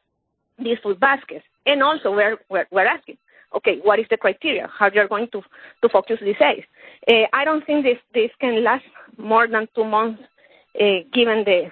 these 0.59 0.79
food 0.83 0.99
baskets. 1.01 1.45
And 1.67 1.83
also, 1.83 2.13
we're, 2.13 2.39
we're, 2.49 2.67
we're 2.71 2.87
asking, 2.87 3.19
okay, 3.57 3.81
what 3.83 3.99
is 3.99 4.07
the 4.09 4.17
criteria? 4.17 4.71
How 4.79 4.89
you're 4.95 5.09
going 5.09 5.29
to, 5.33 5.43
to 5.83 5.89
focus 5.89 6.19
these 6.23 6.37
aid? 6.41 6.65
Uh, 7.09 7.27
I 7.33 7.45
don't 7.45 7.67
think 7.67 7.85
this, 7.85 7.99
this 8.15 8.31
can 8.41 8.63
last 8.63 8.85
more 9.19 9.49
than 9.49 9.67
two 9.75 9.85
months, 9.85 10.23
uh, 10.81 10.85
given 11.13 11.43
the, 11.45 11.69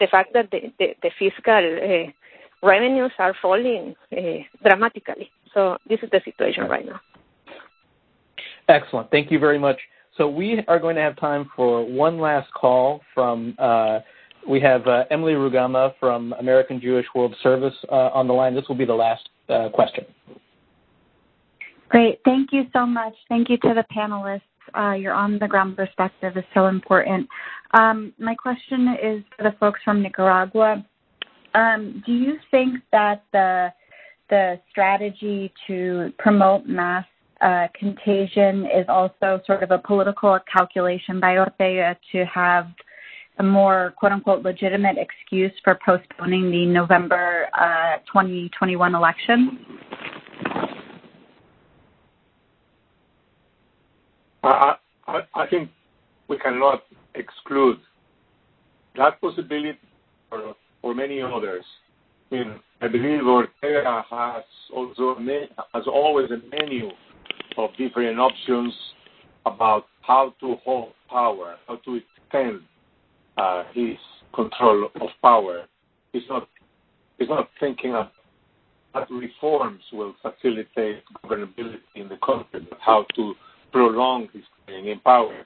the 0.00 0.08
fact 0.08 0.32
that 0.34 0.50
the, 0.50 0.72
the, 0.80 0.94
the 1.02 1.10
fiscal 1.16 1.54
uh, 1.54 2.66
revenues 2.66 3.12
are 3.20 3.34
falling 3.40 3.94
uh, 4.12 4.20
dramatically. 4.64 5.30
So 5.54 5.78
this 5.88 6.00
is 6.02 6.10
the 6.10 6.20
situation 6.24 6.64
right 6.64 6.84
now. 6.84 7.00
Excellent. 8.68 9.10
Thank 9.10 9.30
you 9.30 9.38
very 9.38 9.58
much. 9.58 9.78
So 10.16 10.28
we 10.28 10.62
are 10.68 10.78
going 10.78 10.96
to 10.96 11.02
have 11.02 11.16
time 11.16 11.50
for 11.54 11.84
one 11.84 12.18
last 12.18 12.52
call 12.52 13.00
from, 13.14 13.54
uh, 13.58 14.00
we 14.48 14.60
have 14.60 14.86
uh, 14.86 15.04
Emily 15.10 15.34
Rugama 15.34 15.94
from 16.00 16.34
American 16.38 16.80
Jewish 16.80 17.06
World 17.14 17.34
Service 17.42 17.74
uh, 17.90 18.10
on 18.12 18.26
the 18.26 18.32
line. 18.32 18.54
This 18.54 18.64
will 18.68 18.76
be 18.76 18.84
the 18.84 18.94
last 18.94 19.28
uh, 19.48 19.68
question. 19.72 20.04
Great. 21.88 22.20
Thank 22.24 22.52
you 22.52 22.64
so 22.72 22.86
much. 22.86 23.14
Thank 23.28 23.48
you 23.48 23.56
to 23.58 23.74
the 23.74 23.84
panelists. 23.94 24.42
Uh, 24.76 24.92
your 24.92 25.12
on-the-ground 25.12 25.76
perspective 25.76 26.36
is 26.36 26.44
so 26.54 26.66
important. 26.66 27.28
Um, 27.72 28.12
my 28.18 28.34
question 28.34 28.96
is 29.02 29.24
for 29.36 29.42
the 29.44 29.56
folks 29.58 29.80
from 29.84 30.02
Nicaragua. 30.02 30.84
Um, 31.54 32.02
do 32.06 32.12
you 32.12 32.38
think 32.50 32.76
that 32.92 33.24
the 33.32 33.72
the 34.28 34.60
strategy 34.70 35.52
to 35.66 36.12
promote 36.18 36.64
mass 36.66 37.04
uh, 37.40 37.68
contagion 37.78 38.66
is 38.66 38.86
also 38.88 39.40
sort 39.46 39.62
of 39.62 39.70
a 39.70 39.78
political 39.78 40.38
calculation 40.52 41.20
by 41.20 41.38
Ortega 41.38 41.96
to 42.12 42.24
have 42.26 42.66
a 43.38 43.42
more 43.42 43.94
quote 43.96 44.12
unquote 44.12 44.42
legitimate 44.42 44.96
excuse 44.98 45.52
for 45.64 45.78
postponing 45.84 46.50
the 46.50 46.66
November 46.66 47.46
uh, 47.58 47.96
2021 48.12 48.94
election? 48.94 49.58
I, 54.42 54.74
I, 55.06 55.20
I 55.34 55.46
think 55.46 55.70
we 56.28 56.38
cannot 56.38 56.82
exclude 57.14 57.78
that 58.96 59.20
possibility 59.20 59.78
for, 60.28 60.54
for 60.82 60.94
many 60.94 61.22
others. 61.22 61.64
I 62.30 62.34
mean, 62.34 62.60
I 62.80 62.88
believe 62.88 63.26
Ortega 63.26 64.04
has 64.10 64.44
also 64.74 65.16
has 65.74 65.84
always 65.86 66.30
a 66.30 66.38
menu 66.54 66.90
of 67.56 67.70
different 67.76 68.18
options 68.18 68.72
about 69.46 69.86
how 70.02 70.34
to 70.40 70.56
hold 70.64 70.92
power, 71.08 71.56
how 71.66 71.76
to 71.76 72.00
extend 72.00 72.60
uh, 73.36 73.64
his 73.72 73.96
control 74.34 74.88
of 75.00 75.08
power. 75.22 75.64
He's 76.12 76.22
not 76.28 76.48
he's 77.18 77.28
not 77.28 77.48
thinking 77.58 77.94
of 77.94 78.08
what 78.92 79.10
reforms 79.10 79.82
will 79.92 80.14
facilitate 80.20 81.02
governability 81.24 81.78
in 81.94 82.08
the 82.08 82.16
country, 82.24 82.66
how 82.80 83.06
to 83.14 83.34
prolong 83.72 84.28
his 84.32 84.42
staying 84.64 84.88
in 84.88 84.98
power. 85.00 85.44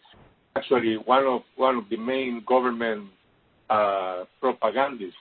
Actually, 0.57 0.97
one 1.05 1.25
of 1.25 1.43
one 1.57 1.77
of 1.77 1.85
the 1.91 1.97
main 1.97 2.43
government 2.49 3.09
uh, 3.69 4.25
propagandists, 4.41 5.17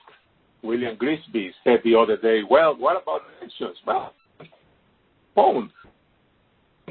William 0.62 0.96
Grigsby, 0.96 1.52
said 1.64 1.80
the 1.84 1.94
other 1.94 2.16
day, 2.16 2.42
"Well, 2.48 2.76
what 2.78 3.02
about 3.02 3.22
elections? 3.40 3.76
Well, 3.86 4.14
phone. 5.34 5.70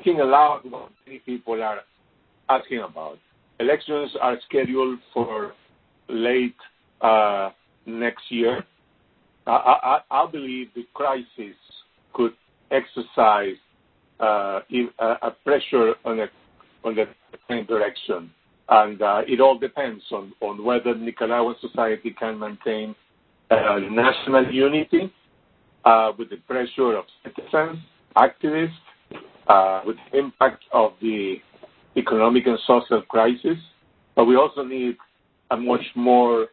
Thinking 0.04 0.22
aloud 0.22 0.62
what 0.70 0.90
many 1.06 1.20
people 1.20 1.62
are 1.64 1.80
asking 2.50 2.80
about. 2.80 3.18
Elections 3.60 4.12
are 4.20 4.38
scheduled 4.50 5.00
for 5.14 5.54
late 6.10 6.56
uh, 7.02 7.52
next 7.86 8.24
year. 8.30 8.66
I, 9.48 10.28
believe 10.30 10.68
the 10.76 10.86
crisis 10.94 11.56
could 12.14 12.34
exercise 12.72 13.56
uh, 14.20 14.60
a 15.00 15.32
pressure 15.46 15.94
on 16.04 16.18
the 16.18 16.28
on 16.84 16.96
the 16.96 17.06
same 17.50 17.66
direction, 17.66 18.30
and 18.70 19.02
uh, 19.02 19.22
it 19.26 19.40
all 19.40 19.58
depends 19.58 20.04
on 20.12 20.64
whether 20.64 20.96
Nicaraguan 20.96 21.56
society 21.62 22.14
can 22.18 22.40
maintain 22.40 22.94
national 23.50 24.52
unity 24.52 25.14
with 26.18 26.30
the 26.30 26.38
pressure 26.46 26.98
of 26.98 27.06
citizens, 27.24 27.80
activists, 28.18 28.72
Uh, 29.48 29.82
with 29.86 29.98
the 30.10 30.20
impact 30.20 30.64
of 30.72 30.94
the 31.02 31.36
economic 31.98 32.48
and 32.48 32.58
social 32.66 33.02
crisis. 33.02 33.58
But 34.16 34.24
we 34.26 34.38
also 34.38 34.64
need 34.64 34.96
a 35.52 35.58
much 35.58 35.84
more, 35.96 36.48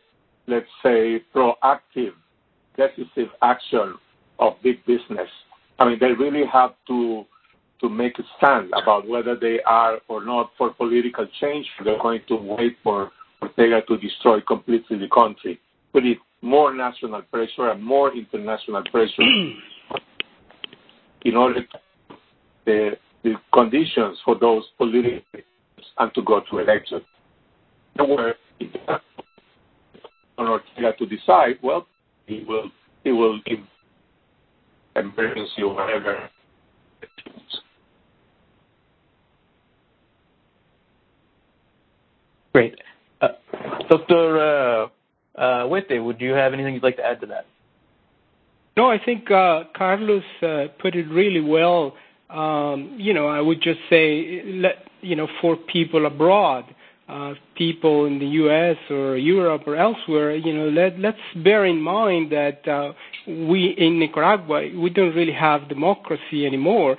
let's 0.48 0.66
say, 0.82 1.22
proactive, 1.32 2.14
decisive 2.76 3.28
action 3.42 3.94
of 4.40 4.54
big 4.64 4.84
business. 4.86 5.28
I 5.78 5.88
mean, 5.88 5.98
they 6.00 6.12
really 6.12 6.44
have 6.52 6.74
to 6.88 7.24
to 7.80 7.88
make 7.88 8.18
a 8.18 8.22
stand 8.36 8.70
about 8.82 9.08
whether 9.08 9.36
they 9.36 9.60
are 9.66 10.00
or 10.08 10.24
not 10.24 10.50
for 10.58 10.70
political 10.74 11.26
change. 11.40 11.66
They're 11.82 12.02
going 12.02 12.20
to 12.28 12.36
wait 12.36 12.76
for 12.82 13.10
Ortega 13.40 13.80
to 13.86 13.96
destroy 13.96 14.40
completely 14.40 14.98
the 14.98 15.08
country. 15.08 15.58
We 15.94 16.00
need 16.02 16.18
more 16.42 16.74
national 16.74 17.22
pressure 17.22 17.70
and 17.70 17.82
more 17.82 18.14
international 18.14 18.82
pressure 18.90 19.22
in 21.24 21.36
order 21.36 21.62
to 21.62 21.78
the, 22.64 22.90
the 23.22 23.34
conditions 23.52 24.18
for 24.24 24.38
those 24.38 24.64
political 24.78 25.40
and 25.98 26.14
to 26.14 26.22
go 26.22 26.40
to 26.50 26.58
election. 26.58 27.00
Where 27.96 28.34
on 30.38 30.46
Ortega 30.48 30.92
to 30.98 31.06
decide, 31.06 31.58
well, 31.62 31.86
he 32.26 32.44
will 32.46 32.70
he 33.04 33.12
will 33.12 33.40
give 33.44 33.58
emergency 34.96 35.62
or 35.62 35.74
whatever 35.74 36.30
Great. 42.52 42.74
Uh, 43.20 43.28
Dr. 43.88 44.38
Uh, 44.38 45.40
uh, 45.40 45.64
Huete, 45.66 46.04
would 46.04 46.20
you 46.20 46.32
have 46.32 46.52
anything 46.52 46.74
you'd 46.74 46.82
like 46.82 46.96
to 46.96 47.04
add 47.04 47.20
to 47.20 47.26
that? 47.26 47.46
No, 48.76 48.90
I 48.90 48.98
think 49.04 49.30
uh, 49.30 49.64
Carlos 49.76 50.22
uh, 50.42 50.66
put 50.80 50.94
it 50.94 51.08
really 51.08 51.40
well. 51.40 51.94
Um, 52.30 52.96
you 52.98 53.12
know, 53.12 53.26
I 53.28 53.40
would 53.40 53.60
just 53.60 53.80
say, 53.88 54.42
let, 54.46 54.86
you 55.00 55.16
know, 55.16 55.26
for 55.40 55.56
people 55.56 56.06
abroad, 56.06 56.64
uh, 57.08 57.34
people 57.56 58.04
in 58.06 58.20
the 58.20 58.26
U.S. 58.26 58.76
or 58.88 59.16
Europe 59.16 59.62
or 59.66 59.74
elsewhere, 59.74 60.36
you 60.36 60.54
know, 60.56 60.68
let, 60.68 60.98
let's 61.00 61.18
bear 61.42 61.66
in 61.66 61.80
mind 61.80 62.30
that 62.30 62.66
uh, 62.68 62.92
we 63.26 63.74
in 63.76 63.98
Nicaragua, 63.98 64.68
we 64.78 64.90
don't 64.90 65.14
really 65.14 65.32
have 65.32 65.68
democracy 65.68 66.46
anymore. 66.46 66.96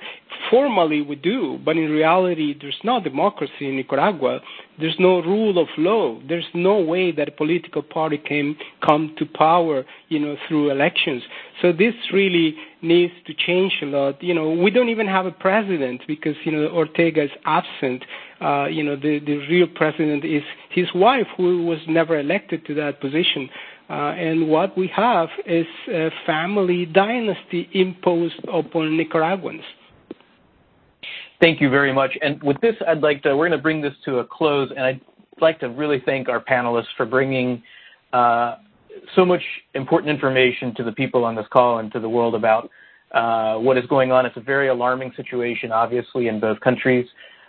Formally, 0.50 1.00
we 1.00 1.16
do, 1.16 1.58
but 1.64 1.76
in 1.78 1.90
reality, 1.90 2.54
there's 2.60 2.78
no 2.84 3.00
democracy 3.02 3.68
in 3.68 3.76
Nicaragua. 3.76 4.40
There's 4.82 4.96
no 4.98 5.22
rule 5.22 5.62
of 5.62 5.68
law. 5.78 6.18
There's 6.28 6.48
no 6.54 6.80
way 6.80 7.12
that 7.12 7.28
a 7.28 7.30
political 7.30 7.82
party 7.82 8.18
can 8.18 8.56
come 8.84 9.14
to 9.16 9.24
power, 9.24 9.84
you 10.08 10.18
know, 10.18 10.36
through 10.48 10.72
elections. 10.72 11.22
So 11.60 11.70
this 11.70 11.94
really 12.12 12.56
needs 12.82 13.12
to 13.28 13.32
change 13.32 13.74
a 13.80 13.86
lot. 13.86 14.20
You 14.20 14.34
know, 14.34 14.50
we 14.50 14.72
don't 14.72 14.88
even 14.88 15.06
have 15.06 15.24
a 15.24 15.30
president 15.30 16.02
because 16.08 16.34
you 16.44 16.50
know 16.50 16.66
Ortega 16.66 17.22
is 17.22 17.30
absent. 17.44 18.04
Uh, 18.40 18.64
you 18.64 18.82
know, 18.82 18.96
the 18.96 19.20
the 19.24 19.36
real 19.48 19.68
president 19.72 20.24
is 20.24 20.42
his 20.70 20.88
wife, 20.92 21.28
who 21.36 21.64
was 21.64 21.78
never 21.86 22.18
elected 22.18 22.66
to 22.66 22.74
that 22.74 23.00
position. 23.00 23.48
Uh, 23.88 24.14
and 24.18 24.48
what 24.48 24.76
we 24.76 24.88
have 24.88 25.28
is 25.46 25.66
a 25.88 26.10
family 26.26 26.86
dynasty 26.86 27.68
imposed 27.72 28.40
upon 28.52 28.96
Nicaraguans. 28.96 29.62
Thank 31.42 31.60
you 31.60 31.70
very 31.70 31.92
much. 31.92 32.16
And 32.22 32.40
with 32.40 32.60
this, 32.60 32.76
I'd 32.86 33.00
like 33.00 33.24
to, 33.24 33.36
we're 33.36 33.48
going 33.48 33.58
to 33.58 33.62
bring 33.62 33.80
this 33.80 33.94
to 34.04 34.20
a 34.20 34.24
close, 34.24 34.70
and 34.70 34.86
I'd 34.86 35.00
like 35.40 35.58
to 35.58 35.70
really 35.70 36.00
thank 36.06 36.28
our 36.28 36.40
panelists 36.40 36.94
for 36.96 37.04
bringing 37.04 37.60
uh, 38.12 38.58
so 39.16 39.24
much 39.24 39.42
important 39.74 40.08
information 40.08 40.72
to 40.76 40.84
the 40.84 40.92
people 40.92 41.24
on 41.24 41.34
this 41.34 41.46
call 41.52 41.78
and 41.78 41.90
to 41.94 41.98
the 41.98 42.08
world 42.08 42.36
about 42.36 42.70
uh, 43.10 43.56
what 43.56 43.76
is 43.76 43.84
going 43.86 44.12
on. 44.12 44.24
It's 44.24 44.36
a 44.36 44.40
very 44.40 44.68
alarming 44.68 45.14
situation, 45.16 45.72
obviously, 45.72 46.28
in 46.28 46.38
both 46.38 46.60
countries. 46.60 47.08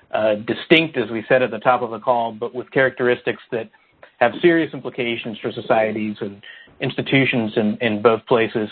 Uh, 0.10 0.36
distinct, 0.48 0.98
as 0.98 1.12
we 1.12 1.24
said 1.30 1.44
at 1.44 1.52
the 1.52 1.60
top 1.60 1.84
of 1.84 1.92
the 1.92 2.00
call, 2.00 2.32
but 2.32 2.56
with 2.56 2.72
characteristics 2.72 3.44
that 3.52 3.70
have 4.20 4.32
serious 4.42 4.74
implications 4.74 5.38
for 5.40 5.52
societies 5.52 6.16
and 6.20 6.42
institutions 6.82 7.52
in, 7.80 8.02
both 8.02 8.26
places. 8.26 8.70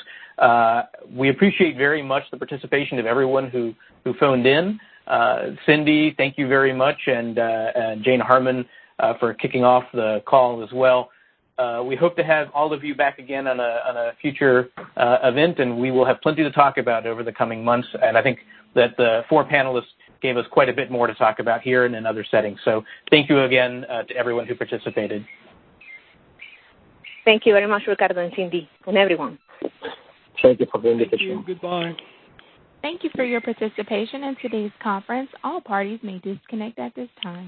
We 1.16 1.30
appreciate 1.30 1.78
very 1.78 2.02
much 2.02 2.24
the 2.32 2.38
participation 2.38 2.98
of 2.98 3.06
everyone 3.06 3.52
who 3.52 3.76
phoned 4.20 4.48
in. 4.48 4.80
Uh, 5.08 5.52
Cindy, 5.66 6.14
thank 6.18 6.38
you 6.38 6.48
very 6.48 6.74
much, 6.74 6.98
and, 7.08 7.38
uh, 7.40 7.72
and 7.76 8.04
Jane 8.04 8.20
Harman 8.20 8.66
uh, 9.00 9.14
for 9.20 9.34
kicking 9.34 9.64
off 9.64 9.84
the 9.94 10.22
call 10.26 10.64
as 10.64 10.72
well. 10.72 11.10
Uh, 11.58 11.84
we 11.84 11.96
hope 11.96 12.16
to 12.16 12.24
have 12.24 12.48
all 12.54 12.74
of 12.74 12.84
you 12.84 12.96
back 12.96 13.20
again 13.20 13.48
on 13.48 13.60
a, 13.60 13.80
on 13.88 13.98
a 13.98 14.12
future 14.22 14.70
uh, 14.98 15.18
event, 15.24 15.60
and 15.60 15.78
we 15.78 15.92
will 15.92 16.06
have 16.06 16.20
plenty 16.22 16.44
to 16.44 16.52
talk 16.52 16.78
about 16.78 17.06
over 17.06 17.24
the 17.24 17.32
coming 17.32 17.64
months. 17.64 17.88
And 18.02 18.18
I 18.18 18.24
think 18.24 18.40
that 18.74 18.96
the 18.98 19.22
four 19.30 19.46
panelists 19.46 19.94
gave 20.22 20.38
us 20.38 20.46
quite 20.52 20.70
a 20.70 20.74
bit 20.74 20.90
more 20.90 21.08
to 21.08 21.14
talk 21.16 21.40
about 21.40 21.62
here 21.62 21.86
and 21.86 21.96
in 21.96 22.06
other 22.06 22.26
settings. 22.30 22.60
So 22.64 22.84
thank 23.10 23.30
you 23.30 23.44
again 23.44 23.86
uh, 23.90 24.04
to 24.04 24.16
everyone 24.16 24.48
who 24.48 24.56
participated. 24.56 25.26
Thank 27.26 27.46
you 27.46 27.54
very 27.54 27.68
much, 27.68 27.84
Ricardo 27.88 28.24
and 28.24 28.34
Cindy, 28.36 28.68
and 28.88 28.98
everyone. 28.98 29.38
Thank 30.42 30.60
you 30.60 30.68
for 30.72 30.80
the 30.80 30.90
Thank 30.90 31.02
invitation. 31.02 31.28
you. 31.28 31.44
Goodbye. 31.46 31.94
Thank 32.82 33.04
you 33.04 33.12
for 33.16 33.24
your 33.24 33.42
participation 33.42 34.24
in 34.24 34.36
today's 34.42 34.72
conference. 34.82 35.30
All 35.44 35.62
parties 35.62 36.00
may 36.02 36.20
disconnect 36.20 36.80
at 36.80 36.96
this 36.96 37.10
time. 37.22 37.48